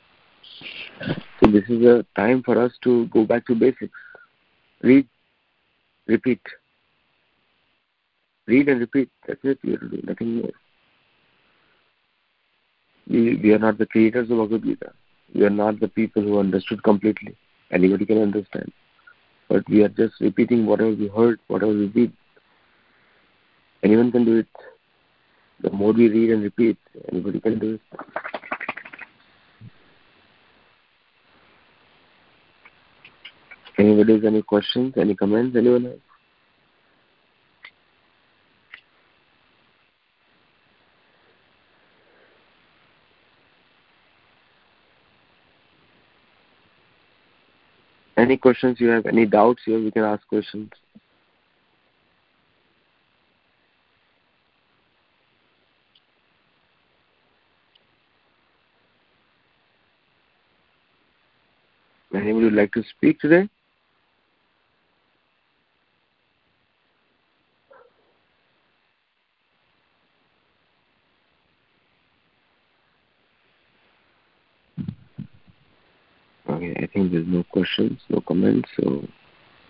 So 1.41 1.51
this 1.51 1.65
is 1.69 1.85
a 1.85 2.05
time 2.17 2.43
for 2.43 2.61
us 2.61 2.73
to 2.83 3.07
go 3.07 3.25
back 3.25 3.47
to 3.47 3.55
basics. 3.55 3.93
Read, 4.83 5.09
repeat. 6.07 6.41
Read 8.47 8.69
and 8.69 8.81
repeat. 8.81 9.11
That's 9.27 9.41
it. 9.43 9.59
We 9.63 9.73
have 9.73 9.81
to 9.81 9.89
do 9.89 10.03
nothing 10.05 10.37
more. 10.37 10.51
We, 13.09 13.37
we 13.37 13.53
are 13.53 13.59
not 13.59 13.79
the 13.79 13.87
creators 13.87 14.31
of 14.31 14.39
Bhagavad 14.39 14.65
Gita. 14.65 14.93
We 15.35 15.45
are 15.45 15.51
not 15.51 15.81
the 15.81 15.89
people 15.89 16.23
who 16.23 16.39
understood 16.39 16.83
completely. 16.83 17.37
Anybody 17.71 18.07
can 18.07 18.21
understand. 18.21 18.73
But 19.49 19.69
we 19.69 19.83
are 19.83 19.89
just 19.89 20.15
repeating 20.21 20.67
whatever 20.67 20.95
we 20.95 21.09
heard, 21.09 21.39
whatever 21.49 21.73
we 21.73 21.87
read. 21.87 22.13
Anyone 23.83 24.13
can 24.13 24.25
do 24.25 24.39
it. 24.39 24.49
The 25.61 25.71
more 25.71 25.93
we 25.93 26.09
read 26.09 26.31
and 26.31 26.43
repeat, 26.43 26.79
anybody 27.11 27.41
can 27.41 27.59
do 27.59 27.75
it. 27.75 27.81
Anybody 33.79 34.15
has 34.15 34.25
any 34.25 34.43
questions, 34.43 34.95
any 34.97 35.15
comments, 35.15 35.57
anyone 35.57 35.87
else? 35.87 36.01
Any 48.25 48.39
questions 48.39 48.81
you 48.81 48.89
have, 48.89 49.05
any 49.05 49.27
doubts 49.27 49.61
here, 49.67 49.79
we 49.79 49.91
can 49.91 50.03
ask 50.03 50.27
questions. 50.27 50.71
Anybody 62.15 62.45
would 62.47 62.55
like 62.55 62.73
to 62.73 62.83
speak 62.97 63.21
today? 63.21 63.47
Okay, 76.65 76.83
I 76.83 76.87
think 76.87 77.13
there's 77.13 77.27
no 77.27 77.45
questions, 77.45 78.01
no 78.09 78.21
comments, 78.21 78.69
so 78.77 79.07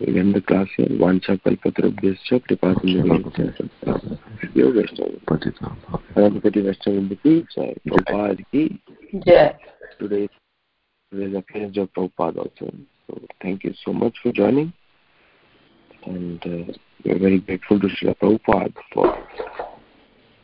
we'll 0.01 0.19
end 0.19 0.35
the 0.35 0.41
class 0.41 0.69
here. 0.77 0.87
Vancha 0.87 1.41
kalpatarabhyascha 1.43 2.41
kripasindhavascha 2.47 4.19
yogashtha. 4.55 5.21
Patitam. 5.27 5.77
Paramapati 6.15 6.63
Vaishnav 6.63 7.49
Jai. 7.55 7.75
Prabhupada 7.87 8.45
ki. 8.51 8.81
Jai. 9.27 9.57
Today, 9.99 10.29
today's 11.11 11.37
appearance 11.37 11.77
of 11.79 11.93
Prabhupada 11.93 12.39
also. 12.39 12.73
So 13.07 13.21
thank 13.43 13.65
you 13.65 13.75
so 13.85 13.93
much 13.93 14.15
for 14.23 14.33
joining. 14.33 14.73
And 16.05 16.41
uh, 16.45 16.73
we 17.05 17.11
are 17.11 17.19
very 17.19 17.41
grateful 17.41 17.81
to 17.81 17.89
Srila 17.89 18.17
Prabhupada 18.19 18.75
for 18.93 19.27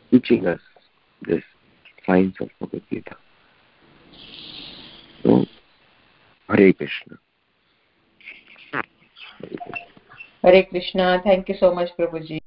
teaching 0.09 0.47
us 0.47 0.59
this 1.21 1.43
science 2.05 2.35
of 2.41 2.49
Bhagavad 2.59 2.83
Gita. 2.89 3.15
So, 5.23 5.45
Hare 6.51 6.71
Krishna. 6.71 7.15
Hare 10.45 10.61
Krishna 10.61 11.17
thank 11.19 11.49
you 11.49 11.55
so 11.55 11.73
much 11.73 11.89
Prabhu 11.89 12.19
ji 12.19 12.41